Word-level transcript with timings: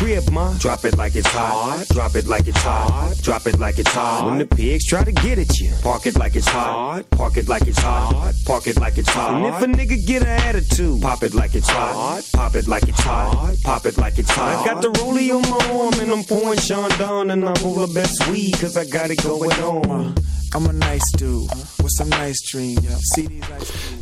the 0.00 0.04
crib, 0.04 0.30
ma, 0.30 0.52
drop 0.58 0.84
it 0.84 0.96
like 0.96 1.14
it's 1.14 1.28
hot. 1.28 1.86
Drop 1.90 2.14
it 2.14 2.26
like 2.26 2.46
it's 2.48 2.62
hot. 2.62 3.14
Drop 3.22 3.46
it 3.46 3.58
like 3.58 3.78
it's 3.78 3.90
hot. 3.90 4.26
When 4.26 4.38
the 4.38 4.46
pigs 4.46 4.86
try 4.86 5.04
to 5.04 5.12
get 5.12 5.38
at 5.38 5.58
you, 5.58 5.72
park 5.82 6.06
it 6.06 6.16
like 6.16 6.36
it's 6.36 6.48
hot. 6.48 7.08
Park 7.10 7.36
it 7.36 7.48
like 7.48 7.66
it's 7.66 7.78
hot. 7.78 8.32
Park 8.46 8.66
it 8.66 8.78
like 8.78 8.98
it's 8.98 9.08
hot. 9.08 9.34
And 9.34 9.46
if 9.46 9.62
a 9.62 9.66
nigga 9.66 10.06
get 10.06 10.22
an 10.22 10.28
attitude, 10.28 11.02
pop 11.02 11.22
it 11.22 11.34
like 11.34 11.54
it's 11.54 11.68
hot. 11.68 12.22
Pop 12.32 12.54
it 12.54 12.66
like 12.66 12.88
it's 12.88 13.00
hot. 13.00 13.56
Pop 13.62 13.86
it 13.86 13.98
like 13.98 14.18
it's 14.18 14.30
hot. 14.30 14.66
I 14.66 14.72
got 14.72 14.82
the 14.82 14.88
rollie 15.00 15.30
on 15.34 15.42
my 15.42 15.60
arm 15.72 15.94
and 16.00 16.10
I'm 16.10 16.24
pouring 16.24 16.58
Sean 16.58 16.90
down 16.98 17.30
and 17.30 17.44
I'm 17.44 17.56
full 17.56 17.82
of 17.82 17.94
best 17.94 18.28
weed 18.28 18.54
cause 18.58 18.76
I 18.76 18.84
got 18.86 19.10
it 19.10 19.22
going 19.22 19.52
on. 19.62 20.14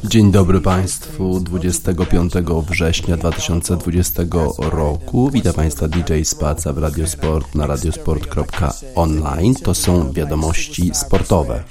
Dzień 0.04 0.32
dobry 0.32 0.60
Państwu 0.60 1.40
25 1.40 2.32
września 2.68 3.16
2020 3.16 4.22
roku. 4.58 5.30
Witam 5.30 5.52
Państwa 5.54 5.88
DJ 5.88 6.22
Spaca 6.22 6.72
w 6.72 6.78
Radiosport 6.78 7.54
na 7.54 7.66
radiosport.online. 7.66 9.54
To 9.54 9.74
są 9.74 10.12
wiadomości 10.12 10.90
sportowe. 10.94 11.64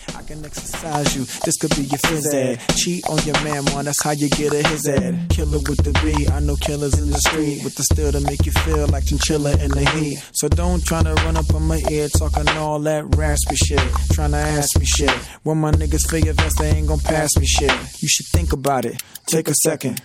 exercise 0.48 1.16
you. 1.16 1.26
This 1.44 1.58
could 1.58 1.76
be 1.76 1.84
your 1.84 2.00
phys 2.08 2.34
ed. 2.34 2.60
Cheat 2.76 3.06
on 3.08 3.20
your 3.28 3.36
man, 3.44 3.66
man. 3.66 3.86
That's 3.86 4.02
how 4.02 4.12
you 4.12 4.30
get 4.30 4.54
a 4.54 4.66
his 4.68 4.88
ed. 4.88 5.28
Killer 5.30 5.60
with 5.68 5.84
the 5.84 5.92
B. 6.02 6.28
I 6.28 6.40
know 6.40 6.56
killers 6.56 6.98
in 6.98 7.12
the 7.12 7.20
street 7.28 7.64
with 7.64 7.76
the 7.76 7.84
still 7.84 8.12
to 8.12 8.22
make 8.22 8.46
you 8.46 8.54
feel 8.64 8.88
like 8.88 9.06
chinchilla 9.06 9.52
in 9.64 9.72
the 9.72 9.86
heat. 9.96 10.24
So 10.34 10.48
don't 10.48 10.84
try 10.84 11.04
to 11.04 11.14
run 11.26 11.36
up 11.36 11.54
on 11.54 11.68
my 11.68 11.82
ear 11.92 12.08
talking 12.08 12.48
all 12.58 12.80
that 12.80 13.04
raspy 13.16 13.56
shit. 13.56 13.84
Trying 14.14 14.32
to 14.32 14.38
ask 14.38 14.80
me 14.80 14.86
shit. 14.86 15.12
When 15.44 15.58
my 15.58 15.72
niggas 15.72 16.10
figure 16.10 16.34
vest, 16.34 16.60
they 16.60 16.70
ain't 16.70 16.88
gonna 16.88 17.02
pass 17.02 17.36
me 17.38 17.46
shit. 17.46 17.72
You 18.02 18.08
should 18.08 18.28
think 18.28 18.54
about 18.54 18.86
it. 18.86 19.02
Take 19.28 19.50
a 19.50 19.54
second. 19.64 20.02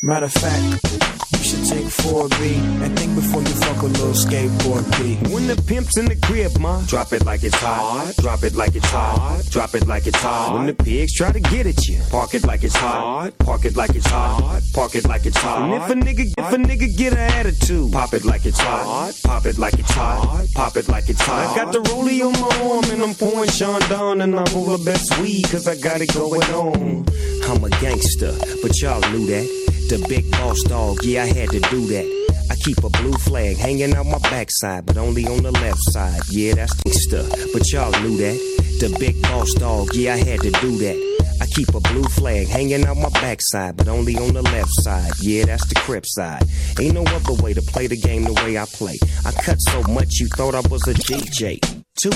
Matter 0.00 0.26
of 0.26 0.32
fact, 0.32 1.02
you 1.32 1.42
should 1.42 1.64
take 1.66 1.84
4B 1.86 2.84
and 2.84 2.96
think 2.96 3.16
before 3.16 3.42
you 3.42 3.48
fuck 3.48 3.82
a 3.82 3.86
little 3.86 4.12
skateboard 4.12 4.86
B. 4.96 5.16
When 5.34 5.48
the 5.48 5.60
pimp's 5.66 5.98
in 5.98 6.04
the 6.04 6.14
crib, 6.14 6.56
ma, 6.60 6.80
drop 6.82 7.12
it 7.12 7.26
like 7.26 7.42
it's 7.42 7.56
hot. 7.56 8.14
Drop 8.18 8.44
it 8.44 8.54
like 8.54 8.76
it's 8.76 8.86
hot. 8.86 9.42
Drop 9.50 9.74
it 9.74 9.88
like 9.88 10.06
it's 10.06 10.20
hot. 10.20 10.54
When 10.54 10.66
the 10.66 10.74
pigs 10.74 11.12
try 11.14 11.32
to 11.32 11.40
get 11.40 11.66
at 11.66 11.88
you, 11.88 12.00
park 12.12 12.34
it 12.34 12.46
like 12.46 12.62
it's 12.62 12.76
hot. 12.76 13.36
Park 13.38 13.64
it 13.64 13.74
like 13.74 13.96
it's 13.96 14.06
hot. 14.06 14.62
Park 14.72 14.94
it 14.94 15.04
like 15.04 15.26
it's 15.26 15.36
hot. 15.36 15.62
And 15.62 15.74
if 15.74 15.90
a 15.90 15.94
nigga, 15.94 16.32
if 16.38 16.52
a 16.52 16.56
nigga 16.56 16.96
get 16.96 17.14
an 17.14 17.18
attitude, 17.18 17.92
pop 17.92 18.14
it 18.14 18.24
like 18.24 18.46
it's 18.46 18.60
hot. 18.60 19.18
Pop 19.24 19.46
it 19.46 19.58
like 19.58 19.74
it's 19.80 19.90
hot. 19.90 20.46
Pop 20.54 20.76
it 20.76 20.88
like 20.88 21.08
it's 21.08 21.20
hot. 21.20 21.50
I 21.50 21.56
got 21.56 21.72
the 21.72 21.80
rollie 21.80 22.24
on 22.24 22.34
my 22.34 22.70
arm 22.70 22.84
and 22.92 23.02
I'm 23.02 23.16
pouring 23.16 23.50
Sean 23.50 23.80
down 23.88 24.20
and 24.20 24.38
I'm 24.38 24.46
full 24.46 24.72
of 24.72 24.84
best 24.84 25.18
weed 25.18 25.42
cause 25.50 25.66
I 25.66 25.74
got 25.74 26.00
it 26.00 26.14
going 26.14 26.44
on. 26.52 27.04
I'm 27.50 27.64
a 27.64 27.70
gangster, 27.80 28.32
but 28.62 28.80
y'all 28.80 29.00
knew 29.10 29.26
that. 29.26 29.68
The 29.88 30.04
big 30.06 30.30
boss 30.32 30.62
dog, 30.64 31.02
yeah, 31.02 31.22
I 31.22 31.26
had 31.28 31.48
to 31.48 31.60
do 31.60 31.86
that. 31.86 32.04
I 32.50 32.54
keep 32.56 32.76
a 32.84 32.90
blue 32.90 33.14
flag 33.14 33.56
hanging 33.56 33.94
out 33.94 34.04
my 34.04 34.18
backside, 34.18 34.84
but 34.84 34.98
only 34.98 35.24
on 35.24 35.42
the 35.42 35.50
left 35.50 35.80
side. 35.80 36.20
Yeah, 36.28 36.56
that's 36.56 36.74
gangsta, 36.74 37.52
but 37.54 37.72
y'all 37.72 37.90
knew 38.02 38.18
that. 38.18 38.36
The 38.80 38.94
big 39.00 39.22
boss 39.22 39.54
dog, 39.54 39.94
yeah, 39.94 40.12
I 40.12 40.18
had 40.18 40.40
to 40.40 40.50
do 40.50 40.76
that. 40.76 41.38
I 41.40 41.46
keep 41.46 41.74
a 41.74 41.80
blue 41.80 42.04
flag 42.04 42.48
hanging 42.48 42.84
out 42.84 42.98
my 42.98 43.08
backside, 43.08 43.78
but 43.78 43.88
only 43.88 44.14
on 44.16 44.34
the 44.34 44.42
left 44.42 44.70
side. 44.82 45.12
Yeah, 45.22 45.46
that's 45.46 45.66
the 45.66 45.76
crip 45.76 46.04
side. 46.06 46.42
Ain't 46.78 46.92
no 46.92 47.04
other 47.04 47.42
way 47.42 47.54
to 47.54 47.62
play 47.62 47.86
the 47.86 47.96
game 47.96 48.24
the 48.24 48.34
way 48.34 48.58
I 48.58 48.66
play. 48.66 48.98
I 49.24 49.32
cut 49.32 49.56
so 49.56 49.82
much 49.84 50.20
you 50.20 50.28
thought 50.28 50.54
I 50.54 50.60
was 50.68 50.86
a 50.86 50.92
DJ. 50.92 51.60
Two, 52.02 52.12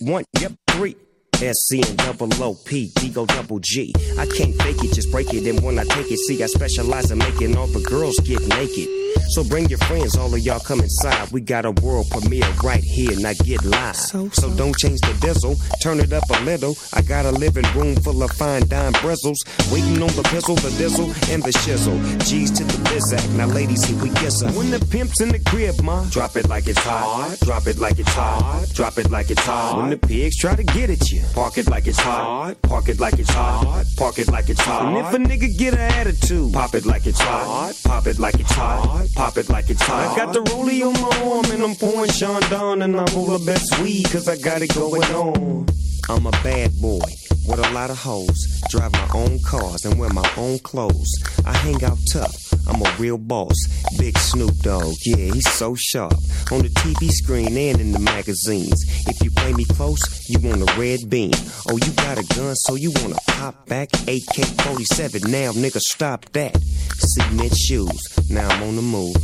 one, 0.00 0.24
yep, 0.40 0.52
three. 0.66 0.96
SC 1.38 1.86
and 1.88 1.96
double 1.98 2.28
O 2.42 2.54
P, 2.54 2.90
D 2.96 3.08
go 3.10 3.26
double 3.26 3.60
G. 3.60 3.94
I 4.18 4.26
can't 4.26 4.54
fake 4.62 4.82
it, 4.82 4.92
just 4.92 5.10
break 5.10 5.32
it. 5.32 5.46
And 5.46 5.62
when 5.62 5.78
I 5.78 5.84
take 5.84 6.10
it, 6.10 6.18
see, 6.18 6.42
I 6.42 6.46
specialize 6.46 7.10
in 7.10 7.18
making 7.18 7.56
all 7.56 7.66
the 7.68 7.80
girls 7.80 8.18
get 8.20 8.40
naked. 8.48 8.88
So 9.30 9.44
bring 9.44 9.68
your 9.68 9.78
friends, 9.80 10.16
all 10.16 10.32
of 10.32 10.40
y'all 10.40 10.60
come 10.60 10.80
inside. 10.80 11.30
We 11.32 11.40
got 11.40 11.64
a 11.64 11.70
world 11.70 12.06
premiere 12.10 12.50
right 12.62 12.82
here, 12.82 13.18
now 13.18 13.32
get 13.44 13.64
live. 13.64 13.96
So, 13.96 14.28
so. 14.30 14.48
so 14.48 14.56
don't 14.56 14.76
change 14.76 15.00
the 15.00 15.16
diesel, 15.20 15.56
turn 15.82 16.00
it 16.00 16.12
up 16.12 16.24
a 16.30 16.40
little. 16.44 16.76
I 16.94 17.02
got 17.02 17.24
a 17.24 17.32
living 17.32 17.66
room 17.74 17.96
full 17.96 18.22
of 18.22 18.30
fine 18.32 18.66
dime 18.68 18.92
bristles. 19.00 19.38
Waiting 19.72 20.00
on 20.02 20.08
the 20.16 20.22
pistol, 20.30 20.54
the 20.56 20.70
diesel, 20.78 21.06
and 21.32 21.42
the 21.42 21.50
shizzle. 21.50 21.98
G's 22.26 22.50
to 22.52 22.64
the 22.64 22.78
bizac, 22.88 23.36
now 23.36 23.46
ladies, 23.46 23.84
here 23.84 24.00
we 24.02 24.10
kiss 24.10 24.42
her. 24.42 24.50
When 24.52 24.70
the 24.70 24.80
pimp's 24.80 25.20
in 25.20 25.28
the 25.28 25.40
crib, 25.40 25.80
ma, 25.82 26.04
drop 26.10 26.36
it 26.36 26.48
like 26.48 26.66
it's 26.66 26.78
hot. 26.78 27.38
Drop 27.40 27.66
it 27.66 27.78
like 27.78 27.98
it's 27.98 28.12
hot. 28.12 28.66
Drop 28.72 28.98
it 28.98 29.10
like 29.10 29.30
it's 29.30 29.44
hot. 29.44 29.78
When 29.78 29.90
the 29.90 29.98
pigs 29.98 30.36
try 30.36 30.54
to 30.54 30.64
get 30.64 30.90
at 30.90 31.10
you, 31.10 31.22
park 31.34 31.58
it 31.58 31.68
like 31.68 31.86
it's 31.86 31.98
hot. 31.98 32.54
Park 32.62 32.88
it 32.88 33.00
like 33.00 33.18
it's 33.18 33.30
hot. 33.30 33.84
Park 33.96 34.18
it 34.18 34.28
like 34.28 34.48
it's 34.48 34.60
hot. 34.60 34.86
And 34.86 34.96
if 34.98 35.12
a 35.14 35.18
nigga 35.18 35.56
get 35.56 35.74
an 35.74 35.80
attitude, 35.80 36.52
pop 36.52 36.74
it 36.74 36.84
like 36.86 37.06
it's 37.06 37.20
hot. 37.20 37.74
Pop 37.84 38.06
it 38.06 38.18
like 38.18 38.38
it's 38.38 38.52
hot. 38.52 39.06
Pop 39.14 39.36
it 39.36 39.48
like 39.48 39.70
it's 39.70 39.82
hot. 39.82 40.12
I 40.12 40.16
got 40.16 40.32
the 40.32 40.40
rollie 40.40 40.82
on 40.86 40.92
my 40.94 41.30
arm 41.30 41.44
and 41.52 41.62
I'm 41.62 41.74
pouring 41.74 42.10
Sean 42.10 42.40
down 42.50 42.82
and 42.82 42.98
I'm 42.98 43.06
full 43.08 43.34
of 43.34 43.44
best 43.46 43.78
weed 43.80 44.10
cause 44.10 44.28
I 44.28 44.36
got 44.36 44.62
it 44.62 44.74
going 44.74 45.02
on. 45.04 45.66
I'm 46.10 46.26
a 46.26 46.30
bad 46.30 46.80
boy 46.80 47.04
with 47.46 47.58
a 47.58 47.70
lot 47.72 47.90
of 47.90 47.98
hoes. 47.98 48.62
Drive 48.70 48.92
my 48.92 49.08
own 49.14 49.38
cars 49.40 49.84
and 49.84 49.98
wear 49.98 50.08
my 50.10 50.28
own 50.38 50.58
clothes. 50.60 51.12
I 51.44 51.52
hang 51.52 51.84
out 51.84 51.98
tough. 52.12 52.34
I'm 52.66 52.80
a 52.82 52.96
real 52.98 53.18
boss. 53.18 53.56
Big 53.98 54.16
Snoop 54.18 54.56
Dogg, 54.58 54.94
yeah, 55.04 55.32
he's 55.32 55.50
so 55.50 55.74
sharp. 55.76 56.14
On 56.50 56.60
the 56.60 56.70
TV 56.80 57.10
screen 57.10 57.56
and 57.56 57.80
in 57.80 57.92
the 57.92 57.98
magazines. 57.98 58.84
If 59.06 59.22
you 59.22 59.30
play 59.30 59.52
me 59.52 59.64
close, 59.64 60.00
you 60.28 60.38
want 60.40 60.68
a 60.68 60.80
red 60.80 61.10
beam. 61.10 61.32
Oh, 61.68 61.76
you 61.76 61.92
got 61.92 62.18
a 62.18 62.34
gun, 62.34 62.54
so 62.56 62.74
you 62.74 62.90
wanna 62.96 63.16
pop 63.26 63.66
back? 63.66 63.88
AK 64.06 64.44
47, 64.62 65.30
now 65.30 65.52
nigga, 65.52 65.80
stop 65.80 66.24
that. 66.32 66.56
Cement 66.98 67.56
shoes, 67.56 68.28
now 68.30 68.48
I'm 68.48 68.62
on 68.62 68.76
the 68.76 68.82
move. 68.82 69.16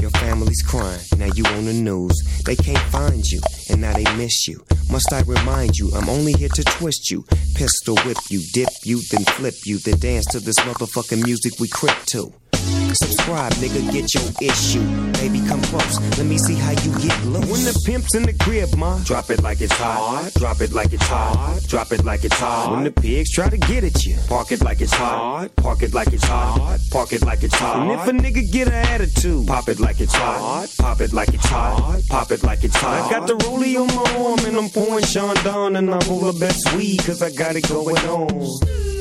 Your 0.00 0.10
family's 0.10 0.62
crying, 0.62 1.00
now 1.18 1.30
you 1.34 1.44
on 1.46 1.64
the 1.64 1.72
news. 1.72 2.14
They 2.44 2.56
can't 2.56 2.86
find 2.90 3.24
you, 3.24 3.40
and 3.70 3.80
now 3.80 3.94
they 3.94 4.04
miss 4.16 4.46
you. 4.46 4.62
Must 4.90 5.12
I 5.12 5.22
remind 5.22 5.76
you, 5.76 5.90
I'm 5.94 6.08
only 6.08 6.31
here 6.36 6.48
to 6.48 6.64
twist 6.64 7.10
you. 7.10 7.24
Pistol 7.54 7.96
whip 8.04 8.18
you, 8.30 8.40
dip 8.52 8.68
you, 8.84 9.00
then 9.10 9.24
flip 9.24 9.54
you, 9.64 9.78
then 9.78 9.98
dance 9.98 10.26
to 10.26 10.40
this 10.40 10.58
motherfucking 10.60 11.24
music 11.24 11.58
we 11.58 11.68
crip 11.68 11.96
to. 12.06 12.32
Subscribe, 12.94 13.52
nigga, 13.54 13.80
get 13.92 14.12
your 14.14 14.28
issue. 14.40 14.84
Baby, 15.12 15.40
come 15.48 15.62
close. 15.62 15.98
Let 16.18 16.26
me 16.26 16.38
see 16.38 16.54
how 16.54 16.70
you 16.70 16.92
get 16.98 17.24
loose. 17.24 17.50
When 17.50 17.64
the 17.64 17.82
pimp's 17.86 18.14
in 18.14 18.24
the 18.24 18.34
crib, 18.34 18.74
ma, 18.76 18.98
drop 19.04 19.30
it 19.30 19.42
like 19.42 19.60
it's 19.60 19.72
hot. 19.72 20.30
Drop 20.34 20.60
it 20.60 20.72
like 20.72 20.92
it's 20.92 21.06
hot. 21.06 21.60
Drop 21.68 21.92
it 21.92 22.04
like 22.04 22.24
it's 22.24 22.38
hot. 22.38 22.72
When 22.72 22.84
the 22.84 22.90
pigs 22.90 23.32
try 23.32 23.48
to 23.48 23.56
get 23.56 23.84
at 23.84 24.04
you, 24.04 24.16
park 24.28 24.52
it 24.52 24.62
like 24.62 24.80
it's 24.80 24.92
hot. 24.92 25.54
Park 25.56 25.82
it 25.82 25.94
like 25.94 26.12
it's 26.12 26.24
hot. 26.24 26.78
Park 26.90 27.12
it 27.12 27.22
like 27.24 27.42
it's 27.42 27.54
hot. 27.54 27.82
And 27.82 27.90
if 27.92 28.06
a 28.06 28.12
nigga 28.12 28.50
get 28.50 28.68
an 28.68 28.74
attitude, 28.74 29.46
pop 29.46 29.68
it 29.68 29.80
like 29.80 30.00
it's 30.00 30.14
hot. 30.14 30.68
Pop 30.78 31.00
it 31.00 31.12
like 31.12 31.32
it's 31.32 31.46
hot. 31.46 32.02
Pop 32.08 32.30
it 32.30 32.42
like 32.42 32.64
it's 32.64 32.76
hot. 32.76 33.06
I 33.06 33.10
got 33.10 33.26
the 33.26 33.34
rollie 33.34 33.80
on 33.80 33.86
my 33.88 34.24
arm 34.24 34.38
and 34.46 34.56
I'm 34.56 34.68
pouring 34.68 35.04
Sean 35.04 35.34
down 35.36 35.76
and 35.76 35.90
I'm 35.90 36.24
of 36.24 36.38
best 36.38 36.74
weed 36.74 36.98
cause 37.04 37.22
I 37.22 37.30
got 37.30 37.56
it 37.56 37.68
going 37.68 37.96
on. 37.98 38.91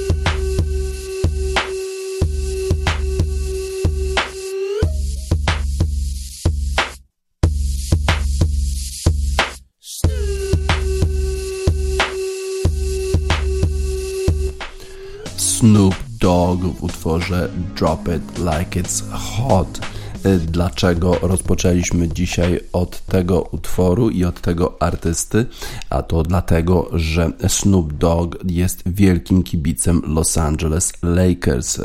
Snoop 15.61 15.95
Dogg 16.19 16.63
w 16.63 16.83
utworze 16.83 17.49
Drop 17.75 18.07
It 18.07 18.37
Like 18.37 18.81
It's 18.81 19.03
Hot. 19.11 19.79
Y, 20.25 20.39
dlaczego 20.39 21.15
rozpoczęliśmy 21.21 22.07
dzisiaj 22.09 22.59
od 22.73 23.05
tego 23.05 23.41
utworu 23.41 24.09
i 24.09 24.25
od 24.25 24.41
tego 24.41 24.81
artysty? 24.81 25.45
A 25.89 26.01
to 26.01 26.23
dlatego, 26.23 26.89
że 26.93 27.31
Snoop 27.47 27.93
Dogg 27.93 28.37
jest 28.45 28.83
wielkim 28.85 29.43
kibicem 29.43 30.01
Los 30.05 30.37
Angeles 30.37 30.93
Lakers. 31.03 31.79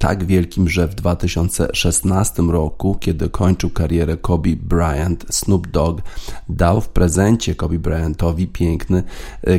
Tak 0.00 0.24
wielkim, 0.24 0.68
że 0.68 0.88
w 0.88 0.94
2016 0.94 2.42
roku, 2.42 2.96
kiedy 3.00 3.28
kończył 3.28 3.70
karierę 3.70 4.16
Kobe 4.16 4.50
Bryant, 4.56 5.26
Snoop 5.30 5.68
Dogg 5.68 6.02
dał 6.48 6.80
w 6.80 6.88
prezencie 6.88 7.54
Kobe 7.54 7.78
Bryantowi 7.78 8.46
piękny 8.46 9.02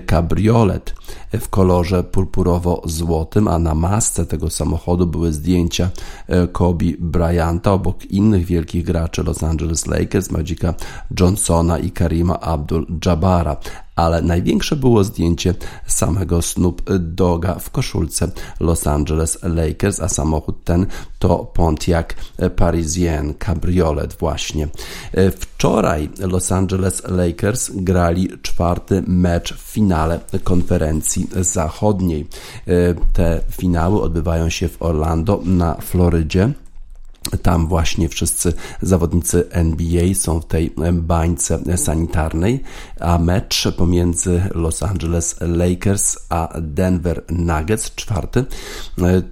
kabriolet 0.06 0.96
w 1.34 1.50
kolorze 1.50 2.04
purpurowo-złotym, 2.04 3.48
a 3.48 3.60
na 3.60 3.76
masce 3.76 4.26
tego 4.26 4.50
samochodu 4.50 5.08
były 5.08 5.34
zdjęcia 5.34 5.90
e, 6.28 6.48
Kobe 6.48 6.86
Bryanta. 7.00 7.74
Obok 7.74 8.06
innych 8.06 8.46
wielkich 8.46 8.86
graczy 8.86 9.24
Los 9.24 9.44
Angeles 9.44 9.88
Lakers, 9.88 10.32
Magica 10.32 10.74
Johnsona 11.20 11.80
i 11.80 11.92
Karima 11.92 12.40
Abdul-Jabara 12.40 13.56
ale 14.02 14.22
największe 14.22 14.76
było 14.76 15.04
zdjęcie 15.04 15.54
samego 15.88 16.42
Snoop 16.42 16.82
Doga 17.00 17.56
w 17.60 17.70
koszulce 17.70 18.32
Los 18.60 18.88
Angeles 18.88 19.38
Lakers, 19.44 20.00
a 20.00 20.10
samochód 20.10 20.64
ten 20.64 20.86
to 21.20 21.38
Pontiac 21.54 22.08
Parisien 22.56 23.34
Cabriolet 23.34 24.14
właśnie. 24.14 24.68
Wczoraj 25.40 26.10
Los 26.20 26.52
Angeles 26.52 27.04
Lakers 27.08 27.72
grali 27.74 28.30
czwarty 28.42 29.04
mecz 29.08 29.54
w 29.54 29.60
finale 29.60 30.20
konferencji 30.44 31.28
zachodniej. 31.42 32.28
Te 33.14 33.42
finały 33.52 34.02
odbywają 34.02 34.50
się 34.50 34.68
w 34.68 34.82
Orlando 34.82 35.42
na 35.46 35.76
Florydzie 35.76 36.54
tam 37.42 37.68
właśnie 37.68 38.10
wszyscy 38.10 38.54
zawodnicy 38.82 39.50
NBA 39.50 40.14
są 40.14 40.40
w 40.40 40.46
tej 40.46 40.74
bańce 40.94 41.78
sanitarnej, 41.78 42.64
a 43.00 43.18
mecz 43.18 43.68
pomiędzy 43.78 44.42
Los 44.54 44.84
Angeles 44.84 45.36
Lakers 45.42 46.18
a 46.30 46.54
Denver 46.62 47.24
Nuggets, 47.30 47.96
czwarty, 47.96 48.46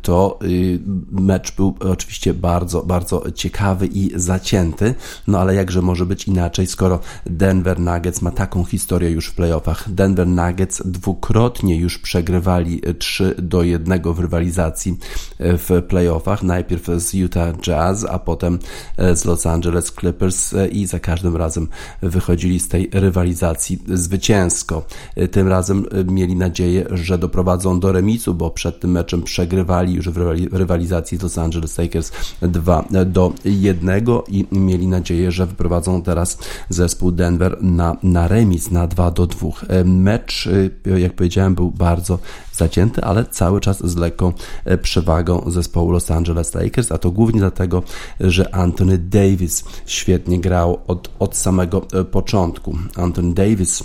to 0.02 0.40
y, 0.44 0.80
mecz 1.12 1.56
był 1.56 1.76
oczywiście 1.80 2.34
bardzo, 2.34 2.84
bardzo 2.84 3.32
ciekawy 3.32 3.88
i 3.88 4.12
zacięty, 4.16 4.96
no 5.28 5.40
ale 5.40 5.56
jakże 5.56 5.82
może 5.82 6.06
być 6.06 6.28
inaczej, 6.28 6.68
skoro 6.68 7.00
Denver 7.26 7.80
Nuggets 7.80 8.22
ma 8.22 8.32
taką 8.32 8.64
historię 8.64 9.12
już 9.12 9.28
w 9.28 9.36
playoffach. 9.36 9.94
Denver 9.94 10.28
Nuggets 10.28 10.82
dwukrotnie 10.86 11.76
już 11.76 11.98
przegrywali 11.98 12.82
3 13.00 13.36
do 13.38 13.64
1 13.64 14.02
w 14.14 14.20
rywalizacji 14.20 14.98
w 15.40 15.84
playoffach, 15.88 16.44
najpierw 16.44 16.88
z 16.98 17.14
Utah 17.14 17.54
Jazz, 17.62 17.80
A 18.10 18.20
potem 18.20 18.60
e, 18.98 19.16
z 19.16 19.26
Los 19.26 19.46
Angeles 19.46 19.92
Clippers 20.00 20.54
e, 20.54 20.68
i 20.68 20.86
za 20.86 21.00
każdym 21.00 21.36
razem 21.36 21.68
wychodzili 22.02 22.60
z 22.60 22.68
tej 22.68 22.90
rywalizacji 22.94 23.84
zwycięsko. 23.88 24.86
E, 25.16 25.28
tym 25.28 25.48
razem 25.48 25.86
mieli 26.06 26.36
nadzieję, 26.36 26.86
że 26.92 27.18
doprowadzą 27.18 27.80
do 27.80 27.92
remisu, 27.92 28.34
bo 28.34 28.50
przed 28.50 28.80
tym 28.80 28.92
meczem 28.92 29.24
przegrywali 29.24 29.94
już 29.94 30.10
w 30.10 30.18
rywalizacji 30.52 31.18
z 31.18 31.22
Los 31.22 31.38
Angeles 31.38 31.78
Lakers 31.78 32.12
2 32.42 32.86
do 33.06 33.34
1 33.46 33.90
i 34.28 34.46
mieli 34.52 34.88
nadzieję, 34.88 35.32
że 35.32 35.46
wyprowadzą 35.46 36.02
teraz 36.02 36.38
zespół 36.70 37.12
Denver 37.12 37.58
na, 37.62 37.98
na 38.04 38.28
remis 38.28 38.72
na 38.72 38.88
2 38.88 39.12
do 39.12 39.28
2. 39.28 39.50
Mecz, 39.86 40.50
jak 40.98 41.14
powiedziałem, 41.14 41.56
był 41.56 41.72
bardzo 41.72 42.20
zacięty, 42.60 43.02
ale 43.02 43.26
cały 43.26 43.62
czas 43.62 43.88
z 43.88 43.96
lekką 43.96 44.34
przewagą 44.82 45.52
zespołu 45.52 45.92
Los 45.92 46.12
Angeles 46.12 46.54
Lakers, 46.54 46.92
a 46.92 46.98
to 46.98 47.12
głównie 47.12 47.40
dlatego, 47.40 47.84
że 48.20 48.56
Anthony 48.56 48.98
Davis 48.98 49.64
świetnie 49.86 50.40
grał 50.40 50.82
od, 50.88 51.10
od 51.20 51.38
samego 51.38 51.88
e, 51.94 52.04
początku. 52.04 52.78
Anthony 52.96 53.34
Davis 53.34 53.84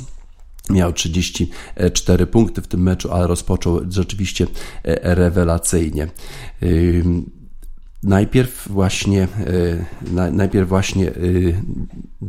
Miał 0.70 0.92
34 0.92 2.26
punkty 2.26 2.62
w 2.62 2.66
tym 2.66 2.82
meczu, 2.82 3.12
ale 3.12 3.26
rozpoczął 3.26 3.80
rzeczywiście 3.88 4.46
e, 4.84 5.14
rewelacyjnie. 5.14 6.08
Najpierw 8.02 8.68
właśnie, 8.68 9.28
e, 10.16 10.30
najpierw 10.30 10.68
właśnie 10.68 11.12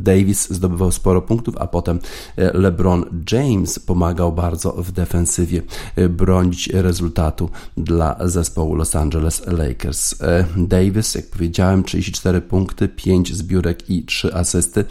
Davis 0.02 0.50
zdobywał 0.50 0.92
sporo 0.92 1.22
punktów, 1.22 1.54
a 1.58 1.66
potem 1.66 1.98
e, 2.36 2.58
LeBron 2.58 3.04
James 3.32 3.78
pomagał 3.78 4.32
bardzo 4.32 4.72
w 4.72 4.92
defensywie 4.92 5.62
e, 5.96 6.08
bronić 6.08 6.68
rezultatu 6.68 7.50
dla 7.76 8.16
zespołu 8.28 8.74
Los 8.74 8.96
Angeles 8.96 9.46
Lakers. 9.46 10.22
E, 10.22 10.44
Davis, 10.56 11.14
jak 11.14 11.26
powiedziałem, 11.26 11.84
34 11.84 12.40
punkty, 12.40 12.88
5 12.88 13.34
zbiórek 13.34 13.90
i 13.90 14.04
3 14.04 14.34
asysty, 14.34 14.84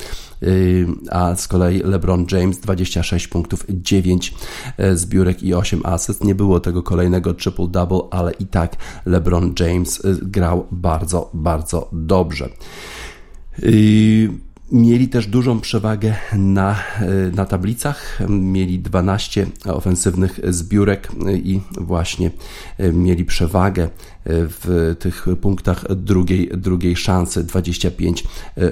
a 1.12 1.36
z 1.36 1.48
kolei 1.48 1.80
LeBron 1.84 2.26
James 2.32 2.60
26 2.60 3.28
punktów, 3.28 3.66
9 3.70 4.34
zbiórek 4.94 5.44
i 5.44 5.54
8 5.54 5.82
asyst. 5.84 6.24
Nie 6.24 6.36
było 6.36 6.60
tego 6.60 6.84
kolejnego 6.84 7.34
triple-double, 7.34 8.08
ale 8.12 8.32
i 8.32 8.46
tak 8.46 8.76
LeBron 9.06 9.54
James 9.60 10.02
grał 10.22 10.68
bardzo, 10.72 11.30
bardzo 11.34 11.90
dobrze. 11.94 12.50
Mieli 14.72 15.08
też 15.08 15.28
dużą 15.28 15.60
przewagę 15.60 16.16
na, 16.34 16.80
na 17.36 17.46
tablicach. 17.46 18.20
Mieli 18.30 18.80
12 18.80 19.48
ofensywnych 19.66 20.40
zbiórek 20.44 21.12
i 21.44 21.62
właśnie 21.72 22.32
mieli 22.94 23.26
przewagę 23.26 23.90
w 24.26 24.96
tych 25.00 25.26
punktach 25.42 25.96
drugiej, 25.96 26.52
drugiej 26.58 26.96
szansy 26.96 27.44
25 27.44 28.24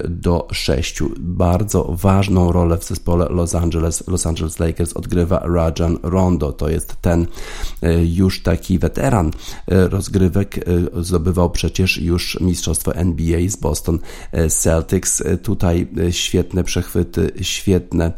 do 0.08 0.48
6. 0.52 1.02
Bardzo 1.18 1.84
ważną 1.84 2.52
rolę 2.52 2.78
w 2.78 2.84
zespole 2.84 3.26
Los 3.30 3.54
Angeles, 3.54 4.08
Los 4.08 4.26
Angeles 4.26 4.58
Lakers 4.58 4.92
odgrywa 4.92 5.38
Rajan 5.38 5.98
Rondo. 6.02 6.52
To 6.52 6.68
jest 6.68 6.96
ten 7.00 7.26
już 8.04 8.42
taki 8.42 8.78
weteran 8.78 9.30
rozgrywek. 9.66 10.64
Zdobywał 11.00 11.50
przecież 11.50 11.98
już 11.98 12.40
mistrzostwo 12.40 12.94
NBA 12.94 13.40
z 13.48 13.56
Boston 13.56 13.98
Celtics. 14.48 15.22
Tutaj 15.42 15.88
świetne 16.10 16.64
przechwyty, 16.64 17.32
świetne 17.40 18.12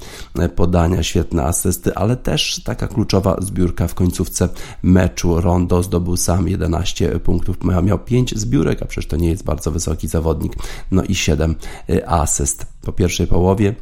podania, 0.57 1.03
świetne 1.03 1.45
asysty, 1.45 1.95
ale 1.95 2.17
też 2.17 2.63
taka 2.65 2.89
kluczowa 2.89 3.37
zbiórka 3.41 3.89
w 3.89 3.95
końcówce 3.95 4.49
meczu. 4.83 5.41
Rondo 5.41 5.83
zdobył 5.83 6.17
sam 6.17 6.49
11 6.49 7.21
punktów, 7.27 7.57
miał 7.83 7.99
5 7.99 8.39
zbiórek, 8.39 8.83
a 8.83 8.85
przecież 8.85 9.09
to 9.09 9.17
nie 9.17 9.29
jest 9.29 9.45
bardzo 9.45 9.71
wysoki 9.71 10.09
zawodnik, 10.09 10.53
no 10.91 11.03
i 11.03 11.15
7 11.15 11.55
y, 11.91 12.09
asyst 12.09 12.67
po 12.83 12.93
pierwszej 12.93 13.27
połowie. 13.27 13.75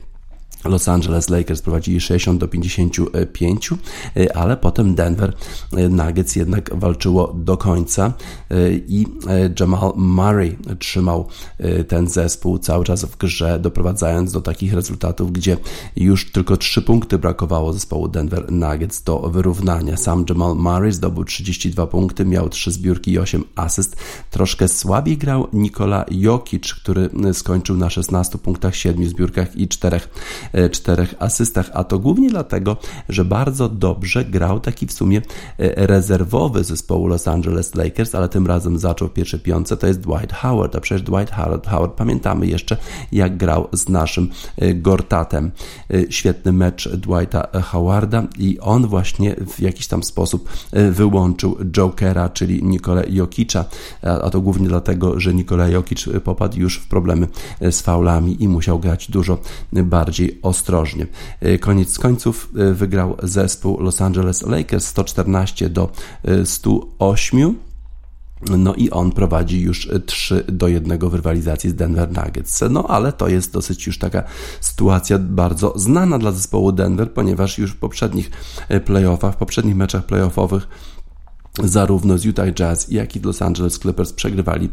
Los 0.64 0.88
Angeles 0.88 1.28
Lakers 1.28 1.62
prowadzili 1.62 2.00
60 2.00 2.40
do 2.40 2.48
55, 2.48 3.70
y, 4.16 4.34
ale 4.34 4.56
potem 4.56 4.94
Denver 4.94 5.32
y, 5.78 5.88
Nuggets 5.88 6.36
jednak 6.36 6.76
walczyło 6.76 7.32
do 7.36 7.56
końca 7.56 8.12
y, 8.52 8.84
i 8.88 9.06
Jamal 9.60 9.92
Murray 9.96 10.58
trzymał 10.78 11.28
ten 11.88 12.08
zespół 12.08 12.58
cały 12.58 12.84
czas 12.84 13.04
w 13.04 13.16
grze, 13.16 13.58
doprowadzając 13.58 14.32
do 14.32 14.40
takich 14.40 14.74
rezultatów, 14.74 15.32
gdzie 15.32 15.56
już 15.96 16.32
tylko 16.32 16.56
3 16.56 16.82
punkty 16.82 17.18
brakowało 17.18 17.72
zespołu 17.72 18.08
Denver 18.08 18.52
Nuggets 18.52 19.02
do 19.02 19.18
wyrównania. 19.18 19.96
Sam 19.96 20.24
Jamal 20.28 20.56
Murray 20.56 20.92
zdobył 20.92 21.24
32 21.24 21.86
punkty, 21.86 22.24
miał 22.24 22.48
3 22.48 22.72
zbiórki 22.72 23.10
i 23.10 23.18
8 23.18 23.44
asyst. 23.56 23.96
Troszkę 24.30 24.68
słabiej 24.68 25.18
grał 25.18 25.48
Nikola 25.52 26.04
Jokic, 26.10 26.74
który 26.74 27.10
skończył 27.32 27.76
na 27.76 27.90
16 27.90 28.38
punktach, 28.38 28.76
7 28.76 29.08
zbiórkach 29.08 29.56
i 29.56 29.68
4 29.68 29.94
E, 29.94 30.00
czterech 30.70 31.14
asystach, 31.18 31.70
a 31.74 31.84
to 31.84 31.98
głównie 31.98 32.30
dlatego, 32.30 32.76
że 33.08 33.24
bardzo 33.24 33.68
dobrze 33.68 34.24
grał 34.24 34.60
taki 34.60 34.86
w 34.86 34.92
sumie 34.92 35.18
e, 35.18 35.86
rezerwowy 35.86 36.64
zespołu 36.64 37.06
Los 37.06 37.28
Angeles 37.28 37.74
Lakers, 37.74 38.14
ale 38.14 38.28
tym 38.28 38.46
razem 38.46 38.78
zaczął 38.78 39.08
w 39.08 39.12
pierwszej 39.12 39.40
piątce, 39.40 39.76
to 39.76 39.86
jest 39.86 40.00
Dwight 40.00 40.32
Howard, 40.32 40.76
a 40.76 40.80
przecież 40.80 41.02
Dwight 41.02 41.34
Howard, 41.34 41.66
Howard 41.66 41.92
pamiętamy 41.92 42.46
jeszcze 42.46 42.76
jak 43.12 43.36
grał 43.36 43.68
z 43.72 43.88
naszym 43.88 44.30
e, 44.56 44.74
Gortatem. 44.74 45.50
Świetny 46.10 46.52
mecz 46.52 46.88
Dwighta 46.88 47.60
Howarda 47.62 48.22
i 48.38 48.58
on 48.60 48.86
właśnie 48.86 49.34
w 49.34 49.60
jakiś 49.60 49.86
tam 49.86 50.02
sposób 50.02 50.48
wyłączył 50.90 51.56
Jokera, 51.64 52.28
czyli 52.28 52.64
Nikolę 52.64 53.04
Jokicza, 53.08 53.64
a 54.02 54.30
to 54.30 54.40
głównie 54.40 54.68
dlatego, 54.68 55.20
że 55.20 55.34
Nikola 55.34 55.68
Jokic 55.68 56.04
popadł 56.24 56.58
już 56.58 56.78
w 56.78 56.88
problemy 56.88 57.28
z 57.60 57.80
faulami 57.80 58.42
i 58.42 58.48
musiał 58.48 58.78
grać 58.78 59.10
dużo 59.10 59.38
bardziej 59.72 60.23
ostrożnie. 60.42 61.06
E, 61.40 61.58
koniec 61.58 61.98
końców 61.98 62.50
e, 62.56 62.72
wygrał 62.72 63.16
zespół 63.22 63.80
Los 63.80 64.00
Angeles 64.00 64.42
Lakers 64.42 64.86
114 64.86 65.70
do 65.70 65.92
108. 66.44 67.40
E, 67.40 67.54
no 68.56 68.74
i 68.74 68.90
on 68.90 69.12
prowadzi 69.12 69.60
już 69.60 69.88
3 70.06 70.44
do 70.48 70.68
1 70.68 70.98
w 70.98 71.14
rywalizacji 71.14 71.70
z 71.70 71.74
Denver 71.74 72.08
Nuggets. 72.08 72.62
No 72.70 72.86
ale 72.88 73.12
to 73.12 73.28
jest 73.28 73.52
dosyć 73.52 73.86
już 73.86 73.98
taka 73.98 74.22
sytuacja 74.60 75.18
bardzo 75.18 75.72
znana 75.76 76.18
dla 76.18 76.32
zespołu 76.32 76.72
Denver, 76.72 77.12
ponieważ 77.12 77.58
już 77.58 77.70
w 77.70 77.76
poprzednich 77.76 78.30
playoffach, 78.84 79.34
w 79.34 79.36
poprzednich 79.36 79.76
meczach 79.76 80.06
playoffowych 80.06 80.68
zarówno 81.62 82.18
z 82.18 82.24
Utah 82.24 82.52
Jazz, 82.52 82.88
jak 82.88 83.16
i 83.16 83.20
Los 83.20 83.42
Angeles 83.42 83.78
Clippers 83.78 84.12
przegrywali 84.12 84.68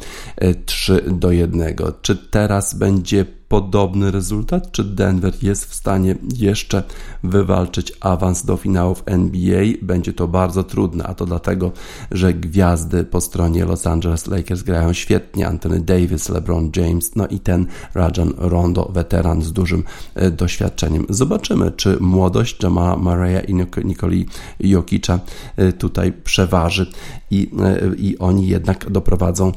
3 0.65 1.05
do 1.07 1.31
1. 1.31 1.75
Czy 2.01 2.15
teraz 2.15 2.73
będzie 2.73 3.25
podobny 3.51 4.11
rezultat? 4.11 4.71
Czy 4.71 4.83
Denver 4.83 5.33
jest 5.41 5.65
w 5.65 5.73
stanie 5.73 6.15
jeszcze 6.37 6.83
wywalczyć 7.23 7.93
awans 7.99 8.45
do 8.45 8.57
finałów 8.57 9.03
NBA? 9.05 9.63
Będzie 9.81 10.13
to 10.13 10.27
bardzo 10.27 10.63
trudne, 10.63 11.03
a 11.03 11.13
to 11.13 11.25
dlatego, 11.25 11.71
że 12.11 12.33
gwiazdy 12.33 13.03
po 13.03 13.21
stronie 13.21 13.65
Los 13.65 13.87
Angeles 13.87 14.27
Lakers 14.27 14.63
grają 14.63 14.93
świetnie. 14.93 15.47
Anthony 15.47 15.79
Davis, 15.79 16.29
LeBron 16.29 16.71
James, 16.75 17.15
no 17.15 17.27
i 17.27 17.39
ten 17.39 17.65
Rajan 17.93 18.33
Rondo, 18.37 18.91
weteran 18.93 19.41
z 19.41 19.53
dużym 19.53 19.83
e, 20.15 20.31
doświadczeniem. 20.31 21.05
Zobaczymy, 21.09 21.71
czy 21.71 21.97
młodość 21.99 22.63
Jamala 22.63 22.95
Murray'a 22.95 23.41
i 23.49 23.85
Nikoli 23.85 24.25
Jokicza 24.59 25.19
e, 25.57 25.73
tutaj 25.73 26.13
przeważy 26.13 26.91
i, 27.31 27.51
e, 27.59 27.95
i 27.95 28.17
oni 28.17 28.47
jednak 28.47 28.91
doprowadzą 28.91 29.51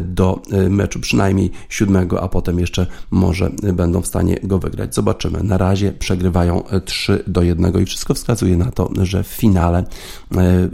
do 0.00 0.42
meczu 0.70 1.00
przynajmniej 1.00 1.50
siódmego, 1.68 2.22
a 2.22 2.28
potem 2.28 2.58
jeszcze 2.58 2.86
może 3.10 3.33
może 3.34 3.50
będą 3.72 4.02
w 4.02 4.06
stanie 4.06 4.36
go 4.42 4.58
wygrać. 4.58 4.94
Zobaczymy. 4.94 5.42
Na 5.42 5.58
razie 5.58 5.92
przegrywają 5.92 6.62
3 6.84 7.24
do 7.26 7.42
1 7.42 7.82
i 7.82 7.84
wszystko 7.86 8.14
wskazuje 8.14 8.56
na 8.56 8.70
to, 8.70 8.90
że 9.02 9.22
w 9.22 9.26
finale 9.26 9.84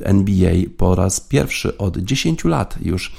NBA 0.02 0.52
po 0.76 0.94
raz 0.94 1.20
pierwszy 1.20 1.78
od 1.78 1.96
10 1.98 2.44
lat 2.44 2.74
już 2.82 3.12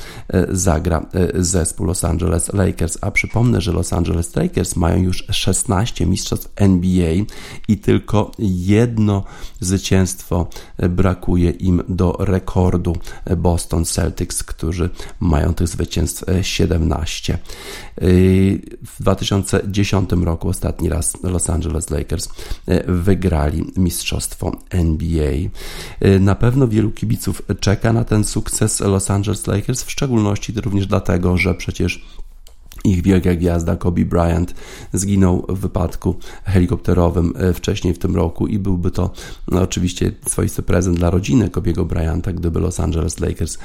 zagra 0.49 1.05
zespół 1.35 1.85
Los 1.85 2.03
Angeles 2.03 2.53
Lakers. 2.53 2.97
A 3.01 3.11
przypomnę, 3.11 3.61
że 3.61 3.71
Los 3.71 3.93
Angeles 3.93 4.35
Lakers 4.35 4.75
mają 4.75 5.03
już 5.03 5.23
16 5.31 6.05
mistrzostw 6.05 6.51
NBA 6.55 7.13
i 7.67 7.77
tylko 7.77 8.31
jedno 8.39 9.23
zwycięstwo 9.59 10.47
brakuje 10.89 11.49
im 11.49 11.83
do 11.89 12.15
rekordu 12.19 12.95
Boston 13.37 13.85
Celtics, 13.85 14.43
którzy 14.43 14.89
mają 15.19 15.53
tych 15.53 15.67
zwycięstw 15.67 16.23
17. 16.41 17.37
W 18.85 19.03
2010 19.31 20.09
roku 20.11 20.49
ostatni 20.49 20.89
raz 20.89 21.23
Los 21.23 21.49
Angeles 21.49 21.89
Lakers 21.89 22.29
wygrali 22.87 23.65
mistrzostwo 23.77 24.51
NBA. 24.69 25.31
Na 26.19 26.35
pewno 26.35 26.67
wielu 26.67 26.91
kibiców 26.91 27.41
czeka 27.59 27.93
na 27.93 28.03
ten 28.03 28.23
sukces 28.23 28.79
Los 28.79 29.11
Angeles 29.11 29.47
Lakers, 29.47 29.83
w 29.83 29.91
szczególności 29.91 30.53
również 30.55 30.87
dlatego, 30.87 31.37
że 31.37 31.55
przecież 31.55 32.05
ich 32.83 33.01
wielka 33.01 33.35
gwiazda 33.35 33.75
Kobe 33.75 34.05
Bryant 34.05 34.55
zginął 34.93 35.45
w 35.49 35.59
wypadku 35.59 36.15
helikopterowym 36.43 37.33
e, 37.37 37.53
wcześniej 37.53 37.93
w 37.93 37.99
tym 37.99 38.15
roku 38.15 38.47
i 38.47 38.59
byłby 38.59 38.91
to 38.91 39.11
no, 39.51 39.61
oczywiście 39.61 40.11
swoisty 40.27 40.63
prezent 40.63 40.97
dla 40.97 41.09
rodziny 41.09 41.49
Kobiego 41.49 41.85
Bryanta, 41.85 42.33
gdyby 42.33 42.59
Los 42.59 42.79
Angeles 42.79 43.19
Lakers 43.19 43.55
e, 43.55 43.59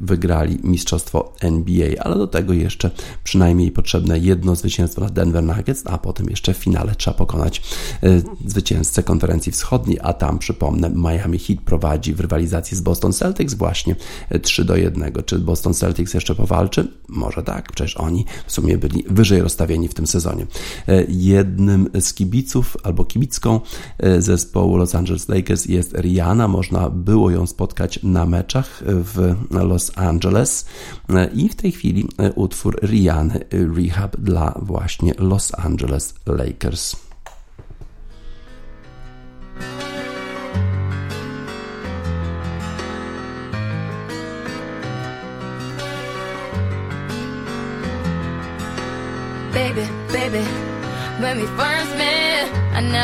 wygrali 0.00 0.58
mistrzostwo 0.62 1.32
NBA, 1.40 2.04
ale 2.04 2.16
do 2.16 2.26
tego 2.26 2.52
jeszcze 2.52 2.90
przynajmniej 3.24 3.70
potrzebne 3.70 4.18
jedno 4.18 4.56
zwycięstwo 4.56 5.00
na 5.00 5.08
Denver 5.08 5.42
Nuggets, 5.44 5.82
a 5.86 5.98
potem 5.98 6.30
jeszcze 6.30 6.54
w 6.54 6.56
finale 6.56 6.94
trzeba 6.94 7.16
pokonać 7.16 7.62
e, 8.02 8.22
zwycięzcę 8.46 9.02
konferencji 9.02 9.52
wschodniej, 9.52 9.98
a 10.02 10.12
tam 10.12 10.38
przypomnę 10.38 10.90
Miami 10.90 11.38
Heat 11.38 11.60
prowadzi 11.60 12.14
w 12.14 12.20
rywalizacji 12.20 12.76
z 12.76 12.80
Boston 12.80 13.12
Celtics 13.12 13.54
właśnie 13.54 13.96
3 14.42 14.64
do 14.64 14.76
1. 14.76 15.12
Czy 15.26 15.38
Boston 15.38 15.74
Celtics 15.74 16.14
jeszcze 16.14 16.34
powalczy? 16.34 16.88
Może 17.08 17.42
tak, 17.42 17.72
przecież 17.72 17.96
oni 17.96 18.21
w 18.46 18.52
sumie 18.52 18.78
byli 18.78 19.04
wyżej 19.10 19.42
rozstawieni 19.42 19.88
w 19.88 19.94
tym 19.94 20.06
sezonie. 20.06 20.46
E, 20.88 21.04
jednym 21.08 21.88
z 22.00 22.14
kibiców 22.14 22.76
albo 22.82 23.04
kibicką 23.04 23.60
e, 23.98 24.22
zespołu 24.22 24.76
Los 24.76 24.94
Angeles 24.94 25.28
Lakers 25.28 25.66
jest 25.66 25.94
Rihanna. 25.94 26.48
Można 26.48 26.90
było 26.90 27.30
ją 27.30 27.46
spotkać 27.46 28.02
na 28.02 28.26
meczach 28.26 28.82
w 28.86 29.34
Los 29.50 29.92
Angeles 29.94 30.66
e, 31.08 31.30
i 31.34 31.48
w 31.48 31.54
tej 31.54 31.72
chwili 31.72 32.08
utwór 32.34 32.80
Rihanny 32.82 33.40
Rehab 33.76 34.16
dla 34.16 34.54
właśnie 34.62 35.14
Los 35.18 35.52
Angeles 35.58 36.14
Lakers. 36.26 37.11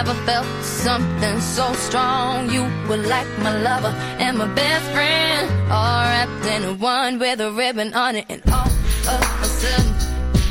Never 0.09 0.25
felt 0.25 0.65
something 0.65 1.41
so 1.41 1.73
strong. 1.75 2.51
You 2.51 2.63
were 2.89 2.97
like 2.97 3.29
my 3.41 3.61
lover 3.61 3.93
and 4.19 4.39
my 4.39 4.47
best 4.55 4.91
friend, 4.93 5.51
all 5.71 6.03
wrapped 6.03 6.47
in 6.47 6.79
one 6.79 7.19
with 7.19 7.41
a 7.41 7.53
ribbon 7.53 7.93
on 7.95 8.17
it. 8.17 8.25
And 8.29 8.43
all 8.47 8.67
of 8.67 9.43
a 9.43 9.45
sudden, 9.45 9.93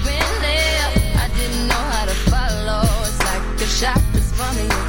we 0.06 0.14
left. 0.44 0.98
I 1.24 1.28
didn't 1.38 1.68
know 1.68 1.84
how 1.94 2.06
to 2.06 2.18
follow. 2.32 2.84
It's 3.08 3.20
like 3.30 3.62
a 3.62 3.66
shot 3.66 4.02
that's 4.14 4.32
running 4.40 4.70
around, 4.72 4.87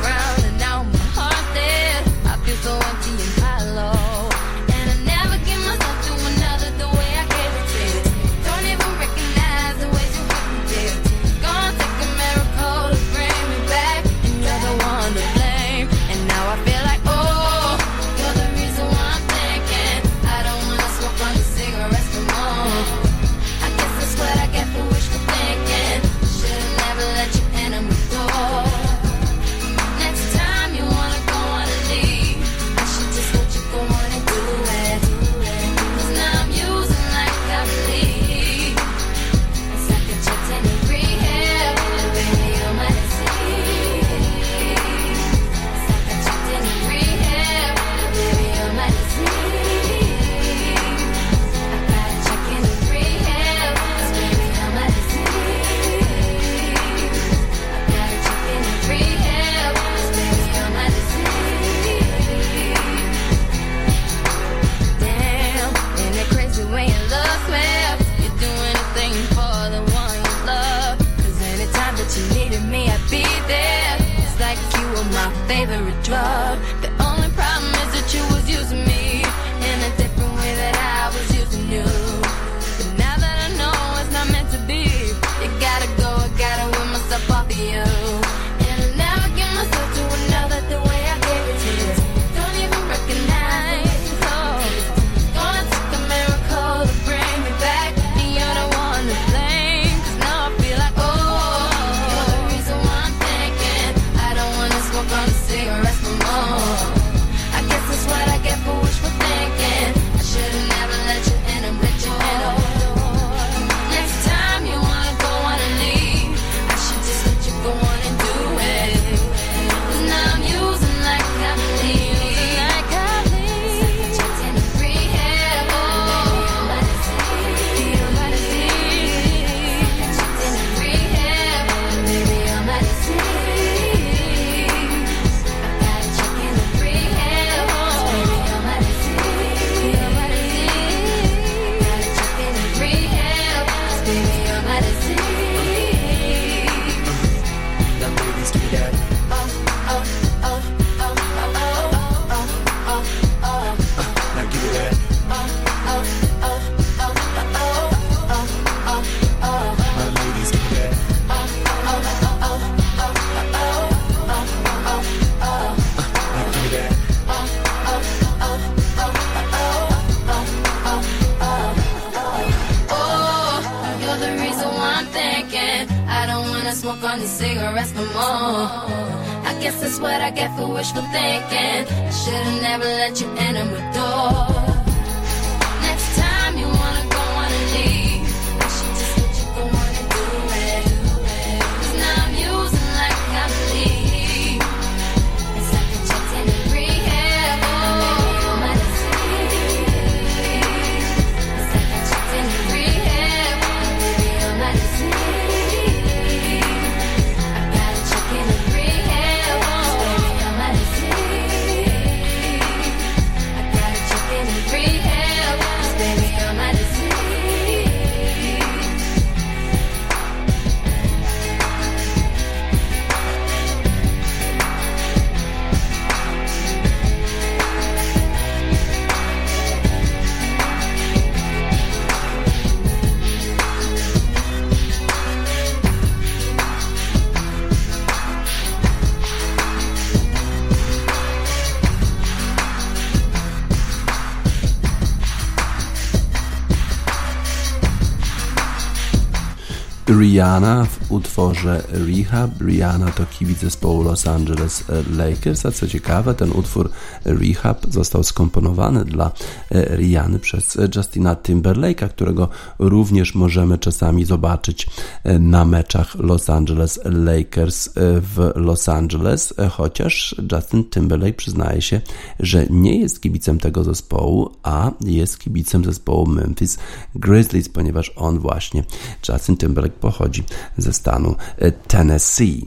Rihanna 250.39 250.85
w 250.85 250.88
utworze 251.09 251.83
Rehab. 251.89 252.61
Rihanna 252.61 253.11
to 253.11 253.27
kibic 253.27 253.59
zespołu 253.59 254.03
Los 254.03 254.27
Angeles 254.27 254.85
Lakers, 255.17 255.67
a 255.67 255.73
co 255.73 255.87
ciekawe, 255.87 256.35
ten 256.35 256.53
utwór 256.53 256.91
Rehab 257.25 257.87
został 257.91 258.25
skomponowany 258.25 259.05
dla 259.05 259.31
e, 259.71 259.97
Rihanny 259.97 260.39
przez 260.39 260.79
Justina 260.97 261.35
Timberlake'a, 261.35 262.09
którego 262.09 262.49
również 262.79 263.35
możemy 263.35 263.79
czasami 263.79 264.25
zobaczyć 264.25 264.87
e, 265.25 265.39
na 265.39 265.65
meczach 265.65 266.15
Los 266.15 266.51
Angeles 266.51 267.01
Lakers 267.05 267.89
e, 267.89 267.91
w 268.21 268.51
Los 268.55 268.89
Angeles, 268.89 269.55
chociaż 269.71 270.37
Justin 270.53 270.85
Timberlake 270.85 271.37
przyznaje 271.37 271.83
się, 271.83 272.01
że 272.41 272.67
nie 272.71 273.01
jest 273.01 273.21
kibicem 273.21 273.59
tego 273.59 273.85
zespołu, 273.85 274.51
a 274.63 274.91
jest 275.01 275.39
kibicem 275.39 275.85
zespołu 275.85 276.27
Memphis 276.27 276.79
Grizzlies, 277.15 277.69
ponieważ 277.69 278.13
on 278.17 278.39
właśnie, 278.39 278.85
Justin 279.29 279.57
Timberlake 279.57 279.99
pochodzi 280.01 280.45
ze 280.79 280.93
stanu 280.99 281.37
e, 281.57 281.71
Tennessee. 281.87 282.63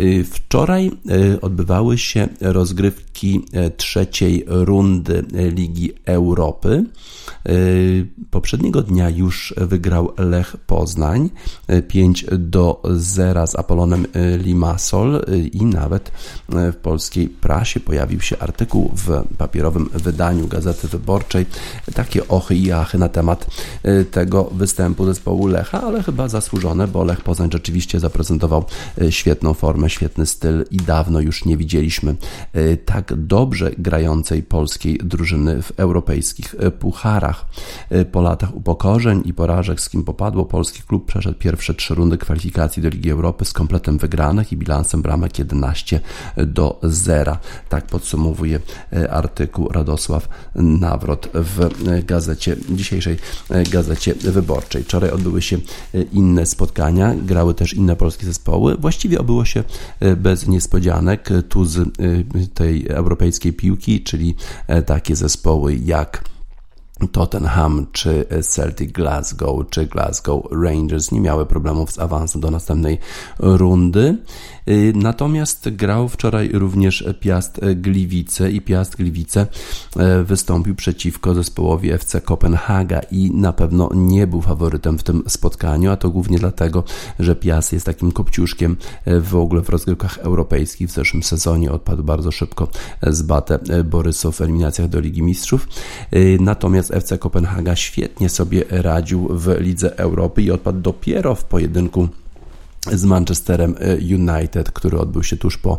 E, 0.00 0.24
Wczoraj 0.24 0.86
e, 0.86 1.40
odbywały 1.40 1.98
się 1.98 2.28
rozgrywki 2.40 3.44
trzeciej 3.76 4.44
rundy 4.46 5.24
Ligi 5.32 5.92
Europy. 6.04 6.84
Poprzedniego 8.30 8.82
dnia 8.82 9.10
już 9.10 9.54
wygrał 9.56 10.12
Lech 10.18 10.56
Poznań 10.56 11.30
5 11.88 12.26
do 12.38 12.82
0 12.94 13.46
z 13.46 13.56
Apolonem 13.56 14.06
Limassol 14.38 15.24
i 15.52 15.64
nawet 15.64 16.12
w 16.48 16.76
polskiej 16.82 17.28
prasie 17.28 17.80
pojawił 17.80 18.20
się 18.20 18.38
artykuł 18.38 18.92
w 18.96 19.36
papierowym 19.38 19.88
wydaniu 19.92 20.48
Gazety 20.48 20.88
Wyborczej. 20.88 21.46
Takie 21.94 22.28
ochy 22.28 22.54
i 22.54 22.72
achy 22.72 22.98
na 22.98 23.08
temat 23.08 23.46
tego 24.10 24.44
występu 24.44 25.04
zespołu 25.04 25.46
Lecha, 25.46 25.82
ale 25.82 26.02
chyba 26.02 26.28
zasłużone, 26.28 26.88
bo 26.88 27.04
Lech 27.04 27.20
Poznań 27.20 27.48
rzeczywiście 27.52 28.00
zaprezentował 28.00 28.64
świetną 29.10 29.54
formę, 29.54 29.89
świetny 29.90 30.26
styl 30.26 30.64
i 30.70 30.76
dawno 30.76 31.20
już 31.20 31.44
nie 31.44 31.56
widzieliśmy 31.56 32.16
tak 32.84 33.14
dobrze 33.16 33.70
grającej 33.78 34.42
polskiej 34.42 34.98
drużyny 34.98 35.62
w 35.62 35.72
europejskich 35.76 36.54
pucharach. 36.78 37.46
Po 38.12 38.22
latach 38.22 38.56
upokorzeń 38.56 39.22
i 39.24 39.34
porażek, 39.34 39.80
z 39.80 39.88
kim 39.88 40.04
popadło, 40.04 40.44
polski 40.44 40.82
klub 40.82 41.06
przeszedł 41.06 41.38
pierwsze 41.38 41.74
trzy 41.74 41.94
rundy 41.94 42.18
kwalifikacji 42.18 42.82
do 42.82 42.88
Ligi 42.88 43.10
Europy 43.10 43.44
z 43.44 43.52
kompletem 43.52 43.98
wygranych 43.98 44.52
i 44.52 44.56
bilansem 44.56 45.02
bramek 45.02 45.38
11 45.38 46.00
do 46.36 46.80
0. 46.82 47.36
Tak 47.68 47.86
podsumowuje 47.86 48.60
artykuł 49.10 49.68
Radosław 49.68 50.28
Nawrot 50.54 51.28
w 51.34 51.68
gazecie, 52.04 52.56
dzisiejszej 52.70 53.16
gazecie 53.70 54.14
wyborczej. 54.14 54.84
Wczoraj 54.84 55.10
odbyły 55.10 55.42
się 55.42 55.58
inne 56.12 56.46
spotkania, 56.46 57.14
grały 57.14 57.54
też 57.54 57.74
inne 57.74 57.96
polskie 57.96 58.26
zespoły. 58.26 58.76
Właściwie 58.76 59.20
obyło 59.20 59.44
się 59.44 59.64
bez 60.16 60.48
niespodzianek. 60.48 61.28
Tu 61.48 61.64
z 61.64 61.88
tej 62.54 62.88
europejskiej 62.88 63.52
piłki, 63.52 64.02
czyli 64.02 64.34
takie 64.86 65.16
zespoły 65.16 65.76
jak 65.84 66.24
Tottenham, 67.12 67.86
czy 67.92 68.26
Celtic 68.42 68.92
Glasgow, 68.92 69.70
czy 69.70 69.86
Glasgow 69.86 70.44
Rangers 70.50 71.12
nie 71.12 71.20
miały 71.20 71.46
problemów 71.46 71.92
z 71.92 71.98
awansem 71.98 72.40
do 72.40 72.50
następnej 72.50 72.98
rundy. 73.38 74.18
Natomiast 74.94 75.68
grał 75.70 76.08
wczoraj 76.08 76.48
również 76.52 77.04
Piast 77.20 77.60
Gliwice 77.76 78.50
i 78.50 78.60
Piast 78.60 78.96
Gliwice 78.96 79.46
wystąpił 80.24 80.74
przeciwko 80.74 81.34
zespołowi 81.34 81.90
FC 81.90 82.20
Kopenhaga 82.20 83.00
i 83.10 83.30
na 83.34 83.52
pewno 83.52 83.90
nie 83.94 84.26
był 84.26 84.42
faworytem 84.42 84.98
w 84.98 85.02
tym 85.02 85.22
spotkaniu, 85.28 85.90
a 85.90 85.96
to 85.96 86.10
głównie 86.10 86.38
dlatego, 86.38 86.84
że 87.18 87.36
Piast 87.36 87.72
jest 87.72 87.86
takim 87.86 88.12
kopciuszkiem 88.12 88.76
w 89.06 89.36
ogóle 89.36 89.62
w 89.62 89.68
rozgrywkach 89.68 90.18
europejskich. 90.18 90.88
W 90.88 90.92
zeszłym 90.92 91.22
sezonie 91.22 91.72
odpadł 91.72 92.02
bardzo 92.02 92.30
szybko 92.30 92.68
z 93.02 93.22
Batę 93.22 93.58
Borysow 93.84 94.36
w 94.36 94.40
eliminacjach 94.40 94.88
do 94.88 95.00
Ligi 95.00 95.22
Mistrzów. 95.22 95.68
Natomiast 96.40 96.90
FC 96.90 97.18
Kopenhaga 97.18 97.76
świetnie 97.76 98.28
sobie 98.28 98.64
radził 98.70 99.28
w 99.30 99.60
Lidze 99.60 99.98
Europy 99.98 100.42
i 100.42 100.50
odpadł 100.50 100.80
dopiero 100.80 101.34
w 101.34 101.44
pojedynku 101.44 102.08
z 102.92 103.04
Manchesterem 103.04 103.74
United, 104.00 104.70
który 104.72 104.98
odbył 104.98 105.22
się 105.22 105.36
tuż 105.36 105.58
po 105.58 105.78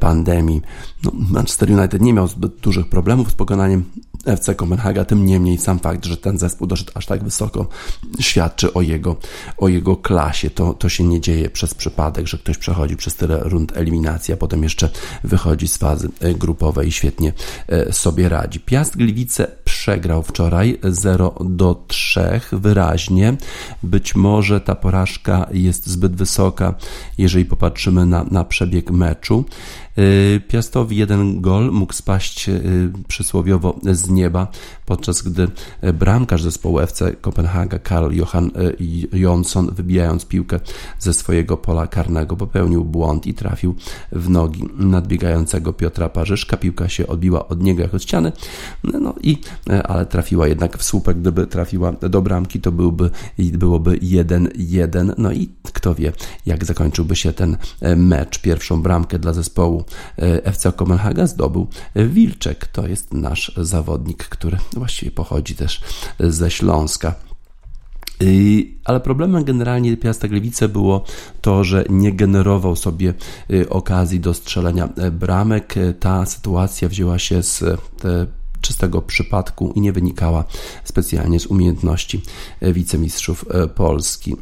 pandemii. 0.00 0.62
No, 1.04 1.12
Manchester 1.14 1.70
United 1.70 2.02
nie 2.02 2.12
miał 2.12 2.28
zbyt 2.28 2.56
dużych 2.56 2.88
problemów 2.88 3.30
z 3.30 3.34
pokonaniem 3.34 3.84
FC 4.26 4.54
Kopenhaga, 4.54 5.04
tym 5.04 5.26
niemniej 5.26 5.58
sam 5.58 5.78
fakt, 5.78 6.04
że 6.04 6.16
ten 6.16 6.38
zespół 6.38 6.66
doszedł 6.66 6.92
aż 6.94 7.06
tak 7.06 7.24
wysoko, 7.24 7.66
świadczy 8.20 8.72
o 8.72 8.82
jego, 8.82 9.16
o 9.58 9.68
jego 9.68 9.96
klasie. 9.96 10.50
To, 10.50 10.74
to 10.74 10.88
się 10.88 11.04
nie 11.04 11.20
dzieje 11.20 11.50
przez 11.50 11.74
przypadek, 11.74 12.26
że 12.26 12.38
ktoś 12.38 12.58
przechodzi 12.58 12.96
przez 12.96 13.14
tyle 13.14 13.40
rund 13.40 13.76
eliminacji, 13.76 14.34
a 14.34 14.36
potem 14.36 14.62
jeszcze 14.62 14.88
wychodzi 15.24 15.68
z 15.68 15.76
fazy 15.76 16.08
grupowej 16.34 16.88
i 16.88 16.92
świetnie 16.92 17.32
sobie 17.90 18.28
radzi. 18.28 18.60
Piast 18.60 18.96
Gliwice 18.96 19.46
przegrał 19.64 20.22
wczoraj 20.22 20.78
0 20.82 21.34
do 21.44 21.84
3 21.88 22.40
wyraźnie. 22.52 23.36
Być 23.82 24.14
może 24.14 24.60
ta 24.60 24.74
porażka 24.74 25.48
jest 25.52 25.86
zbyt 25.86 26.16
wysoka, 26.16 26.74
jeżeli 27.18 27.44
popatrzymy 27.44 28.06
na, 28.06 28.24
na 28.24 28.44
przebieg 28.44 28.90
meczu. 28.90 29.44
Piastowi 30.48 30.96
jeden 30.96 31.40
gol 31.40 31.70
mógł 31.72 31.92
spaść 31.92 32.50
przysłowiowo 33.08 33.80
z 33.92 34.10
nieba, 34.10 34.48
podczas 34.86 35.22
gdy 35.22 35.48
bramkarz 35.94 36.42
zespołu 36.42 36.80
FC 36.80 37.16
Kopenhaga 37.20 37.78
Karl 37.78 38.14
Johan 38.14 38.50
Jonsson, 39.12 39.74
wybijając 39.74 40.26
piłkę 40.26 40.60
ze 40.98 41.12
swojego 41.12 41.56
pola 41.56 41.86
karnego, 41.86 42.36
popełnił 42.36 42.84
błąd 42.84 43.26
i 43.26 43.34
trafił 43.34 43.74
w 44.12 44.30
nogi 44.30 44.64
nadbiegającego 44.76 45.72
Piotra 45.72 46.08
Parzyszka. 46.08 46.56
Piłka 46.56 46.88
się 46.88 47.06
odbiła 47.06 47.48
od 47.48 47.62
niego 47.62 47.82
jak 47.82 47.94
od 47.94 48.02
ściany, 48.02 48.32
no 48.84 49.14
i, 49.22 49.38
ale 49.84 50.06
trafiła 50.06 50.48
jednak 50.48 50.78
w 50.78 50.84
słupek. 50.84 51.20
Gdyby 51.20 51.46
trafiła 51.46 51.92
do 51.92 52.22
bramki, 52.22 52.60
to 52.60 52.72
byłby, 52.72 53.10
byłoby 53.38 53.98
1-1. 53.98 55.12
No 55.18 55.32
i 55.32 55.48
kto 55.62 55.94
wie, 55.94 56.12
jak 56.46 56.64
zakończyłby 56.64 57.16
się 57.16 57.32
ten 57.32 57.56
mecz. 57.96 58.38
Pierwszą 58.40 58.82
bramkę 58.82 59.18
dla 59.18 59.32
zespołu 59.32 59.83
FC 60.44 60.72
Kopenhaga 60.72 61.26
zdobył 61.26 61.68
Wilczek. 61.96 62.66
To 62.66 62.86
jest 62.86 63.14
nasz 63.14 63.52
zawodnik, 63.56 64.24
który 64.24 64.58
właściwie 64.72 65.10
pochodzi 65.10 65.54
też 65.54 65.80
ze 66.20 66.50
Śląska. 66.50 67.14
Ale 68.84 69.00
problemem 69.00 69.44
generalnie 69.44 69.96
Piasta 69.96 70.28
Gliwice 70.28 70.68
było 70.68 71.04
to, 71.40 71.64
że 71.64 71.84
nie 71.90 72.12
generował 72.12 72.76
sobie 72.76 73.14
okazji 73.68 74.20
do 74.20 74.34
strzelenia 74.34 74.88
bramek. 75.12 75.74
Ta 76.00 76.26
sytuacja 76.26 76.88
wzięła 76.88 77.18
się 77.18 77.42
z 77.42 77.64
czystego 78.64 79.02
przypadku 79.02 79.72
i 79.76 79.80
nie 79.80 79.92
wynikała 79.92 80.44
specjalnie 80.84 81.40
z 81.40 81.46
umiejętności 81.46 82.22
wicemistrzów 82.62 83.44
Polski. 83.74 84.36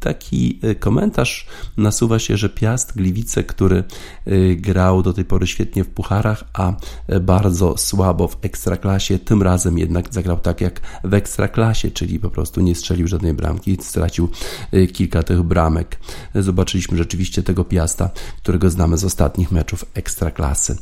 Taki 0.00 0.60
komentarz 0.80 1.46
nasuwa 1.76 2.18
się, 2.18 2.36
że 2.36 2.48
Piast 2.48 2.96
Gliwice, 2.96 3.44
który 3.44 3.84
grał 4.56 5.02
do 5.02 5.12
tej 5.12 5.24
pory 5.24 5.46
świetnie 5.46 5.84
w 5.84 5.88
pucharach, 5.88 6.44
a 6.52 6.72
bardzo 7.20 7.76
słabo 7.76 8.28
w 8.28 8.36
ekstraklasie, 8.42 9.18
tym 9.18 9.42
razem 9.42 9.78
jednak 9.78 10.14
zagrał 10.14 10.40
tak 10.40 10.60
jak 10.60 10.80
w 11.04 11.14
ekstraklasie, 11.14 11.90
czyli 11.90 12.18
po 12.18 12.30
prostu 12.30 12.60
nie 12.60 12.74
strzelił 12.74 13.08
żadnej 13.08 13.34
bramki, 13.34 13.78
stracił 13.80 14.28
kilka 14.92 15.22
tych 15.22 15.42
bramek. 15.42 16.00
Zobaczyliśmy 16.34 16.98
rzeczywiście 16.98 17.42
tego 17.42 17.64
Piasta, 17.64 18.10
którego 18.42 18.70
znamy 18.70 18.98
z 18.98 19.04
ostatnich 19.04 19.52
meczów 19.52 19.84
ekstraklasy. 19.94 20.78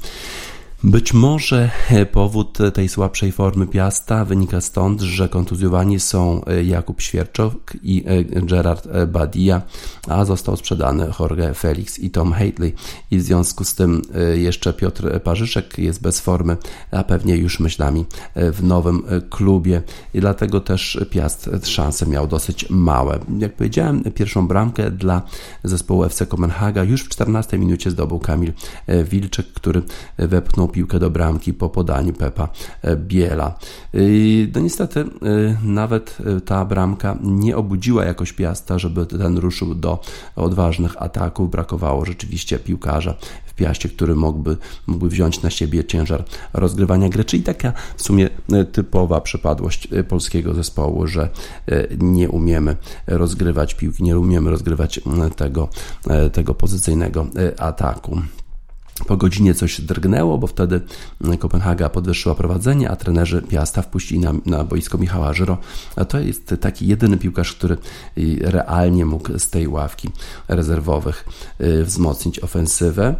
Być 0.84 1.14
może 1.14 1.70
e, 1.90 2.06
powód 2.06 2.58
tej 2.74 2.88
słabszej 2.88 3.32
formy 3.32 3.66
Piasta 3.66 4.24
wynika 4.24 4.60
stąd, 4.60 5.00
że 5.00 5.28
kontuzjowani 5.28 6.00
są 6.00 6.44
e, 6.44 6.64
Jakub 6.64 7.00
Świerczok 7.00 7.76
i 7.82 8.04
e, 8.06 8.24
Gerard 8.24 8.88
Badia, 9.06 9.62
a 10.08 10.24
został 10.24 10.56
sprzedany 10.56 11.12
Jorge 11.20 11.54
Felix 11.54 11.98
i 11.98 12.10
Tom 12.10 12.32
Hately 12.32 12.72
i 13.10 13.18
w 13.18 13.22
związku 13.22 13.64
z 13.64 13.74
tym 13.74 14.02
jeszcze 14.34 14.72
Piotr 14.72 15.20
Parzyszek 15.22 15.78
jest 15.78 16.02
bez 16.02 16.20
formy, 16.20 16.56
a 16.90 17.04
pewnie 17.04 17.36
już 17.36 17.60
myślami 17.60 18.04
w 18.36 18.62
nowym 18.62 19.02
klubie 19.30 19.82
i 20.14 20.20
dlatego 20.20 20.60
też 20.60 21.00
Piast 21.10 21.50
szanse 21.62 22.06
miał 22.06 22.26
dosyć 22.26 22.70
małe. 22.70 23.18
Jak 23.38 23.56
powiedziałem, 23.56 24.02
pierwszą 24.14 24.48
bramkę 24.48 24.90
dla 24.90 25.22
zespołu 25.64 26.04
FC 26.04 26.26
Kopenhaga 26.26 26.84
już 26.84 27.04
w 27.04 27.08
14 27.08 27.58
minucie 27.58 27.90
zdobył 27.90 28.18
Kamil 28.18 28.52
Wilczek, 29.04 29.46
który 29.46 29.82
wepchnął 30.18 30.67
piłkę 30.68 30.98
do 30.98 31.10
bramki 31.10 31.54
po 31.54 31.68
podaniu 31.68 32.12
Pepa 32.12 32.48
e, 32.82 32.96
Biela. 32.96 33.58
No 34.54 34.60
niestety 34.60 35.00
e, 35.00 35.06
nawet 35.62 36.18
e, 36.36 36.40
ta 36.40 36.64
bramka 36.64 37.18
nie 37.22 37.56
obudziła 37.56 38.04
jakoś 38.04 38.32
Piasta, 38.32 38.78
żeby 38.78 39.06
ten 39.06 39.38
ruszył 39.38 39.74
do 39.74 40.00
odważnych 40.36 41.02
ataków. 41.02 41.50
Brakowało 41.50 42.04
rzeczywiście 42.04 42.58
piłkarza 42.58 43.14
w 43.46 43.54
Piaście, 43.54 43.88
który 43.88 44.14
mógłby, 44.14 44.56
mógłby 44.86 45.08
wziąć 45.08 45.42
na 45.42 45.50
siebie 45.50 45.84
ciężar 45.84 46.24
rozgrywania 46.52 47.08
gry, 47.08 47.24
czyli 47.24 47.42
taka 47.42 47.72
w 47.96 48.02
sumie 48.02 48.28
typowa 48.72 49.20
przypadłość 49.20 49.88
polskiego 50.08 50.54
zespołu, 50.54 51.06
że 51.06 51.28
nie 51.98 52.28
umiemy 52.28 52.76
rozgrywać 53.06 53.74
piłki, 53.74 54.02
nie 54.02 54.18
umiemy 54.18 54.50
rozgrywać 54.50 55.00
tego, 55.36 55.68
tego 56.32 56.54
pozycyjnego 56.54 57.26
ataku. 57.58 58.20
Po 59.06 59.16
godzinie 59.16 59.54
coś 59.54 59.80
drgnęło, 59.80 60.38
bo 60.38 60.46
wtedy 60.46 60.80
Kopenhaga 61.38 61.88
podwyższyła 61.88 62.34
prowadzenie, 62.34 62.90
a 62.90 62.96
trenerzy 62.96 63.42
Piasta 63.42 63.82
wpuścili 63.82 64.20
na, 64.20 64.32
na 64.46 64.64
boisko 64.64 64.98
Michała 64.98 65.32
Żyro. 65.32 65.58
A 65.96 66.04
to 66.04 66.20
jest 66.20 66.54
taki 66.60 66.86
jedyny 66.86 67.16
piłkarz, 67.16 67.52
który 67.52 67.76
realnie 68.40 69.06
mógł 69.06 69.38
z 69.38 69.50
tej 69.50 69.68
ławki 69.68 70.10
rezerwowych 70.48 71.24
y, 71.60 71.84
wzmocnić 71.84 72.40
ofensywę. 72.40 73.14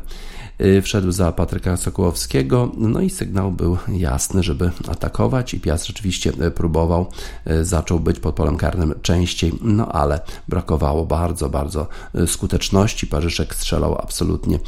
Y, 0.60 0.82
wszedł 0.82 1.12
za 1.12 1.32
Patryka 1.32 1.76
Sokołowskiego, 1.76 2.72
no 2.76 3.00
i 3.00 3.10
sygnał 3.10 3.52
był 3.52 3.76
jasny, 3.88 4.42
żeby 4.42 4.70
atakować. 4.88 5.54
I 5.54 5.60
Piast 5.60 5.86
rzeczywiście 5.86 6.32
y, 6.46 6.50
próbował, 6.50 7.06
y, 7.50 7.64
zaczął 7.64 8.00
być 8.00 8.20
pod 8.20 8.34
polem 8.34 8.56
karnym 8.56 8.94
częściej, 9.02 9.52
no 9.62 9.92
ale 9.92 10.20
brakowało 10.48 11.04
bardzo, 11.04 11.48
bardzo 11.48 11.86
skuteczności. 12.26 13.06
Parzyszek 13.06 13.54
strzelał 13.54 13.98
absolutnie 13.98 14.58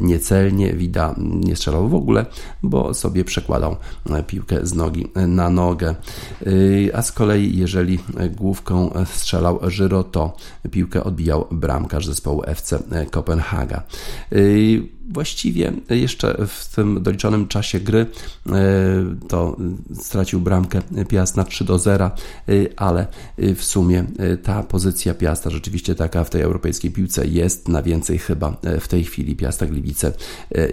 niecelnie, 0.00 0.72
Wida 0.72 1.14
nie 1.18 1.56
strzelał 1.56 1.88
w 1.88 1.94
ogóle, 1.94 2.26
bo 2.62 2.94
sobie 2.94 3.24
przekładał 3.24 3.76
piłkę 4.26 4.66
z 4.66 4.74
nogi 4.74 5.06
na 5.28 5.50
nogę. 5.50 5.94
A 6.94 7.02
z 7.02 7.12
kolei, 7.12 7.56
jeżeli 7.58 7.98
główką 8.36 8.90
strzelał 9.04 9.60
Żyro, 9.70 10.04
to 10.04 10.36
piłkę 10.70 11.04
odbijał 11.04 11.46
bramkarz 11.50 12.06
zespołu 12.06 12.42
FC 12.46 12.78
Kopenhaga 13.10 13.82
właściwie 15.10 15.72
jeszcze 15.90 16.46
w 16.46 16.74
tym 16.74 17.02
doliczonym 17.02 17.48
czasie 17.48 17.80
gry 17.80 18.06
e, 18.46 18.52
to 19.28 19.56
stracił 19.94 20.40
bramkę 20.40 20.82
Piast 21.08 21.36
na 21.36 21.44
3 21.44 21.64
do 21.64 21.78
0, 21.78 22.06
e, 22.06 22.10
ale 22.76 23.06
w 23.56 23.64
sumie 23.64 24.04
e, 24.18 24.36
ta 24.36 24.62
pozycja 24.62 25.14
Piasta 25.14 25.50
rzeczywiście 25.50 25.94
taka 25.94 26.24
w 26.24 26.30
tej 26.30 26.42
europejskiej 26.42 26.90
piłce 26.90 27.26
jest 27.26 27.68
na 27.68 27.82
więcej 27.82 28.18
chyba 28.18 28.56
w 28.80 28.88
tej 28.88 29.04
chwili 29.04 29.36
Piasta 29.36 29.66
Gliwice 29.66 30.12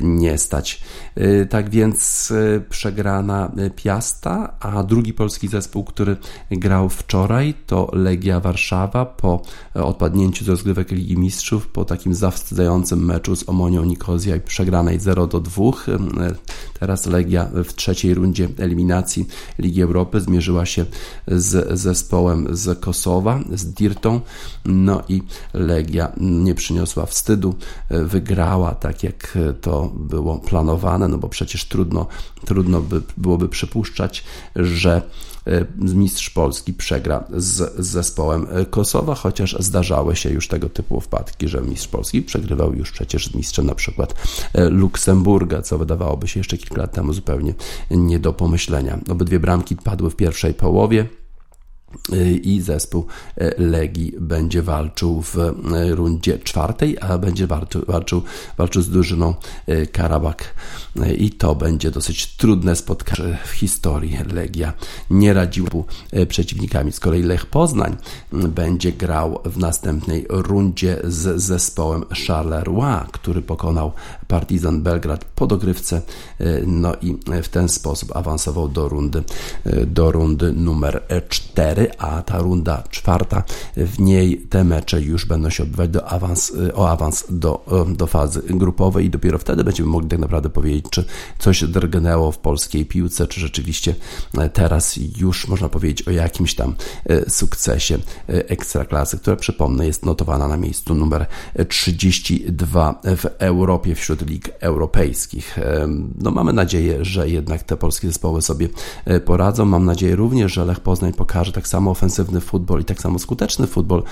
nie 0.02 0.38
stać. 0.38 0.82
Tak 1.50 1.70
więc 1.70 2.34
przegrana 2.70 3.52
Piasta, 3.76 4.54
a 4.60 4.84
drugi 4.84 5.14
polski 5.14 5.48
zespół, 5.48 5.84
który 5.84 6.18
grał 6.52 6.90
wczoraj 6.90 7.54
to 7.68 7.90
Legia 7.94 8.40
Warszawa 8.40 9.06
po 9.06 9.42
odpadnięciu 9.74 10.46
z 10.46 10.48
rozgrywek 10.48 10.92
Ligi 10.92 11.18
Mistrzów, 11.18 11.68
po 11.68 11.86
takim 11.86 12.16
zawstydzającym 12.16 13.06
meczu 13.06 13.36
z 13.36 13.50
Omonią 13.50 13.84
Nikozją 14.20 14.36
i 14.36 14.42
przegranej 14.42 15.00
0 15.00 15.28
do 15.28 15.40
2. 15.40 15.64
Teraz 16.80 17.06
Legia 17.06 17.50
w 17.54 17.74
trzeciej 17.74 18.14
rundzie 18.14 18.48
eliminacji 18.58 19.28
Ligi 19.60 19.82
Europy 19.82 20.22
zmierzyła 20.22 20.66
się 20.66 20.86
z 21.28 21.80
zespołem 21.80 22.48
z 22.52 22.80
Kosowa, 22.80 23.40
z 23.54 23.66
Dirtą. 23.66 24.22
No 24.66 25.04
i 25.10 25.22
Legia 25.54 26.12
nie 26.18 26.56
przyniosła 26.56 27.06
wstydu, 27.06 27.56
wygrała 27.90 28.76
tak 28.76 29.04
jak 29.04 29.38
to 29.62 29.92
było 29.96 30.40
planowane, 30.40 31.08
no 31.08 31.18
bo 31.18 31.30
przecież 31.30 31.66
trudno, 31.66 32.08
trudno 32.46 32.82
by 32.82 33.02
byłoby 33.18 33.50
przypuszczać, 33.50 34.24
że 34.56 35.02
E, 35.39 35.39
mistrz 35.78 36.30
Polski 36.30 36.74
przegra 36.74 37.24
z 37.38 37.86
zespołem 37.86 38.48
Kosowa, 38.70 39.16
chociaż 39.16 39.56
zdarzały 39.60 40.16
się 40.16 40.30
już 40.30 40.48
tego 40.48 40.70
typu 40.70 41.02
wpadki, 41.02 41.48
że 41.48 41.62
mistrz 41.62 41.88
Polski 41.88 42.22
przegrywał 42.22 42.74
już 42.74 42.92
przecież 42.92 43.28
z 43.28 43.36
mistrzem 43.36 43.66
na 43.66 43.76
przykład 43.76 44.14
e, 44.54 44.70
Luksemburga, 44.70 45.62
co 45.62 45.78
wydawałoby 45.78 46.28
się 46.28 46.40
jeszcze 46.40 46.58
kilka 46.58 46.82
lat 46.82 46.92
temu 46.92 47.14
zupełnie 47.14 47.54
nie 47.92 48.20
do 48.20 48.34
pomyślenia. 48.34 49.00
Obydwie 49.10 49.40
bramki 49.40 49.76
padły 49.76 50.10
w 50.10 50.16
pierwszej 50.16 50.54
połowie 50.54 51.06
i 52.44 52.62
zespół 52.62 53.06
e, 53.38 53.62
Legii 53.62 54.14
będzie 54.20 54.62
walczył 54.62 55.22
w 55.22 55.38
e, 55.38 55.52
rundzie 55.96 56.40
czwartej, 56.40 56.98
a 57.02 57.18
będzie 57.18 57.48
walczył, 57.48 57.86
walczył, 58.58 58.82
z 58.82 58.90
drużyną 58.90 59.34
e, 59.68 59.86
Karabak 59.86 60.54
i 61.18 61.32
to 61.32 61.56
będzie 61.56 61.92
dosyć 61.92 62.36
trudne 62.36 62.76
spotkanie 62.76 63.38
w 63.46 63.52
historii. 63.52 64.18
Legia 64.34 64.74
nie 65.10 65.34
radziła 65.34 65.70
przeciwnikami. 66.28 66.92
Z 66.92 67.00
kolei 67.00 67.24
Lech 67.24 67.46
Poznań 67.46 67.98
będzie 68.32 68.92
grał 68.92 69.40
w 69.46 69.58
następnej 69.58 70.26
rundzie 70.30 70.98
z 71.04 71.42
zespołem 71.42 72.06
Charleroi, 72.28 73.08
który 73.12 73.42
pokonał 73.42 73.92
Partizan 74.28 74.82
Belgrad 74.82 75.26
po 75.26 75.48
dogrywce, 75.48 76.02
no 76.68 76.96
i 77.02 77.18
w 77.44 77.48
ten 77.48 77.70
sposób 77.70 78.16
awansował 78.16 78.70
do 78.70 78.90
rundy, 78.90 79.24
do 79.86 80.12
rundy 80.12 80.54
numer 80.54 81.04
4 81.30 81.79
a 81.98 82.22
ta 82.22 82.38
runda 82.38 82.84
czwarta, 82.90 83.44
w 83.78 84.00
niej 84.00 84.38
te 84.50 84.64
mecze 84.64 85.02
już 85.02 85.26
będą 85.26 85.50
się 85.50 85.64
odbywać 85.64 85.90
do 85.90 86.06
awans, 86.06 86.54
o 86.74 86.90
awans 86.90 87.26
do, 87.30 87.66
do 87.88 88.08
fazy 88.08 88.42
grupowej 88.50 89.06
i 89.06 89.10
dopiero 89.10 89.38
wtedy 89.38 89.64
będziemy 89.64 89.90
mogli 89.90 90.10
tak 90.10 90.20
naprawdę 90.20 90.50
powiedzieć, 90.50 90.86
czy 90.90 91.06
coś 91.40 91.64
drgnęło 91.64 92.32
w 92.32 92.38
polskiej 92.38 92.86
piłce, 92.86 93.28
czy 93.28 93.40
rzeczywiście 93.40 93.96
teraz 94.54 95.00
już 95.18 95.48
można 95.48 95.70
powiedzieć 95.70 96.08
o 96.08 96.12
jakimś 96.12 96.56
tam 96.56 96.76
e, 97.06 97.30
sukcesie 97.30 97.96
e, 97.96 98.50
ekstraklasy, 98.50 99.18
która 99.18 99.36
przypomnę 99.36 99.88
jest 99.88 100.06
notowana 100.06 100.48
na 100.48 100.58
miejscu 100.58 100.96
numer 100.96 101.26
32 101.70 103.02
w 103.04 103.26
Europie 103.26 103.96
wśród 103.96 104.30
lig 104.30 104.50
europejskich. 104.60 105.58
E, 105.58 105.88
no 106.18 106.32
mamy 106.32 106.54
nadzieję, 106.54 107.06
że 107.06 107.30
jednak 107.30 107.64
te 107.64 107.78
polskie 107.78 108.08
zespoły 108.08 108.42
sobie 108.42 108.70
poradzą. 109.26 109.66
Mam 109.66 109.86
nadzieję 109.86 110.16
również, 110.16 110.54
że 110.54 110.66
Lech 110.66 110.80
Poznań 110.80 111.14
pokaże 111.14 111.52
tak 111.52 111.68
samo 111.70 111.92
ofensywny 111.92 112.42
futbol 112.42 112.82
i 112.82 112.86
tak 112.86 113.02
samo 113.02 113.20
skuteczny 113.20 113.68
futbol 113.68 114.00
e, 114.00 114.04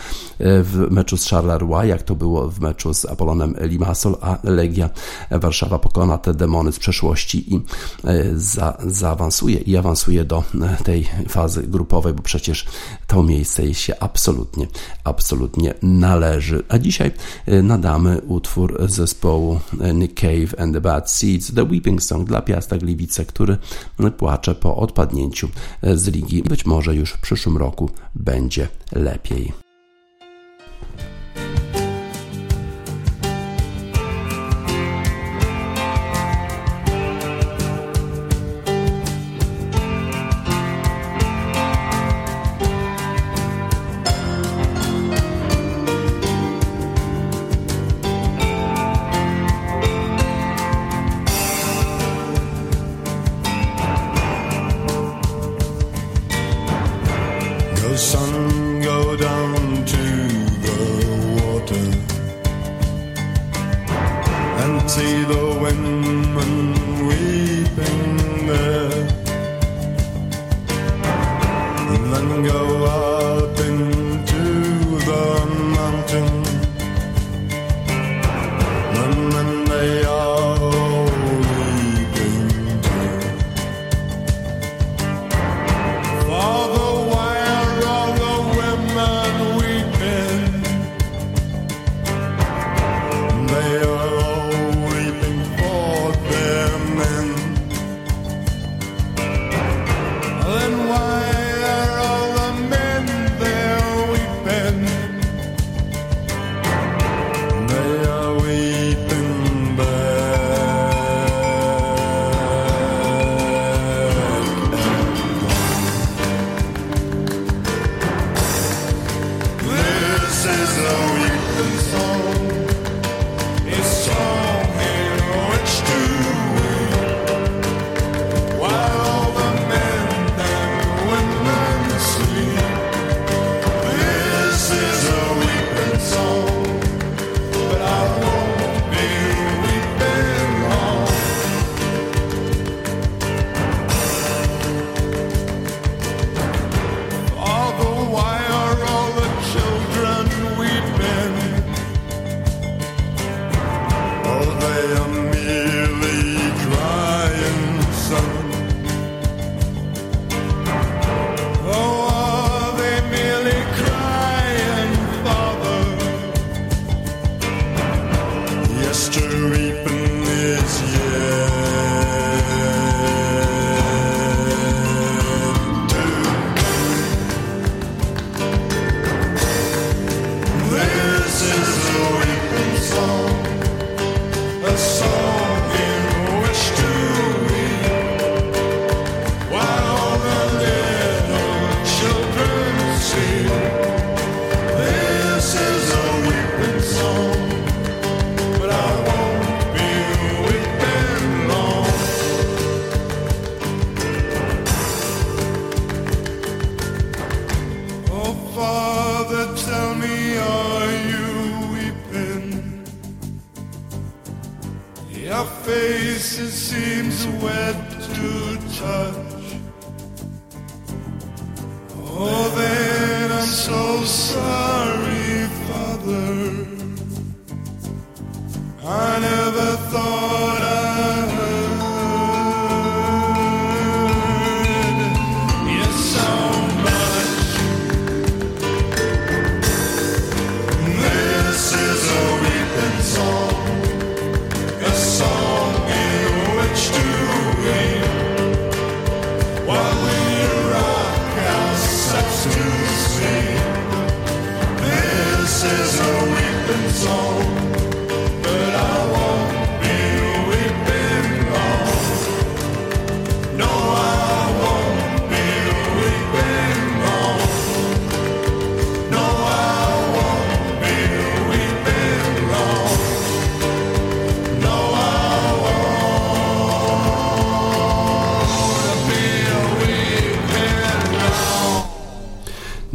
w 0.64 0.88
meczu 0.92 1.18
z 1.18 1.30
Charleroi, 1.30 1.90
jak 1.90 2.04
to 2.04 2.16
było 2.16 2.50
w 2.50 2.60
meczu 2.60 2.94
z 2.94 3.06
Apolonem 3.06 3.56
Limassol, 3.62 4.16
a 4.22 4.38
Legia 4.44 4.90
Warszawa 5.32 5.80
pokona 5.80 6.18
te 6.18 6.34
demony 6.34 6.72
z 6.72 6.80
przeszłości 6.80 7.56
i 7.56 7.56
e, 7.56 7.62
za, 8.36 8.78
zaawansuje 8.86 9.58
i 9.58 9.78
awansuje 9.78 10.26
do 10.26 10.44
e, 10.62 10.84
tej 10.84 11.08
fazy 11.30 11.64
grupowej, 11.64 12.14
bo 12.14 12.22
przecież 12.22 12.66
to 13.08 13.24
miejsce 13.24 13.64
jej 13.64 13.74
się 13.74 14.00
absolutnie, 14.00 14.68
absolutnie 15.04 15.74
należy. 15.82 16.64
A 16.70 16.78
dzisiaj 16.78 17.12
nadamy 17.64 18.22
utwór 18.22 18.86
zespołu 18.90 19.60
Nick 19.94 20.22
Cave 20.22 20.62
and 20.62 20.74
the 20.74 20.82
Bad 20.82 21.12
Seeds, 21.12 21.54
The 21.54 21.64
Weeping 21.64 22.04
Song 22.04 22.28
dla 22.28 22.42
Piasta 22.42 22.78
Gliwice, 22.78 23.26
który 23.26 23.58
płacze 24.18 24.56
po 24.56 24.78
odpadnięciu 24.78 25.50
z 25.84 26.08
ligi. 26.08 26.44
Być 26.44 26.66
może 26.66 26.96
już 26.96 27.14
w 27.14 27.20
przyszłym 27.48 27.58
roku 27.58 27.90
będzie 28.16 28.68
lepiej. 28.92 29.67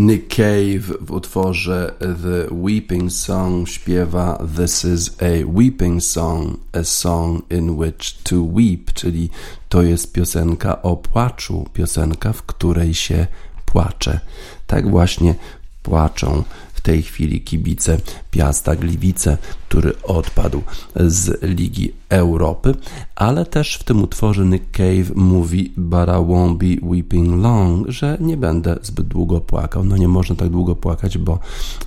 Nick 0.06 0.28
Cave 0.28 0.98
w 1.00 1.10
utworze 1.10 1.94
The 1.98 2.54
Weeping 2.54 3.12
Song 3.12 3.68
śpiewa 3.68 4.46
This 4.56 4.84
is 4.84 5.10
a 5.22 5.46
weeping 5.46 6.02
song, 6.02 6.56
a 6.72 6.84
song 6.84 7.42
in 7.50 7.70
which 7.70 8.22
to 8.22 8.36
weep, 8.36 8.92
czyli 8.92 9.30
to 9.68 9.82
jest 9.82 10.12
piosenka 10.12 10.82
o 10.82 10.96
płaczu, 10.96 11.66
piosenka, 11.72 12.32
w 12.32 12.42
której 12.42 12.94
się 12.94 13.26
płacze. 13.66 14.20
Tak 14.66 14.90
właśnie 14.90 15.34
płaczą 15.82 16.44
tej 16.82 17.02
chwili 17.02 17.40
kibice 17.40 17.98
Piasta 18.30 18.76
Gliwice, 18.76 19.38
który 19.68 19.92
odpadł 20.02 20.62
z 20.96 21.42
Ligi 21.42 21.92
Europy, 22.08 22.74
ale 23.14 23.46
też 23.46 23.74
w 23.76 23.84
tym 23.84 24.02
utworze 24.02 24.44
Nick 24.44 24.70
Cave 24.70 25.14
mówi 25.14 25.60
I 25.60 25.80
won't 25.80 26.56
be 26.56 26.86
weeping 26.88 27.42
long, 27.42 27.88
że 27.88 28.16
nie 28.20 28.36
będę 28.36 28.78
zbyt 28.82 29.06
długo 29.06 29.40
płakał. 29.40 29.84
No 29.84 29.96
nie 29.96 30.08
można 30.08 30.36
tak 30.36 30.48
długo 30.48 30.76
płakać, 30.76 31.18
bo 31.18 31.38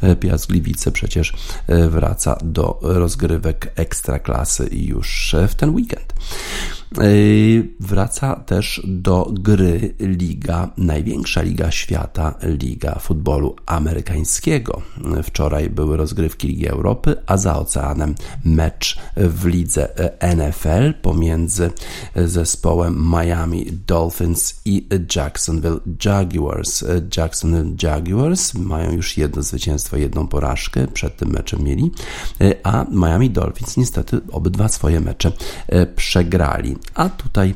e, 0.01 0.15
Piast 0.15 0.47
Gliwice 0.47 0.91
przecież 0.91 1.33
e, 1.67 1.89
wraca 1.89 2.37
do 2.43 2.79
rozgrywek 2.81 3.73
ekstraklasy 3.75 4.69
już 4.71 5.35
w 5.47 5.55
ten 5.55 5.75
weekend. 5.75 6.13
E, 6.97 7.07
Wraca 7.79 8.35
też 8.35 8.81
do 8.87 9.29
gry 9.31 9.95
liga, 9.99 10.69
największa 10.77 11.41
liga 11.41 11.71
świata, 11.71 12.35
liga 12.41 12.99
futbolu 12.99 13.55
amerykańskiego. 13.65 14.81
Wczoraj 15.23 15.69
były 15.69 15.97
rozgrywki 15.97 16.47
Ligi 16.47 16.67
Europy, 16.67 17.15
a 17.27 17.37
za 17.37 17.59
oceanem 17.59 18.15
mecz 18.45 18.99
w 19.17 19.45
lidze 19.45 19.89
NFL 20.35 20.93
pomiędzy 21.01 21.71
zespołem 22.15 23.11
Miami 23.11 23.65
Dolphins 23.87 24.61
i 24.65 24.87
Jacksonville 25.15 25.79
Jaguars. 26.05 26.83
Jacksonville 27.17 27.75
Jaguars 27.83 28.53
mają 28.53 28.91
już 28.91 29.17
jedno 29.17 29.43
zwycięstwo, 29.43 29.97
jedną 29.97 30.27
porażkę, 30.27 30.87
przed 30.87 31.17
tym 31.17 31.29
meczem 31.29 31.63
mieli, 31.63 31.91
a 32.63 32.85
Miami 32.91 33.29
Dolphins 33.29 33.77
niestety 33.77 34.21
obydwa 34.31 34.67
swoje 34.67 34.99
mecze 35.01 35.31
przegrali. 35.95 36.75
A 36.93 37.09
tutaj 37.09 37.53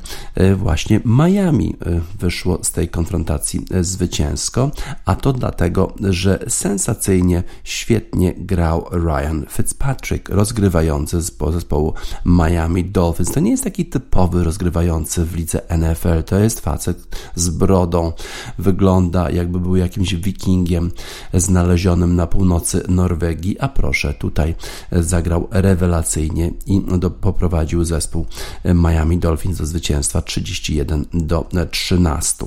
właśnie 0.56 1.00
Miami 1.06 1.76
wyszło 2.20 2.60
z 2.64 2.72
tej 2.72 2.90
konfrontacji 2.90 3.66
zwycięsko, 3.82 4.72
a 5.06 5.16
to 5.16 5.34
dlatego, 5.34 5.94
że 6.10 6.40
sensacyjnie, 6.48 7.44
świetnie 7.64 8.34
grał 8.38 8.86
Ryan 8.92 9.46
Fitzpatrick, 9.50 10.30
rozgrywający 10.30 11.22
z 11.22 11.38
zespołu 11.52 11.94
Miami 12.26 12.86
Dolphins. 12.86 13.32
To 13.32 13.40
nie 13.40 13.52
jest 13.52 13.64
taki 13.64 13.86
typowy 13.86 14.44
rozgrywający 14.44 15.26
w 15.26 15.36
lidze 15.36 15.62
NFL, 15.78 16.24
to 16.26 16.40
jest 16.40 16.60
facet 16.60 17.18
z 17.36 17.50
brodą, 17.50 18.12
wygląda 18.58 19.30
jakby 19.30 19.60
był 19.60 19.76
jakimś 19.76 20.16
wikingiem 20.16 20.92
znalezionym 21.34 22.16
na 22.16 22.28
północy 22.28 22.84
Norwegii, 22.88 23.60
a 23.60 23.68
proszę, 23.68 24.14
tutaj 24.14 24.56
zagrał 24.92 25.48
rewelacyjnie 25.52 26.52
i 26.66 26.82
poprowadził 27.22 27.86
zespół 27.86 28.26
Miami 28.66 29.09
Dolphins 29.18 29.58
do 29.58 29.66
zwycięstwa 29.66 30.22
31 30.22 31.06
do 31.14 31.50
13. 31.72 32.46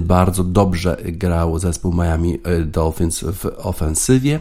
Bardzo 0.00 0.44
dobrze 0.44 0.96
grał 1.02 1.58
zespół 1.58 1.92
Miami 1.92 2.38
Dolphins 2.66 3.20
w 3.20 3.46
ofensywie. 3.58 4.40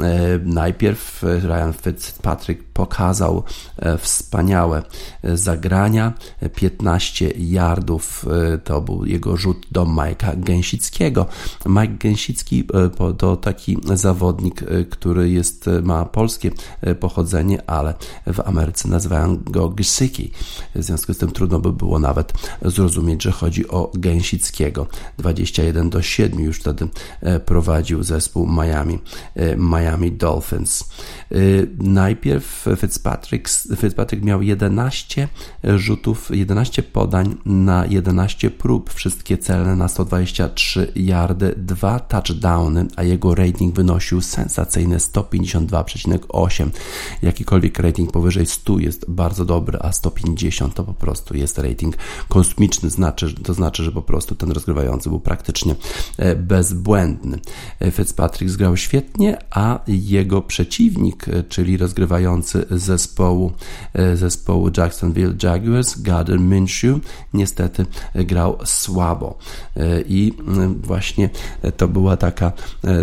E, 0.00 0.38
najpierw 0.44 1.22
Ryan 1.22 1.72
Fitzpatrick 1.82 2.62
pokazał 2.72 3.42
e, 3.76 3.98
wspaniałe 3.98 4.82
e, 5.22 5.36
zagrania. 5.36 6.12
15 6.54 7.30
yardów 7.38 8.26
to 8.64 8.80
był 8.80 9.04
jego 9.04 9.36
rzut 9.36 9.66
do 9.70 9.84
Majka 9.84 10.32
Gęsickiego. 10.36 11.26
Mike 11.66 11.94
Gęsicki 11.98 12.64
to 13.18 13.36
taki 13.36 13.78
zawodnik, 13.94 14.60
który 14.90 15.30
jest, 15.30 15.70
ma 15.82 16.04
polskie 16.04 16.50
pochodzenie, 17.00 17.70
ale 17.70 17.94
w 18.26 18.40
Ameryce 18.40 18.88
nazywają 18.88 19.36
go 19.36 19.68
Gsyki. 19.68 20.30
W 20.74 20.82
związku 20.82 21.14
z 21.14 21.18
tym 21.18 21.30
trudno 21.30 21.58
by 21.58 21.72
było 21.72 21.98
nawet 21.98 22.32
zrozumieć, 22.62 23.22
że 23.22 23.32
chodzi 23.32 23.68
o 23.68 23.90
Gęsickiego. 23.94 24.86
21 25.18 25.90
do 25.90 26.02
7 26.02 26.40
już 26.40 26.58
wtedy 26.58 26.88
prowadził 27.46 28.02
zespół 28.02 28.46
Miami. 28.46 28.98
Miami 29.56 30.12
Dolphins. 30.12 30.84
Najpierw 31.78 32.61
Fitzpatrick, 32.76 33.48
Fitzpatrick 33.76 34.24
miał 34.24 34.42
11 34.42 35.28
rzutów, 35.64 36.30
11 36.30 36.82
podań 36.82 37.36
na 37.46 37.86
11 37.86 38.50
prób, 38.50 38.92
wszystkie 38.92 39.38
celne 39.38 39.76
na 39.76 39.88
123 39.88 40.92
yardy, 40.96 41.54
dwa 41.56 42.00
touchdowny, 42.00 42.86
a 42.96 43.02
jego 43.02 43.34
rating 43.34 43.74
wynosił 43.74 44.20
sensacyjne 44.20 44.98
152,8. 44.98 46.70
Jakikolwiek 47.22 47.78
rating 47.78 48.12
powyżej 48.12 48.46
100 48.46 48.78
jest 48.78 49.10
bardzo 49.10 49.44
dobry, 49.44 49.78
a 49.80 49.92
150 49.92 50.74
to 50.74 50.84
po 50.84 50.94
prostu 50.94 51.36
jest 51.36 51.58
rating 51.58 51.96
kosmiczny, 52.28 52.90
znaczy, 52.90 53.34
to 53.34 53.54
znaczy, 53.54 53.84
że 53.84 53.92
po 53.92 54.02
prostu 54.02 54.34
ten 54.34 54.50
rozgrywający 54.50 55.08
był 55.08 55.20
praktycznie 55.20 55.74
e, 56.16 56.36
bezbłędny. 56.36 57.38
E, 57.80 57.90
Fitzpatrick 57.90 58.52
zgrał 58.52 58.76
świetnie, 58.76 59.38
a 59.50 59.80
jego 59.86 60.42
przeciwnik, 60.42 61.28
e, 61.28 61.42
czyli 61.42 61.76
rozgrywający 61.76 62.51
zespołu, 62.70 63.52
e, 63.94 64.16
zespołu 64.16 64.70
Jacksonville 64.76 65.34
Jaguars, 65.42 66.00
Gardner 66.00 66.40
Minshew, 66.40 66.98
niestety 67.34 67.86
grał 68.14 68.58
słabo. 68.64 69.38
E, 69.76 70.00
I 70.00 70.32
właśnie 70.82 71.30
to 71.76 71.88
była 71.88 72.16
taka, 72.16 72.52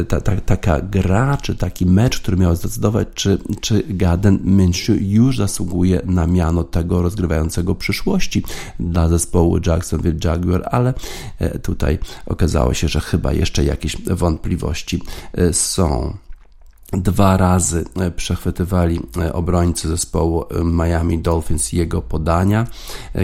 ta, 0.07 0.21
ta, 0.21 0.35
taka 0.35 0.81
gra, 0.81 1.37
czy 1.37 1.55
taki 1.55 1.85
mecz, 1.85 2.19
który 2.19 2.37
miał 2.37 2.55
zdecydować, 2.55 3.07
czy, 3.13 3.37
czy 3.61 3.83
Gardner 3.89 4.33
Minshew 4.43 4.97
już 5.01 5.37
zasługuje 5.37 6.01
na 6.05 6.27
miano 6.27 6.63
tego 6.63 7.01
rozgrywającego 7.01 7.75
przyszłości 7.75 8.43
dla 8.79 9.09
zespołu 9.09 9.59
Jacksonville 9.65 10.19
Jaguar, 10.23 10.67
ale 10.71 10.93
tutaj 11.61 11.99
okazało 12.25 12.73
się, 12.73 12.87
że 12.87 12.99
chyba 12.99 13.33
jeszcze 13.33 13.63
jakieś 13.63 13.97
wątpliwości 14.05 15.01
są. 15.51 16.17
Dwa 16.91 17.37
razy 17.37 17.85
e, 17.95 18.11
przechwytywali 18.11 18.99
e, 19.17 19.33
obrońcy 19.33 19.87
zespołu 19.87 20.43
e, 20.43 20.63
Miami 20.63 21.19
Dolphins 21.19 21.73
jego 21.73 22.01
podania. 22.01 22.67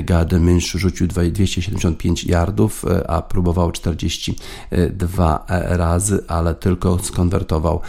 Gardner 0.04 0.42
Minshew 0.42 0.82
rzucił 0.82 1.08
275 1.08 2.24
yardów, 2.24 2.86
a 3.08 3.22
próbował 3.22 3.72
42 3.72 5.46
razy, 5.70 6.24
ale 6.28 6.56
tylko 6.56 7.00
skonwertował 7.00 7.82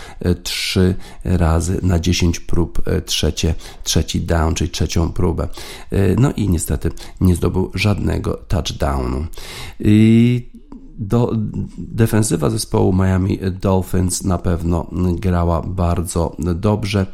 3 0.43 0.95
razy 1.25 1.81
na 1.83 1.99
10 1.99 2.41
prób 2.41 2.83
trzecie, 3.07 3.55
trzeci 3.83 4.21
down, 4.21 4.55
czyli 4.55 4.71
trzecią 4.71 5.13
próbę. 5.13 5.49
No 6.19 6.33
i 6.33 6.49
niestety 6.49 6.91
nie 7.21 7.35
zdobył 7.35 7.71
żadnego 7.75 8.35
touchdownu. 8.49 9.27
I 9.81 10.51
do, 10.99 11.33
defensywa 11.79 12.51
zespołu 12.51 12.93
Miami 12.93 13.39
Dolphins 13.61 14.25
na 14.25 14.39
pewno 14.39 14.87
grała 15.21 15.63
bardzo 15.63 16.37
dobrze 16.55 17.07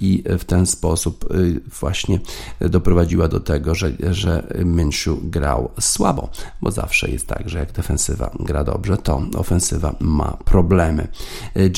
i 0.00 0.24
w 0.38 0.44
ten 0.44 0.66
sposób 0.66 1.30
y, 1.34 1.60
właśnie 1.80 2.20
doprowadziła 2.60 3.28
do 3.28 3.40
tego, 3.40 3.74
że, 3.74 3.92
że 4.10 4.46
Minshew 4.64 5.18
grał 5.22 5.70
słabo, 5.80 6.28
bo 6.62 6.70
zawsze 6.70 7.10
jest 7.10 7.26
tak, 7.26 7.48
że 7.48 7.58
jak 7.58 7.72
defensywa 7.72 8.30
gra 8.40 8.64
dobrze, 8.64 8.96
to 8.96 9.22
ofensywa 9.36 9.94
ma 10.00 10.36
problemy. 10.44 11.08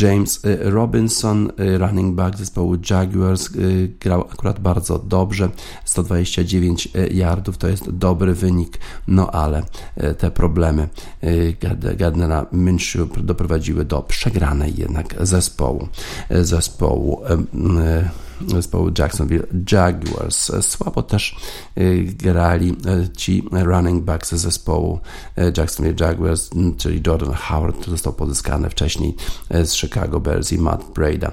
James 0.00 0.40
Robinson, 0.60 1.52
running 1.78 2.14
back 2.14 2.38
zespołu 2.38 2.76
Jaguars, 2.90 3.50
y, 3.56 3.92
grał 4.00 4.20
akurat 4.32 4.60
bardzo 4.60 4.98
dobrze, 4.98 5.48
129 5.84 6.88
yardów 7.10 7.58
to 7.58 7.68
jest 7.68 7.90
dobry 7.90 8.34
wynik, 8.34 8.78
no 9.08 9.30
ale 9.30 9.62
y, 10.02 10.14
te 10.14 10.30
problemy 10.30 10.88
Gardnera 11.96 12.46
Minshew 12.52 13.08
doprowadziły 13.22 13.84
do 13.84 14.02
przegranej 14.02 14.74
jednak 14.76 15.14
zespołu, 15.20 15.88
zespołu 16.30 17.22
zespołu 18.48 18.90
Jacksonville 18.98 19.46
Jaguars. 19.72 20.52
Słabo 20.60 21.02
też 21.02 21.36
grali 22.06 22.76
ci 23.16 23.44
running 23.52 24.04
backs 24.04 24.32
zespołu 24.32 25.00
Jacksonville 25.56 26.06
Jaguars, 26.08 26.50
czyli 26.76 27.02
Jordan 27.06 27.34
Howard, 27.34 27.76
który 27.76 27.90
został 27.90 28.12
pozyskany 28.12 28.70
wcześniej 28.70 29.14
z 29.50 29.72
Chicago 29.72 30.20
Bears 30.20 30.52
i 30.52 30.58
Matt 30.58 30.84
Breda. 30.94 31.32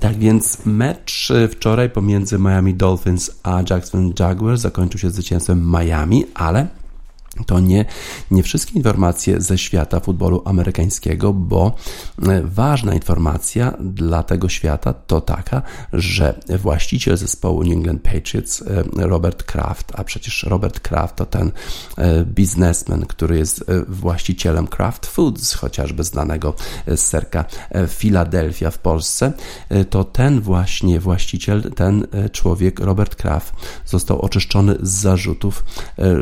Tak 0.00 0.18
więc 0.18 0.58
mecz 0.64 1.32
wczoraj 1.50 1.90
pomiędzy 1.90 2.38
Miami 2.38 2.74
Dolphins 2.74 3.30
a 3.42 3.62
Jacksonville 3.70 4.14
Jaguars 4.18 4.60
zakończył 4.60 5.00
się 5.00 5.10
zwycięstwem 5.10 5.72
Miami, 5.78 6.24
ale 6.34 6.66
to 7.46 7.60
nie, 7.60 7.84
nie 8.30 8.42
wszystkie 8.42 8.72
informacje 8.72 9.40
ze 9.40 9.58
świata 9.58 10.00
futbolu 10.00 10.42
amerykańskiego, 10.44 11.32
bo 11.32 11.74
e, 12.28 12.42
ważna 12.42 12.94
informacja 12.94 13.74
dla 13.80 14.22
tego 14.22 14.48
świata 14.48 14.92
to 14.92 15.20
taka, 15.20 15.62
że 15.92 16.40
właściciel 16.58 17.16
zespołu 17.16 17.62
New 17.62 17.72
England 17.72 18.02
Patriots, 18.02 18.62
e, 18.62 18.84
Robert 19.06 19.42
Kraft, 19.42 19.92
a 19.94 20.04
przecież 20.04 20.42
Robert 20.42 20.80
Kraft 20.80 21.16
to 21.16 21.26
ten 21.26 21.52
e, 21.96 22.24
biznesmen, 22.24 23.06
który 23.06 23.38
jest 23.38 23.64
właścicielem 23.88 24.66
Kraft 24.66 25.06
Foods, 25.06 25.54
chociażby 25.54 26.04
znanego 26.04 26.54
z 26.86 27.00
serka 27.00 27.44
Philadelphia 27.88 28.70
w 28.70 28.78
Polsce, 28.78 29.32
to 29.90 30.04
ten 30.04 30.40
właśnie 30.40 31.00
właściciel, 31.00 31.72
ten 31.76 32.06
człowiek, 32.32 32.80
Robert 32.80 33.16
Kraft, 33.16 33.54
został 33.86 34.20
oczyszczony 34.20 34.76
z 34.82 34.90
zarzutów, 34.90 35.64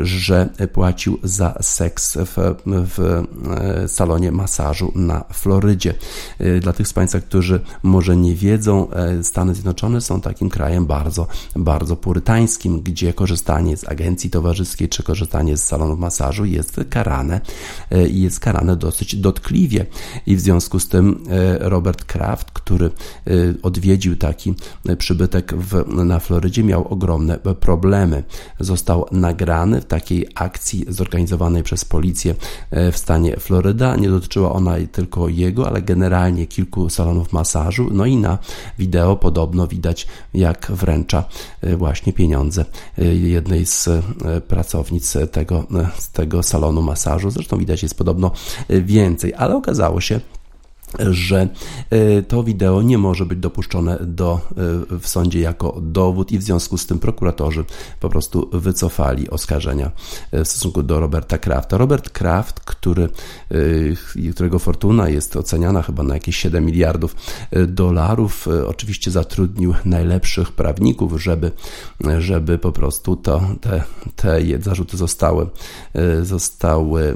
że 0.03 0.49
płacił 0.73 1.06
płacił 1.07 1.19
za 1.23 1.57
seks 1.61 2.17
w, 2.17 2.55
w 2.65 2.99
e, 3.03 3.87
salonie 3.87 4.31
masażu 4.31 4.91
na 4.95 5.23
Florydzie. 5.33 5.93
E, 6.39 6.59
dla 6.59 6.73
tych 6.73 6.87
z 6.87 6.93
Państwa, 6.93 7.19
którzy 7.19 7.59
może 7.83 8.17
nie 8.17 8.35
wiedzą, 8.35 8.91
e, 8.91 9.23
Stany 9.23 9.53
Zjednoczone 9.53 10.01
są 10.01 10.21
takim 10.21 10.49
krajem 10.49 10.85
bardzo, 10.85 11.27
bardzo 11.55 11.95
purytańskim, 11.95 12.81
gdzie 12.81 13.13
korzystanie 13.13 13.77
z 13.77 13.89
agencji 13.89 14.29
towarzyskiej 14.29 14.89
czy 14.89 15.03
korzystanie 15.03 15.57
z 15.57 15.63
salonów 15.63 15.99
masażu 15.99 16.45
jest 16.45 16.79
karane 16.89 17.41
i 18.09 18.21
jest 18.21 18.39
karane 18.39 18.75
dosyć 18.75 19.15
dotkliwie. 19.15 19.85
I 20.25 20.35
w 20.35 20.41
związku 20.41 20.79
z 20.79 20.87
tym 20.87 21.23
Robert 21.59 22.05
Kraft, 22.05 22.51
który 22.51 22.91
odwiedził 23.63 24.15
taki 24.15 24.53
przybytek 24.97 25.53
w, 25.55 26.03
na 26.05 26.19
Florydzie, 26.19 26.63
miał 26.63 26.87
ogromne 26.87 27.39
problemy. 27.59 28.23
Został 28.59 29.05
nagrany 29.11 29.81
w 29.81 29.85
takiej 29.85 30.27
akcji 30.35 30.85
zorganizowanej 30.97 31.63
przez 31.63 31.85
policję 31.85 32.35
e, 32.71 32.91
w 32.91 32.97
stanie 32.97 33.37
Floryda. 33.37 33.95
Nie 33.95 34.09
dotyczyła 34.09 34.53
ona 34.53 34.75
tylko 34.91 35.27
jego, 35.27 35.67
ale 35.67 35.81
generalnie 35.81 36.45
kilku 36.45 36.89
salonów 36.89 37.33
masażu. 37.33 37.89
No 37.91 38.05
i 38.05 38.17
na 38.17 38.37
wideo 38.79 39.15
podobno 39.15 39.67
widać, 39.67 40.07
jak 40.33 40.71
wręcza 40.71 41.23
e, 41.61 41.77
właśnie 41.77 42.13
pieniądze 42.13 42.65
e, 42.97 43.05
jednej 43.15 43.65
z 43.65 43.89
pracownic 44.47 45.17
tego, 45.31 45.67
tego 46.13 46.43
salonu 46.43 46.81
masażu. 46.81 47.29
Zresztą 47.29 47.57
widać 47.57 47.83
jest 47.83 47.97
podobno 47.97 48.31
więcej, 48.69 49.33
ale 49.37 49.55
okazało 49.55 50.01
się, 50.01 50.19
że 50.99 51.47
e, 51.89 52.21
to 52.21 52.43
wideo 52.43 52.81
nie 52.81 52.97
może 52.97 53.25
być 53.25 53.39
dopuszczone 53.39 53.97
do, 54.01 54.41
e, 54.91 54.99
w 54.99 55.07
sądzie 55.07 55.39
jako 55.39 55.77
dowód 55.81 56.31
i 56.31 56.37
w 56.37 56.43
związku 56.43 56.77
z 56.77 56.85
tym 56.85 56.99
prokuratorzy 56.99 57.65
po 57.99 58.09
prostu 58.09 58.49
wycofali 58.53 59.29
oskarżenia 59.29 59.91
e, 60.31 60.43
w 60.43 60.47
stosunku 60.47 60.83
do 60.83 60.99
Roberta 60.99 61.37
Krafta. 61.37 61.77
Robert 61.77 62.09
Kraft, 62.09 62.59
który, 62.59 63.09
którego 64.31 64.59
fortuna 64.59 65.09
jest 65.09 65.35
oceniana 65.35 65.81
chyba 65.81 66.03
na 66.03 66.13
jakieś 66.13 66.37
7 66.37 66.65
miliardów 66.65 67.15
dolarów, 67.67 68.47
oczywiście 68.67 69.11
zatrudnił 69.11 69.73
najlepszych 69.85 70.51
prawników, 70.51 71.21
żeby, 71.21 71.51
żeby 72.17 72.57
po 72.57 72.71
prostu 72.71 73.15
to, 73.15 73.41
te, 73.61 73.83
te 74.15 74.41
zarzuty 74.59 74.97
zostały, 74.97 75.47
zostały 76.21 77.15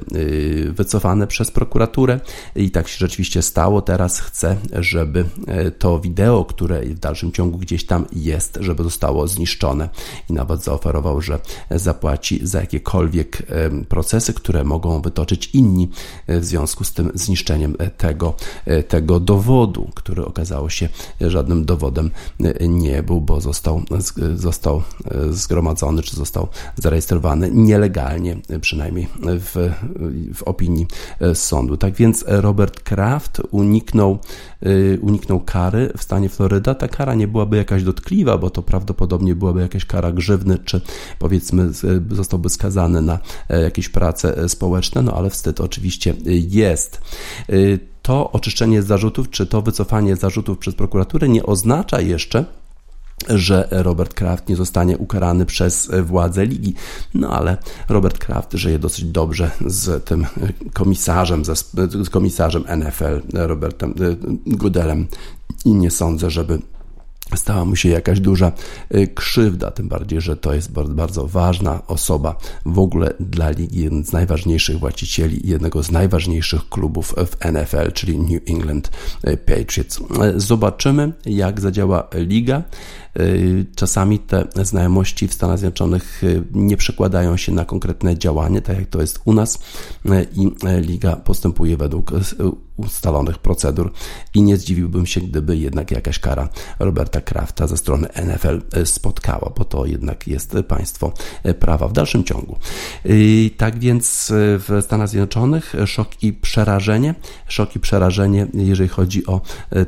wycofane 0.72 1.28
przez 1.28 1.52
prokuraturę 1.52 2.20
i 2.56 2.72
tak 2.72 2.88
się 2.88 2.98
rzeczywiście 2.98 3.42
stało 3.42 3.71
Teraz 3.80 4.20
chcę, 4.20 4.58
żeby 4.74 5.26
e, 5.48 5.72
to 5.72 6.00
wideo, 6.00 6.46
które 6.46 6.82
w 6.82 7.00
dalszym 7.00 7.32
ciągu 7.32 7.58
gdzieś 7.58 7.86
tam 7.86 8.06
jest, 8.14 8.58
żeby 8.62 8.84
zostało 8.84 9.28
zniszczone 9.28 9.90
i 10.30 10.34
nawet 10.34 10.64
zaoferował, 10.64 11.22
że 11.22 11.40
zapłaci 11.72 12.40
za 12.48 12.60
jakiekolwiek 12.62 13.44
procesy, 13.90 14.34
które 14.34 14.64
mogą 14.64 15.02
wytoczyć 15.02 15.50
inni 15.54 15.90
e, 16.28 16.40
w 16.40 16.46
związku 16.46 16.84
z 16.84 16.94
tym 16.94 17.12
zniszczeniem 17.14 17.76
e, 17.80 17.90
tego, 17.90 18.34
tego 18.88 19.20
dowodu, 19.20 19.90
który 19.96 20.26
okazało 20.26 20.70
się 20.70 20.90
żadnym 21.22 21.66
dowodem 21.66 22.12
nie 22.62 23.04
był, 23.04 23.22
bo 23.22 23.42
został, 23.42 23.82
został 24.36 24.82
zgromadzony, 25.30 26.02
czy 26.02 26.16
został 26.16 26.48
zarejestrowany 26.76 27.52
nielegalnie, 27.54 28.38
przynajmniej 28.62 29.08
w, 29.24 29.72
w 30.36 30.44
opinii 30.44 30.88
sądu. 31.34 31.78
Tak 31.78 31.94
więc 31.94 32.26
Robert 32.28 32.80
Kraft 32.80 33.42
uniknął, 33.52 34.20
y, 34.66 35.00
uniknął 35.02 35.40
kary 35.40 35.94
w 35.98 36.04
stanie 36.04 36.30
Floryda. 36.30 36.76
Ta 36.76 36.88
kara 36.88 37.16
nie 37.16 37.28
byłaby 37.28 37.58
jakaś 37.58 37.84
dotkliwa, 37.84 38.38
bo 38.38 38.50
to 38.50 38.62
prawdopodobnie 38.62 39.36
byłaby 39.36 39.62
jakaś 39.62 39.86
kara 39.86 40.12
grzywny, 40.12 40.58
czy 40.66 40.82
powiedzmy 41.20 41.70
zostałby 42.12 42.50
skazany 42.50 43.02
na 43.02 43.20
e, 43.50 43.62
jakieś 43.62 43.90
prace 43.90 44.50
społeczne, 44.50 45.02
no 45.02 45.14
ale 45.14 45.30
wstyd 45.30 45.60
oczywiście 45.60 46.14
jest 46.50 47.02
y, 47.50 47.80
to 48.02 48.32
oczyszczenie 48.32 48.82
zarzutów, 48.82 49.30
czy 49.30 49.48
to 49.48 49.62
wycofanie 49.62 50.16
zarzutów 50.16 50.58
przez 50.58 50.76
prokuraturę 50.76 51.30
nie 51.30 51.44
oznacza 51.44 52.02
jeszcze, 52.02 52.46
że 53.30 53.68
Robert 53.72 54.14
Kraft 54.14 54.50
nie 54.50 54.56
zostanie 54.56 54.98
ukarany 54.98 55.46
przez 55.46 55.92
władze 56.04 56.46
ligi. 56.46 56.74
No 57.14 57.30
ale 57.30 57.58
Robert 57.90 58.18
Kraft 58.18 58.54
żyje 58.54 58.80
dosyć 58.80 59.06
dobrze 59.06 59.52
z 59.66 60.06
tym 60.06 60.26
komisarzem, 60.74 61.44
z 62.04 62.10
komisarzem 62.10 62.64
NFL, 62.78 63.22
Robertem 63.34 63.94
Goodelem 64.46 65.08
i 65.66 65.74
nie 65.74 65.92
sądzę, 65.92 66.30
żeby 66.30 66.60
stała 67.38 67.66
mu 67.66 67.76
się 67.76 67.90
jakaś 67.90 68.20
duża 68.20 68.52
y, 68.96 69.08
krzywda, 69.08 69.72
tym 69.72 69.88
bardziej, 69.88 70.22
że 70.22 70.38
to 70.38 70.54
jest 70.54 70.72
bardzo, 70.72 71.28
ważna 71.28 71.88
osoba 71.88 72.36
w 72.66 72.80
ogóle 72.80 73.14
dla 73.20 73.50
ligi, 73.50 73.84
jeden 73.84 74.06
z 74.06 74.12
najważniejszych 74.12 74.80
właścicieli 74.80 75.50
jednego 75.50 75.84
z 75.84 75.92
najważniejszych 75.92 76.70
klubów 76.70 77.16
w 77.18 77.46
NFL, 77.52 77.92
czyli 77.94 78.20
New 78.20 78.42
England 78.48 78.92
y, 79.28 79.38
Patriots. 79.38 80.00
Y, 80.00 80.40
zobaczymy, 80.40 81.14
jak 81.26 81.62
zadziała 81.62 82.08
liga. 82.14 82.64
Czasami 83.76 84.20
te 84.20 84.48
znajomości 84.64 85.28
w 85.28 85.34
Stanach 85.34 85.60
Zjednoczonych 85.60 86.22
nie 86.52 86.78
przekładają 86.78 87.38
się 87.38 87.52
na 87.52 87.66
konkretne 87.66 88.18
działanie, 88.18 88.62
tak 88.62 88.78
jak 88.78 88.88
to 88.88 89.02
jest 89.02 89.20
u 89.26 89.34
nas, 89.34 89.60
i 90.36 90.52
liga 90.82 91.16
postępuje 91.16 91.78
według 91.78 92.12
ustalonych 92.86 93.38
procedur 93.38 93.92
i 94.34 94.42
nie 94.42 94.58
zdziwiłbym 94.58 95.06
się, 95.06 95.22
gdyby 95.22 95.58
jednak 95.58 95.92
jakaś 95.92 96.20
kara 96.20 96.50
Roberta 96.80 97.22
Krafta 97.22 97.68
ze 97.68 97.78
strony 97.78 98.08
NFL 98.26 98.86
spotkała, 98.86 99.52
bo 99.58 99.66
to 99.66 99.86
jednak 99.86 100.28
jest 100.28 100.56
państwo 100.68 101.14
prawa 101.60 101.88
w 101.88 101.94
dalszym 101.94 102.24
ciągu. 102.24 102.58
Tak 103.58 103.80
więc 103.80 104.28
w 104.36 104.80
Stanach 104.82 105.10
Zjednoczonych 105.10 105.74
szok 105.86 106.24
i 106.24 106.34
przerażenie, 106.34 107.16
szok 107.48 107.76
i 107.76 107.80
przerażenie, 107.80 108.48
jeżeli 108.54 108.90
chodzi 108.90 109.26
o 109.26 109.42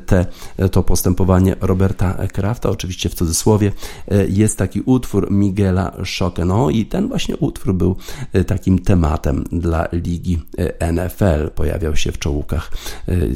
te, 0.06 0.26
to 0.72 0.84
postępowanie 0.84 1.56
Roberta 1.62 2.28
Krafta, 2.28 2.70
oczywiście 2.70 3.10
w 3.10 3.14
cudzysłowie, 3.14 3.72
jest 4.30 4.58
taki 4.58 4.82
utwór 4.82 5.32
Miguela 5.32 5.92
Schokeno 6.06 6.70
i 6.70 6.86
ten 6.86 7.08
właśnie 7.08 7.38
utwór 7.38 7.74
był 7.74 7.96
takim 8.48 8.80
tematem 8.80 9.44
dla 9.52 9.88
ligi 9.92 10.42
NFL. 10.94 11.50
Pojawiał 11.56 11.96
się 11.96 12.12
w 12.12 12.20
czołówkach 12.20 12.72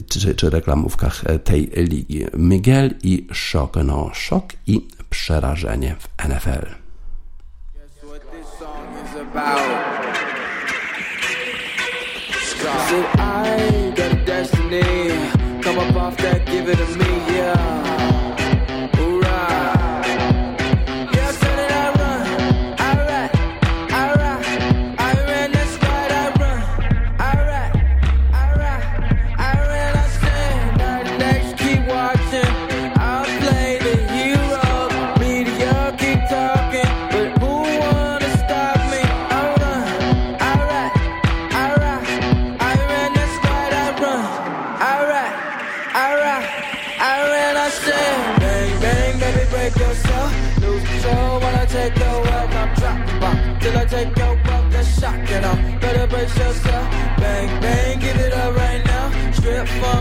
czy, 0.09 0.35
czy 0.35 0.49
reklamówkach 0.49 1.23
tej 1.43 1.71
ligi. 1.75 2.25
Miguel 2.37 2.93
i 3.03 3.27
szok, 3.31 3.75
no 3.83 4.09
szok 4.13 4.45
i 4.67 4.87
przerażenie 5.09 5.95
w 5.99 6.27
NFL. 6.29 6.65
I 13.73 13.76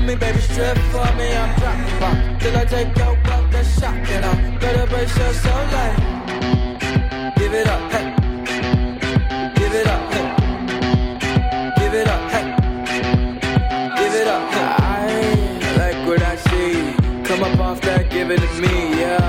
me, 0.07 0.15
baby, 0.15 0.39
strip 0.39 0.79
for 0.93 1.09
me. 1.17 1.37
I'm 1.37 1.59
dropping 1.59 2.01
bomb 2.01 2.39
till 2.39 2.57
I 2.57 2.65
take 2.65 2.97
your 2.97 3.15
wealth 3.25 3.55
and 3.55 3.67
shock, 3.67 4.09
you 4.11 4.21
know. 4.21 4.59
Better 4.61 4.87
brace 4.87 5.17
yourself 5.19 5.73
like, 5.73 5.97
give 7.37 7.55
it 7.55 7.67
up, 7.67 7.93
hey. 7.93 8.07
Give 9.57 9.75
it 9.75 9.87
up, 9.95 10.13
hey. 10.15 10.29
Give 11.79 11.95
it 11.95 12.09
up, 12.09 12.31
hey. 12.31 12.47
Give 13.99 14.15
it 14.21 14.29
up, 14.29 14.45
hey. 14.55 14.69
I 15.63 15.77
like 15.83 16.07
what 16.07 16.23
I 16.23 16.37
see. 16.37 17.25
Come 17.25 17.43
up 17.43 17.59
off 17.59 17.81
that, 17.83 18.11
give 18.11 18.31
it 18.31 18.41
to 18.41 18.61
me, 18.61 19.01
yeah. 19.01 19.26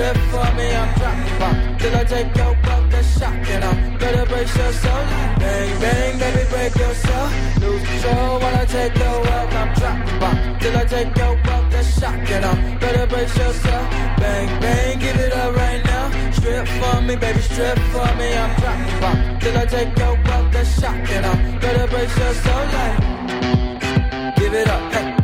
Strip 0.00 0.16
for 0.32 0.48
me. 0.56 0.66
I'm 0.80 0.90
dropping 0.98 1.38
bomb 1.38 1.78
till 1.78 1.96
I 1.96 2.04
take 2.04 2.36
your 2.36 2.54
buck 2.64 2.92
a 2.92 3.02
shot, 3.04 3.36
you 3.48 3.58
know. 3.62 3.74
Better 3.98 4.24
brace 4.26 4.56
yourself, 4.56 5.04
bang 5.40 5.80
bang, 5.80 6.18
baby, 6.18 6.44
break 6.50 6.74
yourself. 6.76 7.28
Lose 7.60 7.84
control 7.88 8.40
while 8.40 8.56
I 8.62 8.64
take 8.64 8.96
your 8.96 9.16
wealth. 9.24 9.54
I'm 9.60 9.70
dropping 9.78 10.18
bomb 10.20 10.58
till 10.60 10.76
I 10.76 10.84
take 10.84 11.16
your 11.16 11.34
buck 11.44 11.72
a 11.74 11.82
shot, 11.84 12.18
you 12.30 12.40
know. 12.44 12.54
Better 12.80 13.06
brace 13.06 13.36
yourself, 13.36 13.84
bang 14.20 14.48
bang, 14.62 14.98
give 14.98 15.16
it 15.16 15.32
up 15.32 15.54
right 15.54 15.84
now. 15.84 16.32
Strip 16.32 16.66
for 16.80 17.00
me, 17.02 17.16
baby, 17.16 17.40
strip 17.40 17.78
for 17.92 18.10
me. 18.18 18.28
I'm 18.42 18.52
dropping 18.60 19.00
bomb 19.02 19.38
till 19.40 19.56
I 19.58 19.66
take 19.66 19.98
your 19.98 20.16
buck 20.28 20.54
a 20.54 20.64
shot, 20.64 20.98
you 21.12 21.20
know. 21.24 21.36
Better 21.60 21.86
brace 21.92 22.16
yourself, 22.22 22.72
like. 22.74 24.36
Give 24.36 24.54
it 24.54 24.68
up, 24.68 24.92
hey. 24.94 25.19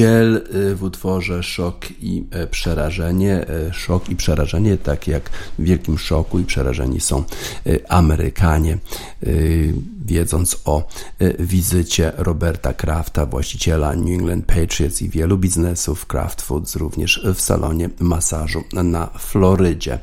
Miguel 0.00 0.42
y, 0.54 0.74
w 0.74 0.82
utworze 0.82 1.42
Szok 1.42 1.86
i 2.00 2.24
e, 2.30 2.46
Przerażenie. 2.46 3.48
E, 3.48 3.72
szok 3.72 4.08
i 4.08 4.16
przerażenie, 4.16 4.78
tak 4.78 5.08
jak 5.08 5.30
w 5.58 5.62
Wielkim 5.62 5.98
Szoku 5.98 6.38
i 6.38 6.44
Przerażeni 6.44 7.00
są 7.00 7.18
e, 7.18 7.92
Amerykanie. 7.92 8.78
Wiedząc 10.10 10.56
o 10.64 10.86
wizycie 11.38 12.12
Roberta 12.16 12.72
Krafta, 12.72 13.26
właściciela 13.26 13.94
New 13.94 14.08
England 14.08 14.46
Patriots 14.46 15.02
i 15.02 15.08
wielu 15.08 15.38
biznesów 15.38 16.06
Kraft 16.06 16.42
Foods 16.42 16.76
również 16.76 17.26
w 17.34 17.40
salonie 17.40 17.90
masażu 18.00 18.64
na 18.72 19.06
Florydzie. 19.06 19.98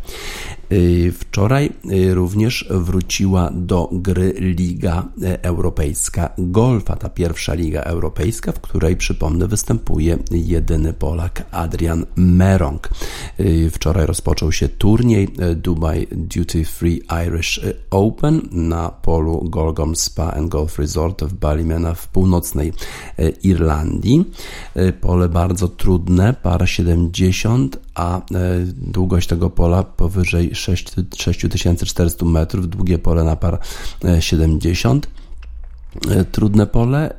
Y, 0.72 1.14
wczoraj 1.20 1.70
y, 1.92 2.14
również 2.14 2.66
wróciła 2.70 3.52
do 3.54 3.90
gry 3.92 4.34
Liga 4.38 5.06
Europejska 5.42 6.30
Golfa, 6.38 6.96
ta 6.96 7.10
pierwsza 7.10 7.54
Liga 7.54 7.82
Europejska, 7.82 8.52
w 8.52 8.60
której 8.60 8.96
przypomnę 8.96 9.48
występuje 9.48 10.18
jedyny 10.32 10.94
Polak 10.94 11.44
Adrian 11.52 12.06
Merong. 12.16 12.90
Y, 13.40 13.70
wczoraj 13.74 14.06
rozpoczął 14.06 14.52
się 14.52 14.70
turniej 14.70 15.28
Dubai 15.56 16.08
Duty 16.12 16.66
Free 16.66 17.02
Irish 17.28 17.60
Open 17.90 18.42
na 18.52 18.90
polu 18.90 19.50
Golgom 19.50 19.96
Spa 20.00 20.32
and 20.32 20.50
Golf 20.50 20.80
Resort 20.80 21.24
w 21.24 21.34
Ballymena 21.34 21.94
w 21.94 22.08
północnej 22.08 22.74
Irlandii. 23.44 24.26
Pole 25.02 25.30
bardzo 25.30 25.68
trudne, 25.68 26.34
para 26.34 26.68
70, 26.68 27.80
a 27.96 28.22
długość 28.76 29.28
tego 29.28 29.50
pola 29.50 29.84
powyżej 29.84 30.52
6400 30.56 32.26
metrów, 32.26 32.70
długie 32.70 32.98
pole 32.98 33.24
na 33.24 33.36
par 33.36 33.60
70. 34.20 35.08
E, 36.10 36.26
trudne 36.26 36.68
pole. 36.68 37.14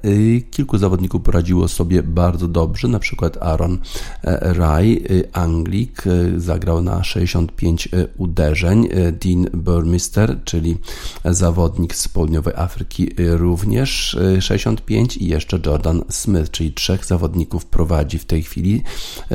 Kilku 0.51 0.79
zawodników 0.79 1.23
poradziło 1.23 1.69
sobie 1.69 2.03
bardzo 2.03 2.49
dobrze, 2.49 2.89
na 2.89 2.99
przykład 2.99 3.37
Aaron 3.37 3.79
e, 4.25 4.53
Rai, 4.55 5.05
e, 5.05 5.37
Anglik, 5.37 6.03
zagrał 6.37 6.83
na 6.83 7.05
65 7.05 7.89
uderzeń. 8.17 8.89
Dean 9.13 9.47
Burmister, 9.53 10.39
czyli 10.45 10.77
zawodnik 11.25 11.95
z 11.95 12.09
południowej 12.09 12.55
Afryki, 12.57 13.11
również 13.17 14.19
65 14.41 15.17
i 15.17 15.27
jeszcze 15.27 15.59
Jordan 15.67 16.03
Smith, 16.11 16.51
czyli 16.51 16.73
trzech 16.73 17.05
zawodników 17.05 17.67
prowadzi 17.67 18.19
w 18.19 18.25
tej 18.25 18.43
chwili, 18.43 18.83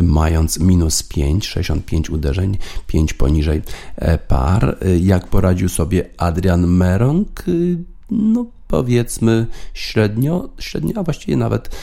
mając 0.01 0.59
minus 0.59 1.03
5, 1.03 1.47
65 1.47 2.09
uderzeń, 2.09 2.57
5 2.87 3.13
poniżej 3.13 3.61
par. 4.27 4.77
Jak 5.01 5.27
poradził 5.27 5.69
sobie 5.69 6.09
Adrian 6.17 6.67
Merong? 6.67 7.43
No, 8.11 8.45
powiedzmy 8.73 9.47
średnio, 9.73 10.49
średnio, 10.59 10.99
a 10.99 11.03
właściwie 11.03 11.37
nawet 11.37 11.75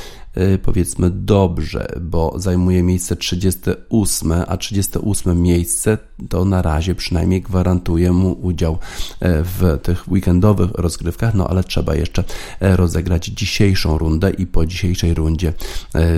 powiedzmy 0.63 1.11
dobrze, 1.11 1.87
bo 2.01 2.35
zajmuje 2.37 2.83
miejsce 2.83 3.17
38, 3.17 4.33
a 4.47 4.57
38 4.57 5.43
miejsce 5.43 5.99
to 6.29 6.45
na 6.45 6.63
razie 6.63 6.95
przynajmniej 6.95 7.43
gwarantuje 7.43 8.13
mu 8.13 8.33
udział 8.33 8.75
y, 8.75 8.79
w 9.23 9.79
tych 9.83 10.13
weekendowych 10.13 10.71
rozgrywkach, 10.75 11.35
no 11.35 11.49
ale 11.49 11.65
trzeba 11.65 11.95
jeszcze 11.95 12.23
y, 12.23 12.77
rozegrać 12.77 13.27
dzisiejszą 13.27 13.99
rundę 13.99 14.31
i 14.31 14.47
po 14.47 14.67
dzisiejszej 14.67 15.15
rundzie 15.15 15.53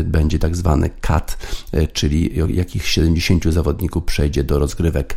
będzie 0.04 0.38
tak 0.38 0.56
zwany 0.56 0.90
cut, 1.06 1.38
czyli 1.92 2.30
jakich 2.48 2.86
70 2.86 3.44
zawodników 3.44 4.04
przejdzie 4.04 4.44
do 4.44 4.58
rozgrywek 4.58 5.16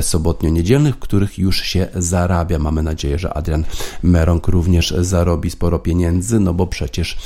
sobotnio-niedzielnych, 0.00 0.94
w 0.94 0.98
których 0.98 1.38
już 1.38 1.62
się 1.62 1.88
zarabia. 1.94 2.58
Mamy 2.58 2.82
nadzieję, 2.82 3.18
że 3.18 3.34
Adrian 3.34 3.64
Merong 4.02 4.48
również 4.48 4.94
zarobi 4.98 5.50
sporo 5.50 5.78
pieniędzy, 5.78 6.40
no 6.40 6.54
bo 6.54 6.66
przecież 6.66 7.18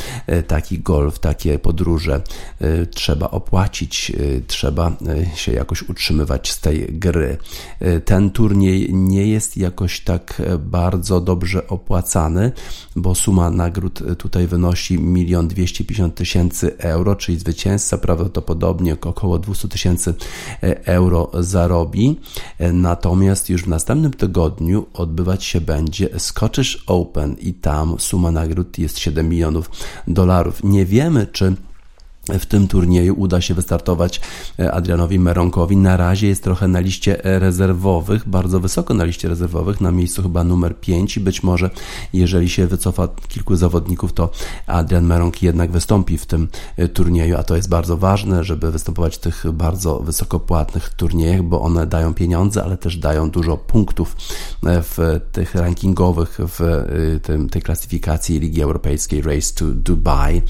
taki 0.47 0.79
gol 0.79 1.11
golf, 1.15 1.19
takie 1.19 1.59
podróże 1.59 2.23
y, 2.63 2.87
trzeba 2.87 3.31
opłacić, 3.31 4.13
y, 4.21 4.43
trzeba 4.47 4.91
y, 4.91 5.37
się 5.37 5.53
jakoś 5.53 5.83
utrzymywać 5.89 6.51
z 6.51 6.61
tej 6.61 6.87
gry. 6.91 7.39
Ten 8.05 8.31
turniej 8.31 8.95
nie 8.95 9.27
jest 9.27 9.57
jakoś 9.57 10.01
tak 10.01 10.43
bardzo 10.59 11.21
dobrze 11.21 11.69
opłacany, 11.69 12.53
bo 12.97 13.15
suma 13.15 13.51
nagród 13.51 14.03
tutaj 14.19 14.47
wynosi 14.47 14.99
1 15.15 15.49
250 15.49 16.15
tysięcy 16.15 16.79
euro, 16.79 17.17
czyli 17.17 17.39
zwycięzca 17.39 17.99
prawdopodobnie 17.99 18.97
około 19.01 19.39
200 19.39 19.69
tysięcy 19.69 20.15
euro 20.85 21.31
zarobi. 21.41 22.21
Natomiast 22.73 23.51
już 23.51 23.63
w 23.63 23.69
następnym 23.69 24.13
tygodniu 24.13 24.87
odbywać 24.93 25.45
się 25.45 25.61
będzie 25.61 26.09
Scottish 26.19 26.85
Open 26.87 27.37
i 27.41 27.55
tam 27.55 27.97
suma 27.99 28.31
nagród 28.31 28.79
jest 28.79 28.99
7 28.99 29.29
milionów 29.29 29.71
dolarów. 30.09 30.65
Nie 30.65 30.87
wiemy, 30.95 31.27
czy 31.27 31.55
w 32.29 32.47
tym 32.47 32.69
turnieju 32.69 33.15
uda 33.19 33.41
się 33.41 33.55
wystartować 33.55 34.21
e, 34.59 34.73
Adrianowi 34.73 35.19
Meronkowi. 35.19 35.77
Na 35.77 35.97
razie 35.97 36.29
jest 36.29 36.43
trochę 36.43 36.69
na 36.69 36.81
liście 36.81 37.25
e, 37.25 37.39
rezerwowych, 37.39 38.29
bardzo 38.29 38.61
wysoko 38.61 38.95
na 38.95 39.05
liście 39.05 39.29
rezerwowych, 39.29 39.81
na 39.81 39.91
miejscu 39.91 40.23
chyba 40.23 40.45
numer 40.45 40.81
5 40.81 41.17
i 41.17 41.21
być 41.21 41.43
może 41.43 41.71
jeżeli 42.13 42.49
się 42.49 42.67
wycofa 42.67 43.09
kilku 43.29 43.57
zawodników, 43.57 44.13
to 44.13 44.31
Adrian 44.67 45.05
Meronk 45.05 45.43
jednak 45.43 45.71
wystąpi 45.71 46.19
w 46.19 46.27
tym 46.27 46.49
e, 46.77 46.89
turnieju, 46.89 47.37
a 47.37 47.43
to 47.43 47.57
jest 47.57 47.69
bardzo 47.69 47.97
ważne, 47.97 48.45
żeby 48.45 48.71
występować 48.71 49.17
w 49.17 49.21
tych 49.21 49.45
bardzo 49.53 50.01
wysokopłatnych 50.01 50.89
turniejach, 50.89 51.43
bo 51.43 51.61
one 51.61 51.87
dają 51.87 52.15
pieniądze, 52.15 52.65
ale 52.65 52.77
też 52.77 52.97
dają 52.97 53.31
dużo 53.31 53.57
punktów 53.57 54.17
w 54.63 55.21
tych 55.33 55.55
rankingowych, 55.55 56.39
w 56.39 56.85
tym, 57.23 57.49
tej 57.49 57.63
klasyfikacji 57.63 58.41
Ligi 58.41 58.63
Europejskiej 58.63 59.23
Race 59.23 59.55
to 59.55 59.65
Dubai. 59.67 60.43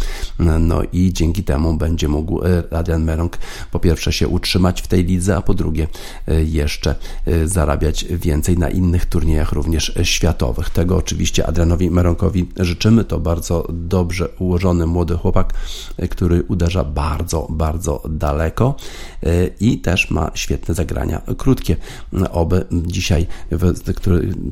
No 0.60 0.82
i 0.92 1.12
dzięki 1.12 1.44
temu 1.44 1.63
będzie 1.72 2.08
mógł 2.08 2.44
e, 2.44 2.62
Adrian 2.70 3.04
Merong 3.04 3.38
po 3.70 3.80
pierwsze 3.80 4.12
się 4.12 4.28
utrzymać 4.28 4.82
w 4.82 4.86
tej 4.86 5.04
lidze, 5.04 5.36
a 5.36 5.42
po 5.42 5.54
drugie 5.54 5.88
e, 6.28 6.44
jeszcze 6.44 6.94
e, 7.26 7.48
zarabiać 7.48 8.04
więcej 8.04 8.58
na 8.58 8.70
innych 8.70 9.06
turniejach 9.06 9.52
również 9.52 9.92
światowych. 10.02 10.70
Tego 10.70 10.96
oczywiście 10.96 11.46
Adrianowi 11.46 11.90
Meronkowi 11.90 12.48
życzymy. 12.60 13.04
To 13.04 13.20
bardzo 13.20 13.66
dobrze 13.70 14.28
ułożony 14.28 14.86
młody 14.86 15.16
chłopak, 15.16 15.54
który 16.10 16.42
uderza 16.42 16.84
bardzo, 16.84 17.46
bardzo 17.50 18.02
daleko 18.08 18.74
i 19.60 19.78
też 19.78 20.10
ma 20.10 20.30
świetne 20.34 20.74
zagrania 20.74 21.22
krótkie. 21.38 21.76
Oby 22.30 22.64
dzisiaj 22.70 23.26
w, 23.50 23.80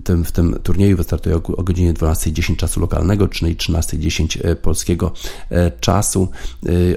tym, 0.04 0.24
w 0.24 0.32
tym 0.32 0.58
turnieju 0.62 0.96
wystartuje 0.96 1.36
o 1.36 1.62
godzinie 1.62 1.94
12.10 1.94 2.56
czasu 2.56 2.80
lokalnego, 2.80 3.28
czyli 3.28 3.56
13.10 3.56 4.56
polskiego 4.56 5.12
czasu 5.80 6.28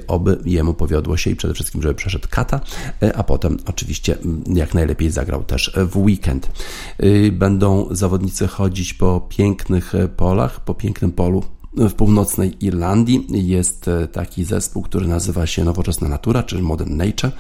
oby 0.08 0.38
jemu 0.46 0.74
powiodło 0.74 1.18
się 1.18 1.30
i 1.30 1.36
przede 1.36 1.54
wszystkim, 1.54 1.82
żeby 1.82 1.96
przeszedł 1.96 2.28
kata, 2.30 2.62
e, 3.04 3.18
a 3.18 3.24
potem 3.24 3.58
oczywiście 3.66 4.18
jak 4.54 4.74
najlepiej 4.74 5.12
zagrał 5.12 5.44
też 5.44 5.72
w 5.76 5.98
weekend. 5.98 6.52
E, 6.98 7.32
będą 7.32 7.88
zawodnicy 7.92 8.48
chodzić 8.48 8.94
po 8.94 9.28
pięknych 9.30 9.96
e, 9.96 10.08
polach, 10.08 10.60
po 10.60 10.74
pięknym 10.74 11.12
polu 11.12 11.44
w 11.78 11.94
północnej 11.94 12.66
Irlandii 12.66 13.28
jest 13.30 13.90
taki 14.12 14.44
zespół, 14.44 14.84
który 14.84 15.08
nazywa 15.08 15.48
się 15.48 15.64
Nowoczesna 15.64 16.08
Natura, 16.08 16.44
czyli 16.44 16.62
Modern 16.62 16.96
Nature, 16.96 17.32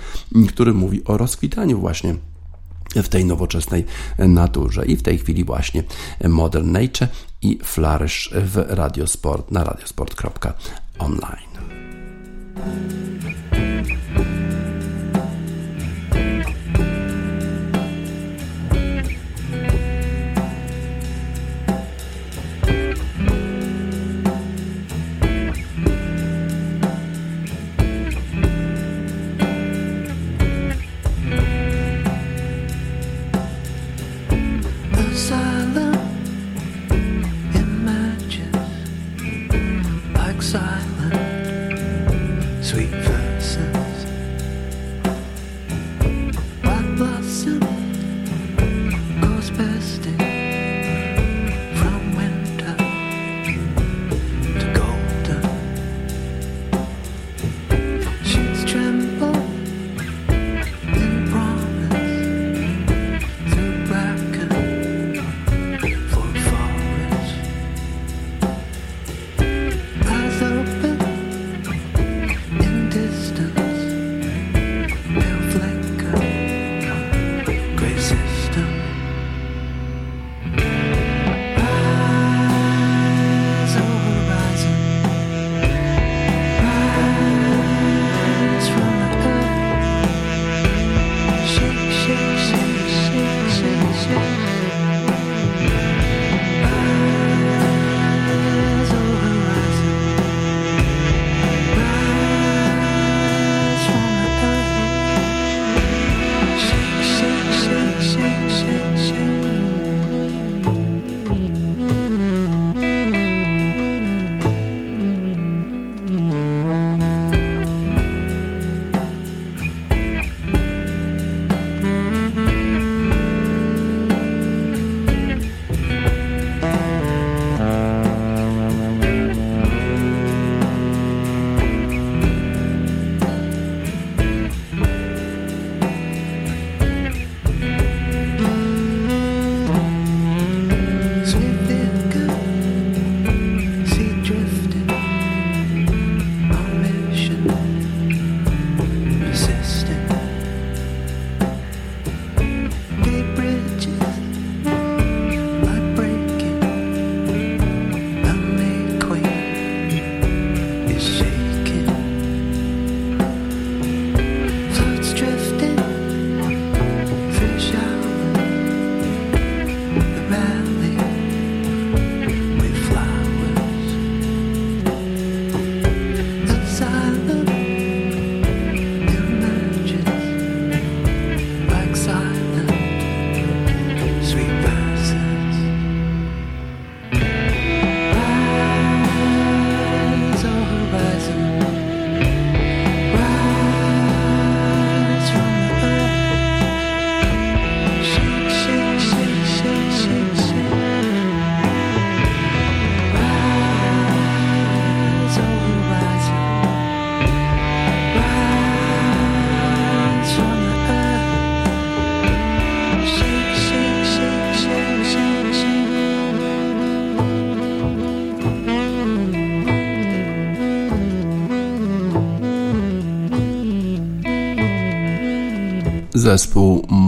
który 0.49 0.73
mówi 0.73 1.05
o 1.05 1.17
rozkwitaniu 1.17 1.79
właśnie 1.79 2.15
w 2.95 3.09
tej 3.09 3.25
nowoczesnej 3.25 3.85
naturze. 4.17 4.85
I 4.85 4.95
w 4.95 5.03
tej 5.03 5.17
chwili 5.17 5.43
właśnie 5.43 5.83
Modern 6.29 6.71
Nature 6.71 7.07
i 7.41 7.59
Flourish 7.63 8.29
w 8.33 8.65
Radiosport 8.67 9.51
na 9.51 9.63
radiosport.online. 9.63 11.54
zespół 12.55 13.14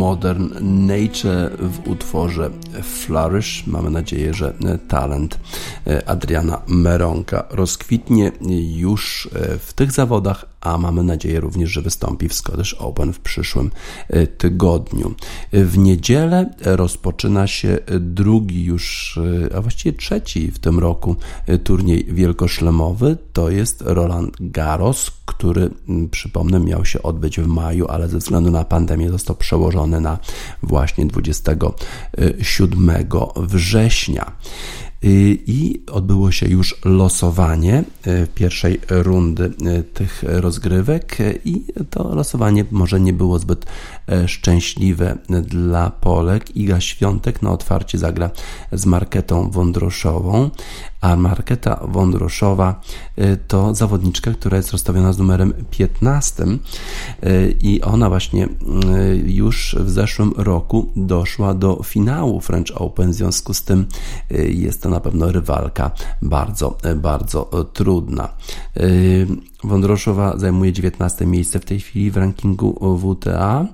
Modern 0.08 0.50
Nature 0.88 1.50
w 1.60 1.88
utworze 1.88 2.50
Flourish. 2.84 3.68
Mamy 3.68 3.90
nadzieję, 3.90 4.34
że 4.34 4.54
talent 4.88 5.40
Adriana 6.06 6.62
Meronka 6.68 7.46
rozkwitnie 7.50 8.32
już 8.76 9.30
w 9.60 9.74
tych 9.74 9.92
zawodach, 9.92 10.46
a 10.68 10.78
mamy 10.78 11.04
nadzieję 11.04 11.40
również, 11.40 11.70
że 11.70 11.82
wystąpi 11.82 12.30
w 12.30 12.34
Scottish 12.34 12.74
Open 12.74 13.14
w 13.14 13.20
przyszłym 13.20 13.72
tygodniu. 14.38 15.14
W 15.54 15.78
niedzielę 15.78 16.50
rozpoczyna 16.62 17.48
się 17.48 17.78
drugi 18.00 18.64
już, 18.64 19.20
a 19.56 19.62
właściwie 19.62 19.98
trzeci 19.98 20.52
w 20.52 20.60
tym 20.60 20.80
roku 20.80 21.16
turniej 21.64 22.06
wielkoszlemowy. 22.06 23.18
To 23.34 23.50
jest 23.50 23.84
Roland 23.86 24.36
Garros, 24.40 25.12
który 25.26 25.70
przypomnę 26.12 26.60
miał 26.60 26.86
się 26.86 27.04
odbyć 27.04 27.40
w 27.40 27.48
maju, 27.48 27.88
ale 27.88 28.10
ze 28.10 28.18
względu 28.18 28.52
na 28.52 28.64
pandemię 28.64 29.10
został 29.10 29.36
przełożony 29.36 30.02
na 30.02 30.18
właśnie 30.64 31.06
27 31.06 33.08
września. 33.36 34.32
Y, 35.04 35.38
i 35.48 35.82
odbyło 35.92 36.32
się 36.32 36.48
już 36.48 36.76
losowanie 36.86 37.84
y, 38.08 38.28
pierwszej 38.36 38.80
rundy 38.90 39.44
y, 39.80 39.84
tych 39.84 40.24
rozgrywek 40.28 41.18
i 41.46 41.66
to 41.90 42.16
losowanie 42.16 42.66
może 42.72 43.00
nie 43.00 43.14
było 43.14 43.40
zbyt 43.40 43.66
szczęśliwe 44.28 45.18
dla 45.44 45.90
Polek. 45.90 46.56
Iga 46.56 46.82
Świątek 46.82 47.42
na 47.42 47.52
otwarcie 47.52 47.98
zagra 47.98 48.30
z 48.72 48.86
Marketą 48.86 49.50
Wądroszową, 49.52 50.50
a 51.02 51.16
Marketa 51.16 51.80
Wądroszowa 51.88 52.82
to 53.48 53.76
zawodniczka, 53.76 54.32
która 54.32 54.58
jest 54.58 54.72
rozstawiona 54.72 55.14
z 55.14 55.18
numerem 55.18 55.54
15 55.72 56.46
i 57.62 57.82
ona 57.82 58.10
właśnie 58.10 58.48
już 59.26 59.76
w 59.80 59.90
zeszłym 59.90 60.34
roku 60.38 60.92
doszła 60.96 61.54
do 61.54 61.84
finału 61.84 62.42
French 62.42 62.72
Open, 62.76 63.12
w 63.12 63.16
związku 63.16 63.54
z 63.54 63.64
tym 63.64 63.86
jest 64.50 64.82
to 64.82 64.90
na 64.90 65.00
pewno 65.00 65.32
rywalka 65.32 65.92
bardzo, 66.22 66.78
bardzo 66.96 67.46
trudna. 67.74 68.30
Wądroszowa 69.64 70.38
zajmuje 70.38 70.74
19 70.74 71.26
miejsce 71.26 71.60
w 71.60 71.66
tej 71.66 71.80
chwili 71.80 72.12
w 72.12 72.18
rankingu 72.18 72.98
WTA. 73.00 73.66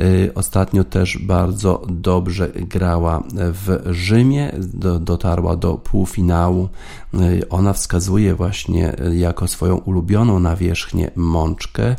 Y, 0.00 0.34
ostatnio 0.34 0.84
też 0.84 1.18
bardzo 1.18 1.82
dobrze 1.88 2.48
grała 2.48 3.22
w 3.34 3.82
Rzymie, 3.90 4.52
dotarła 5.00 5.56
do 5.56 5.74
półfinału. 5.74 6.68
Y, 7.14 7.48
ona 7.48 7.72
wskazuje 7.72 8.34
właśnie 8.34 8.96
jako 9.12 9.48
swoją 9.48 9.76
ulubioną 9.76 10.40
nawierzchnię 10.40 11.10
mączkę, 11.16 11.96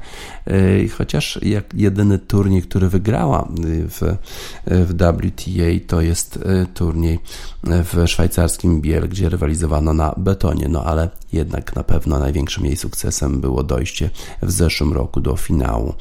y, 0.47 0.89
chociaż 0.97 1.39
jak 1.43 1.73
jedyny 1.73 2.19
turniej, 2.19 2.61
który 2.61 2.89
wygrała 2.89 3.47
w, 3.87 4.17
w 4.65 4.93
WTA, 4.93 5.87
to 5.87 6.01
jest 6.01 6.39
turniej 6.73 7.19
w 7.63 8.07
szwajcarskim 8.07 8.81
Biel, 8.81 9.09
gdzie 9.09 9.29
rywalizowano 9.29 9.93
na 9.93 10.13
betonie, 10.17 10.67
no 10.69 10.83
ale 10.83 11.09
jednak 11.33 11.75
na 11.75 11.83
pewno 11.83 12.19
największym 12.19 12.65
jej 12.65 12.77
sukcesem 12.77 13.16
było 13.41 13.63
dojście 13.63 14.09
w 14.41 14.51
zeszłym 14.51 14.93
roku 14.93 15.19
do 15.19 15.35
finału 15.35 15.93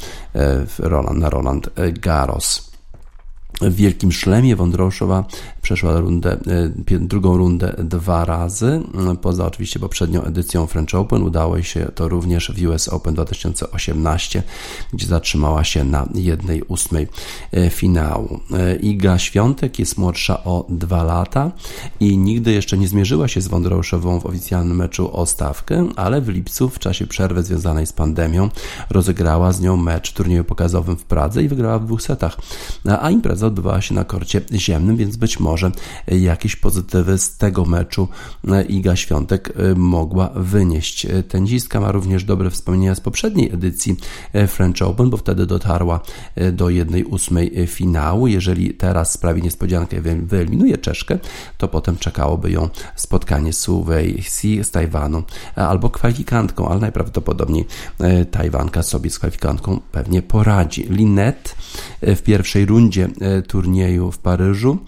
Roland, 0.79 1.19
na 1.19 1.31
Roland 1.31 1.71
Garros. 1.93 2.76
W 3.61 3.75
Wielkim 3.75 4.13
Szlemie 4.13 4.57
Wądroszowa 4.57 5.25
przeszła 5.63 6.01
rundę, 6.01 6.33
e, 6.93 6.99
drugą 6.99 7.37
rundę 7.37 7.75
dwa 7.79 8.25
razy. 8.25 8.81
Poza 9.23 9.47
oczywiście 9.47 9.81
poprzednią 9.81 10.23
edycją 10.23 10.67
French 10.67 10.95
Open 10.95 11.23
udało 11.23 11.63
się 11.63 11.91
to 11.95 12.09
również 12.09 12.53
w 12.57 12.67
US 12.67 12.89
Open 12.89 13.15
2018, 13.15 14.43
gdzie 14.93 15.07
zatrzymała 15.07 15.65
się 15.65 15.85
na 15.85 16.09
jednej 16.15 16.63
ósmej 16.63 17.09
e, 17.53 17.71
finału. 17.71 18.41
E, 18.53 18.77
Iga 18.77 19.19
Świątek 19.19 19.79
jest 19.79 19.99
młodsza 19.99 20.45
o 20.45 20.67
dwa 20.69 21.03
lata 21.03 21.53
i 22.01 22.19
nigdy 22.19 22.53
jeszcze 22.53 22.79
nie 22.79 22.89
zmierzyła 22.89 23.29
się 23.29 23.41
z 23.41 23.49
Wądroszową 23.49 24.21
w 24.21 24.27
oficjalnym 24.27 24.77
meczu 24.77 25.17
o 25.17 25.27
stawkę, 25.27 25.89
ale 25.97 26.21
w 26.21 26.29
lipcu 26.29 26.69
w 26.69 26.79
czasie 26.79 27.07
przerwy 27.07 27.43
związanej 27.43 27.87
z 27.87 27.93
pandemią 27.93 28.49
rozegrała 28.91 29.53
z 29.53 29.61
nią 29.61 29.77
mecz 29.77 30.11
w 30.11 30.15
turnieju 30.15 30.45
pokazowym 30.45 30.97
w 30.97 31.05
Pradze 31.05 31.43
i 31.43 31.49
wygrała 31.49 31.79
w 31.79 31.85
dwóch 31.85 32.03
setach. 32.03 32.37
A 33.01 33.11
impreza 33.11 33.46
odbywała 33.47 33.81
się 33.81 33.95
na 33.95 34.05
korcie 34.05 34.41
ziemnym, 34.55 34.97
więc 34.97 35.17
być 35.17 35.41
może 35.41 35.71
jakieś 36.09 36.57
pozytywy 36.57 37.19
z 37.19 37.37
tego 37.37 37.65
meczu 37.65 38.09
e, 38.49 38.63
Iga 38.63 38.97
Świątek 38.97 39.53
e, 39.57 39.75
mogła 39.75 40.31
wynieść. 40.35 41.07
E, 41.07 41.23
Tenisistka 41.23 41.81
ma 41.81 41.93
również 41.93 42.25
dobre 42.25 42.51
wspomnienia 42.51 42.95
z 42.95 43.01
poprzedniej 43.01 43.55
edycji 43.55 43.97
French 44.49 44.83
Open, 44.83 45.11
bo 45.11 45.17
wtedy 45.17 45.47
dotarła 45.47 46.01
do 46.53 46.71
jednej 46.71 47.05
ósmej 47.05 47.67
finału. 47.67 48.27
Jeżeli 48.27 48.75
teraz 48.75 49.13
sprawi 49.13 49.43
niespodziankę 49.43 50.01
wyeliminuje 50.23 50.79
Czeszkę, 50.79 51.19
to 51.59 51.69
potem 51.69 51.97
czekałoby 51.97 52.51
ją 52.51 52.69
spotkanie 52.97 53.53
z 53.53 53.59
Suwei 53.59 54.23
Si 54.23 54.65
z 54.65 54.71
Tajwanu 54.71 55.23
albo 55.57 55.91
kwalifikantką, 55.91 56.69
ale 56.69 56.81
najprawdopodobniej 56.81 57.65
Tajwanka 58.31 58.83
sobie 58.83 59.11
z 59.11 59.19
kwalifikantką 59.19 59.81
pewnie 59.93 60.23
poradzi. 60.23 60.87
Linet 60.91 61.57
w 62.03 62.23
pierwszej 62.23 62.67
rundzie 62.67 63.09
turnieju 63.43 64.13
w 64.13 64.19
Paryżu 64.19 64.79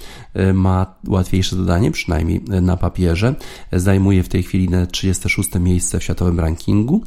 ma 0.55 0.95
łatwiejsze 1.09 1.57
zadanie, 1.57 1.91
przynajmniej 1.91 2.43
na 2.63 2.77
papierze. 2.77 3.35
Zajmuje 3.73 4.23
w 4.23 4.29
tej 4.29 4.43
chwili 4.43 4.69
36 4.91 5.55
miejsce 5.61 5.99
w 5.99 6.03
światowym 6.03 6.41
rankingu, 6.41 7.03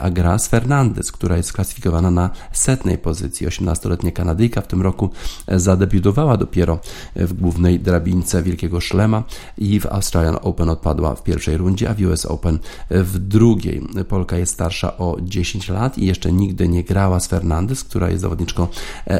a 0.00 0.10
gra 0.10 0.38
z 0.38 0.48
Fernandez, 0.48 1.12
która 1.12 1.36
jest 1.36 1.52
klasyfikowana 1.52 2.10
na 2.10 2.30
setnej 2.52 2.98
pozycji. 2.98 3.46
18-letnia 3.46 4.10
Kanadyjka 4.10 4.60
w 4.60 4.66
tym 4.66 4.82
roku 4.82 5.10
zadebiutowała 5.48 6.36
dopiero 6.36 6.78
w 7.16 7.32
głównej 7.32 7.80
drabince 7.80 8.42
Wielkiego 8.42 8.80
Szlema 8.80 9.24
i 9.58 9.80
w 9.80 9.86
Australian 9.86 10.36
Open 10.42 10.68
odpadła 10.68 11.14
w 11.14 11.22
pierwszej 11.22 11.56
rundzie, 11.56 11.90
a 11.90 11.94
w 11.94 12.00
US 12.00 12.26
Open 12.26 12.58
w 12.90 13.18
drugiej. 13.18 13.82
Polka 14.08 14.38
jest 14.38 14.52
starsza 14.52 14.96
o 14.96 15.16
10 15.22 15.68
lat 15.68 15.98
i 15.98 16.06
jeszcze 16.06 16.32
nigdy 16.32 16.68
nie 16.68 16.84
grała 16.84 17.20
z 17.20 17.26
Fernandez, 17.26 17.84
która 17.84 18.10
jest 18.10 18.20
zawodniczką 18.20 18.66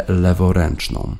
leworęczną. 0.08 1.16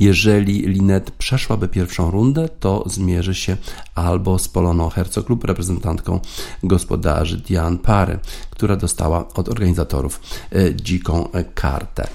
Jeżeli 0.00 0.68
Linet 0.68 1.10
przeszłaby 1.10 1.68
pierwszą 1.68 2.10
rundę, 2.10 2.48
to 2.60 2.84
zmierzy 2.86 3.34
się 3.34 3.56
albo 3.94 4.38
z 4.38 4.48
Poloną 4.48 4.88
Hercog 4.88 5.28
lub 5.28 5.44
reprezentantką 5.44 6.20
gospodarzy 6.62 7.36
Diane 7.38 7.78
Pary, 7.78 8.18
która 8.62 8.76
dostała 8.76 9.28
od 9.34 9.48
organizatorów 9.48 10.20
e, 10.52 10.74
dziką 10.74 11.28
kartę. 11.54 12.08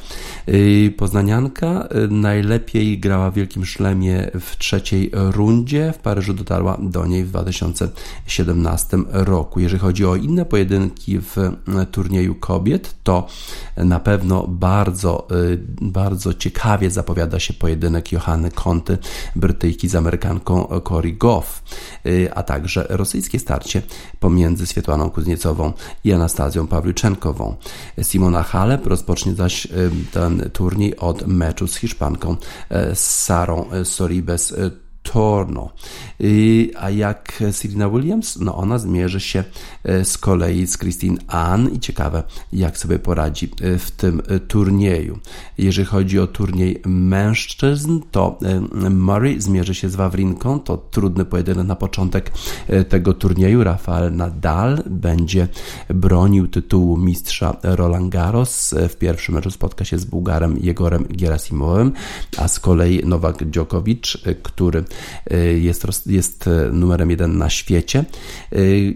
E, 0.46 0.92
poznanianka 0.92 1.68
e, 1.68 2.08
najlepiej 2.08 3.00
grała 3.00 3.32
w 3.32 3.34
Wielkim 3.34 3.66
Szlemie 3.66 4.32
w 4.40 4.58
trzeciej 4.58 5.12
rundzie. 5.14 5.94
W 5.96 5.98
Paryżu 5.98 6.34
dotarła 6.34 6.78
do 6.82 7.06
niej 7.06 7.24
w 7.24 7.30
2017 7.30 8.98
roku. 9.12 9.60
Jeżeli 9.60 9.80
chodzi 9.80 10.06
o 10.06 10.16
inne 10.16 10.46
pojedynki 10.46 11.20
w 11.20 11.36
turnieju 11.92 12.36
kobiet, 12.36 12.96
to 13.04 13.28
na 13.78 14.00
pewno 14.00 14.48
bardzo, 14.48 15.28
bardzo 15.82 16.34
ciekawie 16.34 16.92
zapowiada 16.92 17.40
się 17.40 17.54
pojedynek 17.54 18.12
Johanny 18.12 18.52
Conty, 18.52 18.98
Brytyjki 19.36 19.88
z 19.88 19.96
Amerykanką 19.96 20.82
Cory 20.84 21.14
Goff, 21.14 21.64
a 22.36 22.44
także 22.44 22.86
rosyjskie 22.90 23.40
starcie 23.40 23.82
pomiędzy 24.20 24.68
Swietłaną 24.68 25.10
Kuzniecową 25.10 25.74
i 26.04 26.14
Anastazją 26.38 26.68
Pawliczenkową. 26.68 27.56
Simona 28.02 28.44
Halep 28.44 28.88
rozpocznie 28.88 29.34
zaś 29.34 29.68
ten 30.12 30.50
turniej 30.54 30.98
od 30.98 31.28
meczu 31.28 31.68
z 31.68 31.76
Hiszpanką 31.76 32.36
y, 32.92 32.96
Sarą 32.96 33.66
Soribes 33.84 34.56
Torno. 35.14 35.70
A 36.80 36.90
jak 36.90 37.44
Serena 37.52 37.90
Williams, 37.90 38.40
no 38.40 38.56
ona 38.56 38.78
zmierzy 38.78 39.20
się 39.20 39.44
e, 39.84 40.06
z 40.06 40.18
kolei 40.18 40.68
z 40.68 40.78
Christine 40.78 41.18
Ann 41.28 41.68
i 41.68 41.80
ciekawe, 41.80 42.24
jak 42.54 42.78
sobie 42.78 43.00
poradzi 43.00 43.50
e, 43.62 43.78
w 43.78 43.92
tym 43.92 44.22
e, 44.28 44.40
turnieju. 44.40 45.20
Jeżeli 45.58 45.88
chodzi 45.88 46.20
o 46.20 46.28
turniej 46.28 46.82
mężczyzn, 46.86 48.00
to 48.12 48.40
Murray 48.90 49.42
zmierzy 49.42 49.76
się 49.76 49.90
z 49.90 49.96
Wawrinką. 49.96 50.60
To 50.60 50.78
trudny 50.78 51.26
pojedynek 51.26 51.68
na 51.68 51.76
początek 51.76 52.32
tego 52.90 53.14
turnieju. 53.14 53.64
Rafael 53.64 54.16
Nadal 54.16 54.84
będzie 54.90 55.48
bronił 55.90 56.48
tytułu 56.48 56.98
mistrza 56.98 57.58
Roland 57.64 58.10
Garros. 58.10 58.76
W 58.90 58.96
pierwszym 58.96 59.36
meczu 59.36 59.52
spotka 59.52 59.86
się 59.86 60.00
z 60.00 60.06
Bułgarem 60.06 60.58
Jegorem 60.62 61.06
Gerasimowem, 61.10 61.92
a 62.38 62.48
z 62.48 62.60
kolei 62.60 63.06
Nowak 63.06 63.44
Djokovic, 63.44 64.18
który 64.44 64.84
jest, 65.58 66.08
jest 66.08 66.50
numerem 66.72 67.12
jeden 67.12 67.38
na 67.38 67.50
świecie 67.50 68.06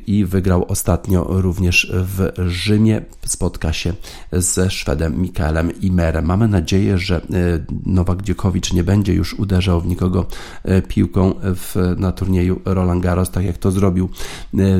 i 0.07 0.25
wygrał 0.25 0.65
ostatnio 0.67 1.25
również 1.29 1.91
w 1.93 2.31
Rzymie. 2.47 3.01
Spotka 3.31 3.73
się 3.73 3.93
ze 4.31 4.69
Szwedem 4.69 5.21
Mikaelem 5.21 5.81
Imerem. 5.81 6.25
Mamy 6.25 6.47
nadzieję, 6.47 6.97
że 6.97 7.21
Nowak 7.85 8.21
Dziokowicz 8.21 8.73
nie 8.73 8.83
będzie 8.83 9.13
już 9.13 9.33
uderzał 9.33 9.81
w 9.81 9.87
nikogo 9.87 10.25
piłką 10.87 11.33
w, 11.41 11.95
na 11.97 12.11
turnieju 12.11 12.61
Roland 12.65 13.03
Garros, 13.03 13.29
tak 13.29 13.45
jak 13.45 13.57
to 13.57 13.71
zrobił 13.71 14.09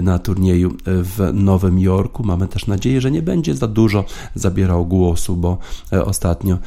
na 0.02 0.20
turnieju 0.20 0.78
w 0.86 1.32
Nowym 1.34 1.80
Jorku. 1.80 2.24
Mamy 2.24 2.48
też 2.48 2.68
nadzieję, 2.68 3.02
że 3.02 3.12
nie 3.12 3.22
będzie 3.22 3.56
za 3.56 3.68
dużo 3.68 4.06
zabierał 4.36 4.86
głosu, 4.86 5.36
bo 5.36 5.58
ostatnio 6.06 6.58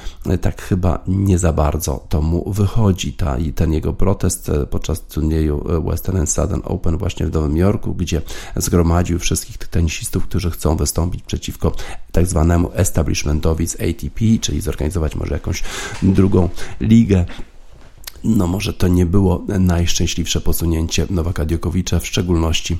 tak 0.41 0.62
chyba 0.62 0.99
nie 1.09 1.39
za 1.39 1.53
bardzo 1.53 2.07
to 2.09 2.22
mu 2.22 2.53
wychodzi. 2.53 3.12
Ta, 3.12 3.37
ten 3.55 3.72
jego 3.72 3.93
protest 3.93 4.51
podczas 4.70 5.01
turnieju 5.01 5.64
Western 5.85 6.16
and 6.16 6.30
Southern 6.30 6.61
Open 6.64 6.99
właśnie 6.99 7.26
w 7.26 7.32
Nowym 7.32 7.57
Jorku, 7.57 7.95
gdzie 7.95 8.22
zgromadził 8.57 9.18
wszystkich 9.18 9.59
tych 9.59 9.68
tenisistów, 9.68 10.24
którzy 10.24 10.51
chcą 10.51 10.76
wystąpić 10.76 11.22
przeciwko 11.22 11.70
tak 12.12 12.27
zwanemu 12.27 12.70
establishmentowi 12.75 13.66
z 13.66 13.75
ATP, 13.75 14.20
czyli 14.41 14.61
zorganizować 14.61 15.14
może 15.14 15.35
jakąś 15.35 15.62
drugą 16.03 16.49
ligę 16.81 17.25
no 18.25 18.47
może 18.47 18.72
to 18.72 18.89
nie 18.89 19.07
było 19.07 19.45
najszczęśliwsze 19.61 20.41
posunięcie 20.41 21.07
Nowaka 21.11 21.45
Diokowicza, 21.45 22.01
w 22.01 22.07
szczególności 22.07 22.75
y, 22.75 22.79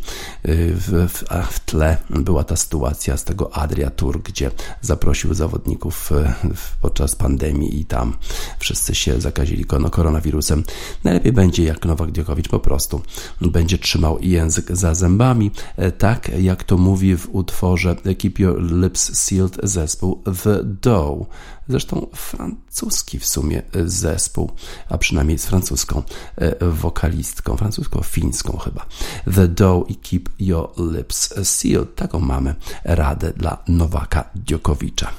w, 0.75 1.09
w, 1.13 1.25
w, 1.53 1.61
tle 1.61 1.97
była 2.11 2.45
ta 2.45 2.57
sytuacja 2.57 3.17
z 3.17 3.25
tego 3.25 3.57
Adria 3.57 3.91
Tour, 3.91 4.23
gdzie 4.23 4.51
zaprosił 4.81 5.35
zawodników 5.35 6.13
y, 6.13 6.35
podczas 6.81 7.17
pandemii 7.17 7.81
i 7.81 7.85
tam 7.85 8.17
wszyscy 8.59 8.95
się 8.95 9.21
zakazili 9.21 9.65
koronawirusem. 9.65 10.65
Najlepiej 11.05 11.33
będzie, 11.33 11.65
jak 11.65 11.85
Nowak 11.85 12.11
Diokowicz 12.11 12.49
po 12.49 12.61
prostu 12.61 13.03
będzie 13.41 13.79
trzymał 13.79 14.19
język 14.21 14.77
za 14.77 14.95
zębami, 14.95 15.51
e, 15.77 15.93
tak 15.93 16.31
jak 16.39 16.65
to 16.65 16.79
mówi 16.79 17.17
w 17.17 17.29
utworze 17.33 17.97
Keep 18.19 18.39
Your 18.39 18.63
Lips 18.63 19.19
Sealed 19.19 19.59
zespół 19.63 20.23
The 20.43 20.65
Dough. 20.65 21.27
Zresztą 21.69 22.07
francuski 22.15 23.19
w 23.19 23.27
sumie 23.27 23.63
zespół, 23.85 24.51
a 24.89 24.99
przynajmniej 24.99 25.39
z 25.39 25.47
francuską 25.47 26.03
e, 26.37 26.71
wokalistką, 26.71 27.57
francusko-fińską 27.57 28.59
chyba. 28.59 28.87
The 29.35 29.49
Dough 29.49 29.91
i 29.91 29.97
Keep 29.97 30.29
Your 30.39 30.71
Lips 30.93 31.35
Sealed. 31.43 31.95
Taką 31.95 32.21
mamy 32.21 32.55
radę 32.85 33.33
dla 33.37 33.63
Nowaka 33.69 34.31
Dziokowicza. 34.35 35.11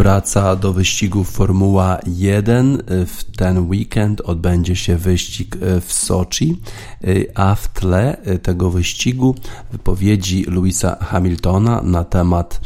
Wraca 0.00 0.56
do 0.56 0.72
wyścigu 0.72 1.24
Formuła 1.24 1.98
1. 2.06 2.82
W 3.06 3.24
ten 3.36 3.68
weekend 3.68 4.20
odbędzie 4.20 4.76
się 4.76 4.96
wyścig 4.96 5.56
e, 5.56 5.80
w 5.80 5.92
Soczi, 5.92 6.60
e, 7.04 7.06
a 7.34 7.54
w 7.54 7.68
tle 7.68 8.16
tego 8.42 8.70
wyścigu 8.70 9.34
wypowiedzi 9.72 10.44
Louisa 10.48 10.96
Hamiltona 11.00 11.82
na 11.82 12.04
temat 12.04 12.60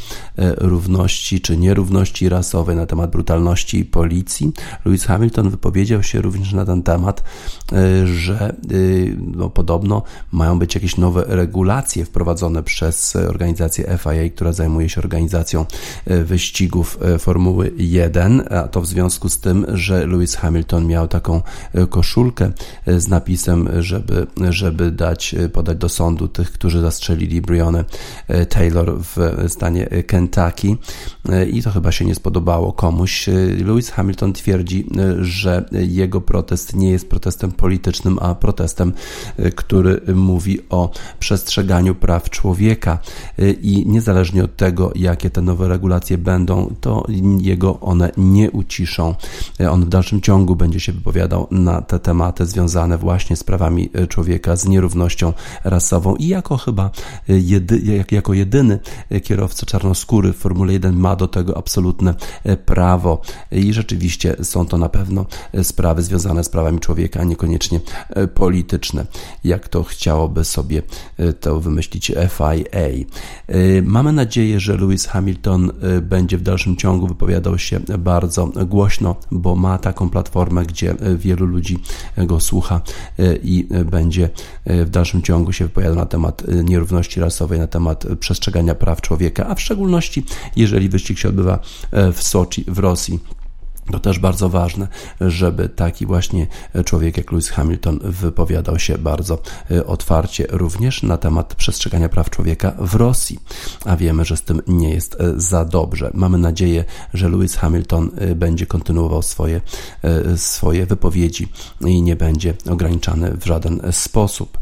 równości 0.58 1.40
czy 1.40 1.56
nierówności 1.56 2.28
rasowej, 2.28 2.76
na 2.76 2.86
temat 2.86 3.10
brutalności 3.10 3.84
policji. 3.84 4.52
Louis 4.84 5.04
Hamilton 5.04 5.50
wypowiedział 5.50 6.02
się 6.02 6.20
również 6.20 6.52
na 6.52 6.64
ten 6.64 6.82
temat, 6.82 7.24
że 8.04 8.54
no, 9.16 9.50
podobno 9.50 10.02
mają 10.32 10.58
być 10.58 10.74
jakieś 10.74 10.96
nowe 10.96 11.24
regulacje 11.26 12.04
wprowadzone 12.04 12.62
przez 12.62 13.16
organizację 13.16 13.98
FIA, 13.98 14.30
która 14.34 14.52
zajmuje 14.52 14.88
się 14.88 15.00
organizacją 15.00 15.66
wyścigów 16.24 16.98
w 17.00 17.18
Formuły 17.18 17.72
1, 17.76 18.42
a 18.50 18.68
to 18.68 18.80
w 18.80 18.86
związku 18.86 19.28
z 19.28 19.38
tym, 19.38 19.66
że 19.68 20.06
Lewis 20.06 20.36
Hamilton 20.36 20.86
miał 20.86 21.08
taką 21.08 21.42
koszulkę 21.90 22.52
z 22.86 23.08
napisem, 23.08 23.68
żeby, 23.78 24.26
żeby 24.50 24.90
dać, 24.90 25.34
podać 25.52 25.78
do 25.78 25.88
sądu 25.88 26.28
tych, 26.28 26.52
którzy 26.52 26.80
zastrzelili 26.80 27.40
Breonna 27.40 27.84
Taylor 28.48 28.92
w 28.98 29.16
stanie 29.48 29.86
Kentucky 29.86 30.76
i 31.52 31.62
to 31.62 31.70
chyba 31.70 31.92
się 31.92 32.04
nie 32.04 32.14
spodobało 32.14 32.72
komuś. 32.72 33.28
Lewis 33.66 33.90
Hamilton 33.90 34.32
twierdzi, 34.32 34.86
że 35.20 35.68
jego 35.72 36.20
protest 36.20 36.76
nie 36.76 36.90
jest 36.90 37.10
protestem 37.10 37.52
politycznym, 37.64 38.18
a 38.20 38.34
protestem, 38.34 38.92
który 39.56 40.00
mówi 40.14 40.58
o 40.70 40.90
przestrzeganiu 41.18 41.94
praw 41.94 42.30
człowieka. 42.30 42.98
I 43.62 43.84
niezależnie 43.86 44.44
od 44.44 44.56
tego, 44.56 44.92
jakie 44.94 45.30
te 45.30 45.42
nowe 45.42 45.68
regulacje 45.68 46.18
będą, 46.18 46.74
to 46.80 47.06
jego 47.40 47.80
one 47.80 48.10
nie 48.16 48.50
uciszą. 48.50 49.14
On 49.70 49.84
w 49.84 49.88
dalszym 49.88 50.20
ciągu 50.20 50.56
będzie 50.56 50.80
się 50.80 50.92
wypowiadał 50.92 51.46
na 51.50 51.82
te 51.82 51.98
tematy 51.98 52.46
związane 52.46 52.98
właśnie 52.98 53.36
z 53.36 53.44
prawami 53.44 53.90
człowieka, 54.08 54.56
z 54.56 54.66
nierównością 54.66 55.32
rasową. 55.64 56.16
I 56.16 56.28
jako 56.28 56.56
chyba 56.56 56.90
jedy, 57.28 58.04
jako 58.10 58.34
jedyny 58.34 58.78
kierowca 59.22 59.66
czarnoskóry 59.66 60.32
w 60.32 60.36
Formule 60.36 60.72
1 60.72 60.96
ma 60.96 61.16
do 61.16 61.28
tego 61.28 61.58
absolutne 61.58 62.14
prawo. 62.66 63.20
I 63.52 63.72
rzeczywiście 63.72 64.36
są 64.42 64.66
to 64.66 64.78
na 64.78 64.88
pewno 64.88 65.26
sprawy 65.62 66.02
związane 66.02 66.44
z 66.44 66.48
prawami 66.48 66.80
człowieka, 66.80 67.20
a 67.20 67.24
niekoniecznie 67.46 67.80
polityczne, 68.34 69.06
jak 69.44 69.68
to 69.68 69.82
chciałoby 69.82 70.44
sobie 70.44 70.82
to 71.40 71.60
wymyślić 71.60 72.12
FIA. 72.28 73.06
Mamy 73.82 74.12
nadzieję, 74.12 74.60
że 74.60 74.76
Lewis 74.76 75.06
Hamilton 75.06 75.72
będzie 76.02 76.38
w 76.38 76.42
dalszym 76.42 76.76
ciągu 76.76 77.06
wypowiadał 77.06 77.58
się 77.58 77.80
bardzo 77.98 78.46
głośno, 78.46 79.16
bo 79.30 79.54
ma 79.56 79.78
taką 79.78 80.10
platformę, 80.10 80.66
gdzie 80.66 80.94
wielu 81.16 81.46
ludzi 81.46 81.78
go 82.16 82.40
słucha 82.40 82.80
i 83.42 83.68
będzie 83.84 84.30
w 84.66 84.90
dalszym 84.90 85.22
ciągu 85.22 85.52
się 85.52 85.64
wypowiadał 85.64 85.96
na 85.96 86.06
temat 86.06 86.42
nierówności 86.64 87.20
rasowej, 87.20 87.58
na 87.58 87.66
temat 87.66 88.06
przestrzegania 88.20 88.74
praw 88.74 89.00
człowieka, 89.00 89.46
a 89.48 89.54
w 89.54 89.60
szczególności 89.60 90.24
jeżeli 90.56 90.88
wyścig 90.88 91.18
się 91.18 91.28
odbywa 91.28 91.58
w 92.12 92.22
Soczi 92.22 92.64
w 92.68 92.78
Rosji. 92.78 93.20
To 93.92 93.98
też 93.98 94.18
bardzo 94.18 94.48
ważne, 94.48 94.88
żeby 95.20 95.68
taki 95.68 96.06
właśnie 96.06 96.46
człowiek 96.84 97.16
jak 97.16 97.32
Lewis 97.32 97.48
Hamilton 97.48 97.98
wypowiadał 98.02 98.78
się 98.78 98.98
bardzo 98.98 99.38
e, 99.70 99.86
otwarcie 99.86 100.46
również 100.50 101.02
na 101.02 101.16
temat 101.16 101.54
przestrzegania 101.54 102.08
praw 102.08 102.30
człowieka 102.30 102.72
w 102.78 102.94
Rosji, 102.94 103.38
a 103.84 103.96
wiemy, 103.96 104.24
że 104.24 104.36
z 104.36 104.42
tym 104.42 104.62
nie 104.66 104.90
jest 104.90 105.20
e, 105.20 105.32
za 105.36 105.64
dobrze. 105.64 106.10
Mamy 106.14 106.38
nadzieję, 106.38 106.84
że 107.14 107.28
Lewis 107.28 107.56
Hamilton 107.56 108.10
e, 108.16 108.34
będzie 108.34 108.66
kontynuował 108.66 109.22
swoje, 109.22 109.60
swoje 110.36 110.86
wypowiedzi 110.86 111.48
i 111.80 112.02
nie 112.02 112.16
będzie 112.16 112.54
ograniczany 112.70 113.36
w 113.36 113.44
żaden 113.44 113.80
sposób. 113.90 114.58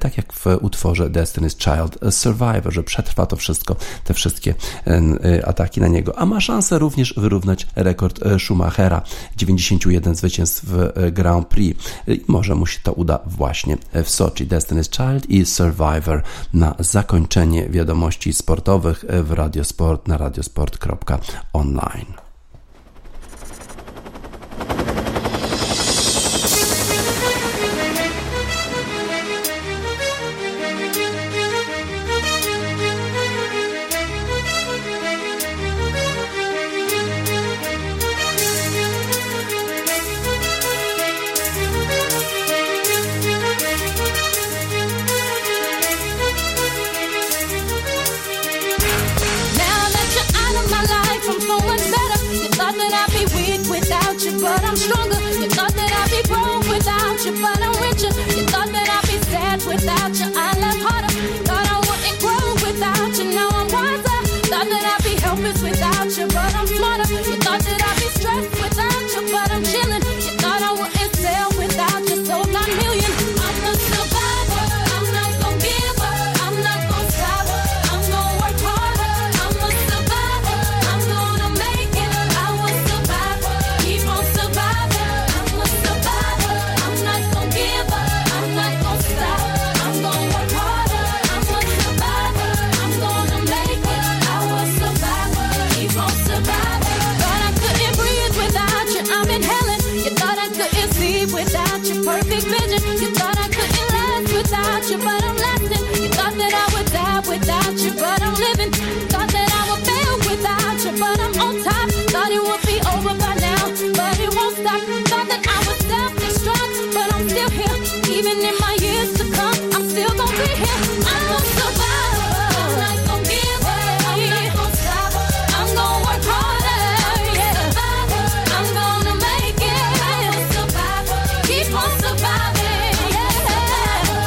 Tak 0.00 0.16
jak 0.16 0.32
w 0.32 0.46
utworze 0.60 1.10
Destiny's 1.10 1.56
Child 1.56 2.14
Survivor, 2.14 2.72
że 2.72 2.82
przetrwa 2.82 3.26
to 3.26 3.36
wszystko, 3.36 3.76
te 4.04 4.14
wszystkie 4.14 4.54
ataki 5.44 5.80
na 5.80 5.88
niego, 5.88 6.18
a 6.18 6.26
ma 6.26 6.40
szansę 6.40 6.78
również 6.78 7.14
wyrównać 7.16 7.66
rekord 7.76 8.20
Schumachera 8.38 8.57
Schumachera, 8.58 9.02
91 9.36 10.14
zwycięstw 10.14 10.64
w 10.64 10.92
e, 10.94 11.12
Grand 11.12 11.48
Prix. 11.48 11.84
I 12.06 12.24
może 12.28 12.54
mu 12.54 12.66
się 12.66 12.80
to 12.82 12.92
uda 12.92 13.18
właśnie 13.26 13.76
w 14.04 14.10
Soczi. 14.10 14.46
Destiny's 14.46 14.96
Child 14.96 15.30
i 15.30 15.46
Survivor 15.46 16.22
na 16.54 16.74
zakończenie 16.78 17.68
wiadomości 17.68 18.32
sportowych 18.32 19.04
w 19.08 19.32
Radiosport 19.32 20.08
na 20.08 20.18
radiosport.online. 20.18 22.27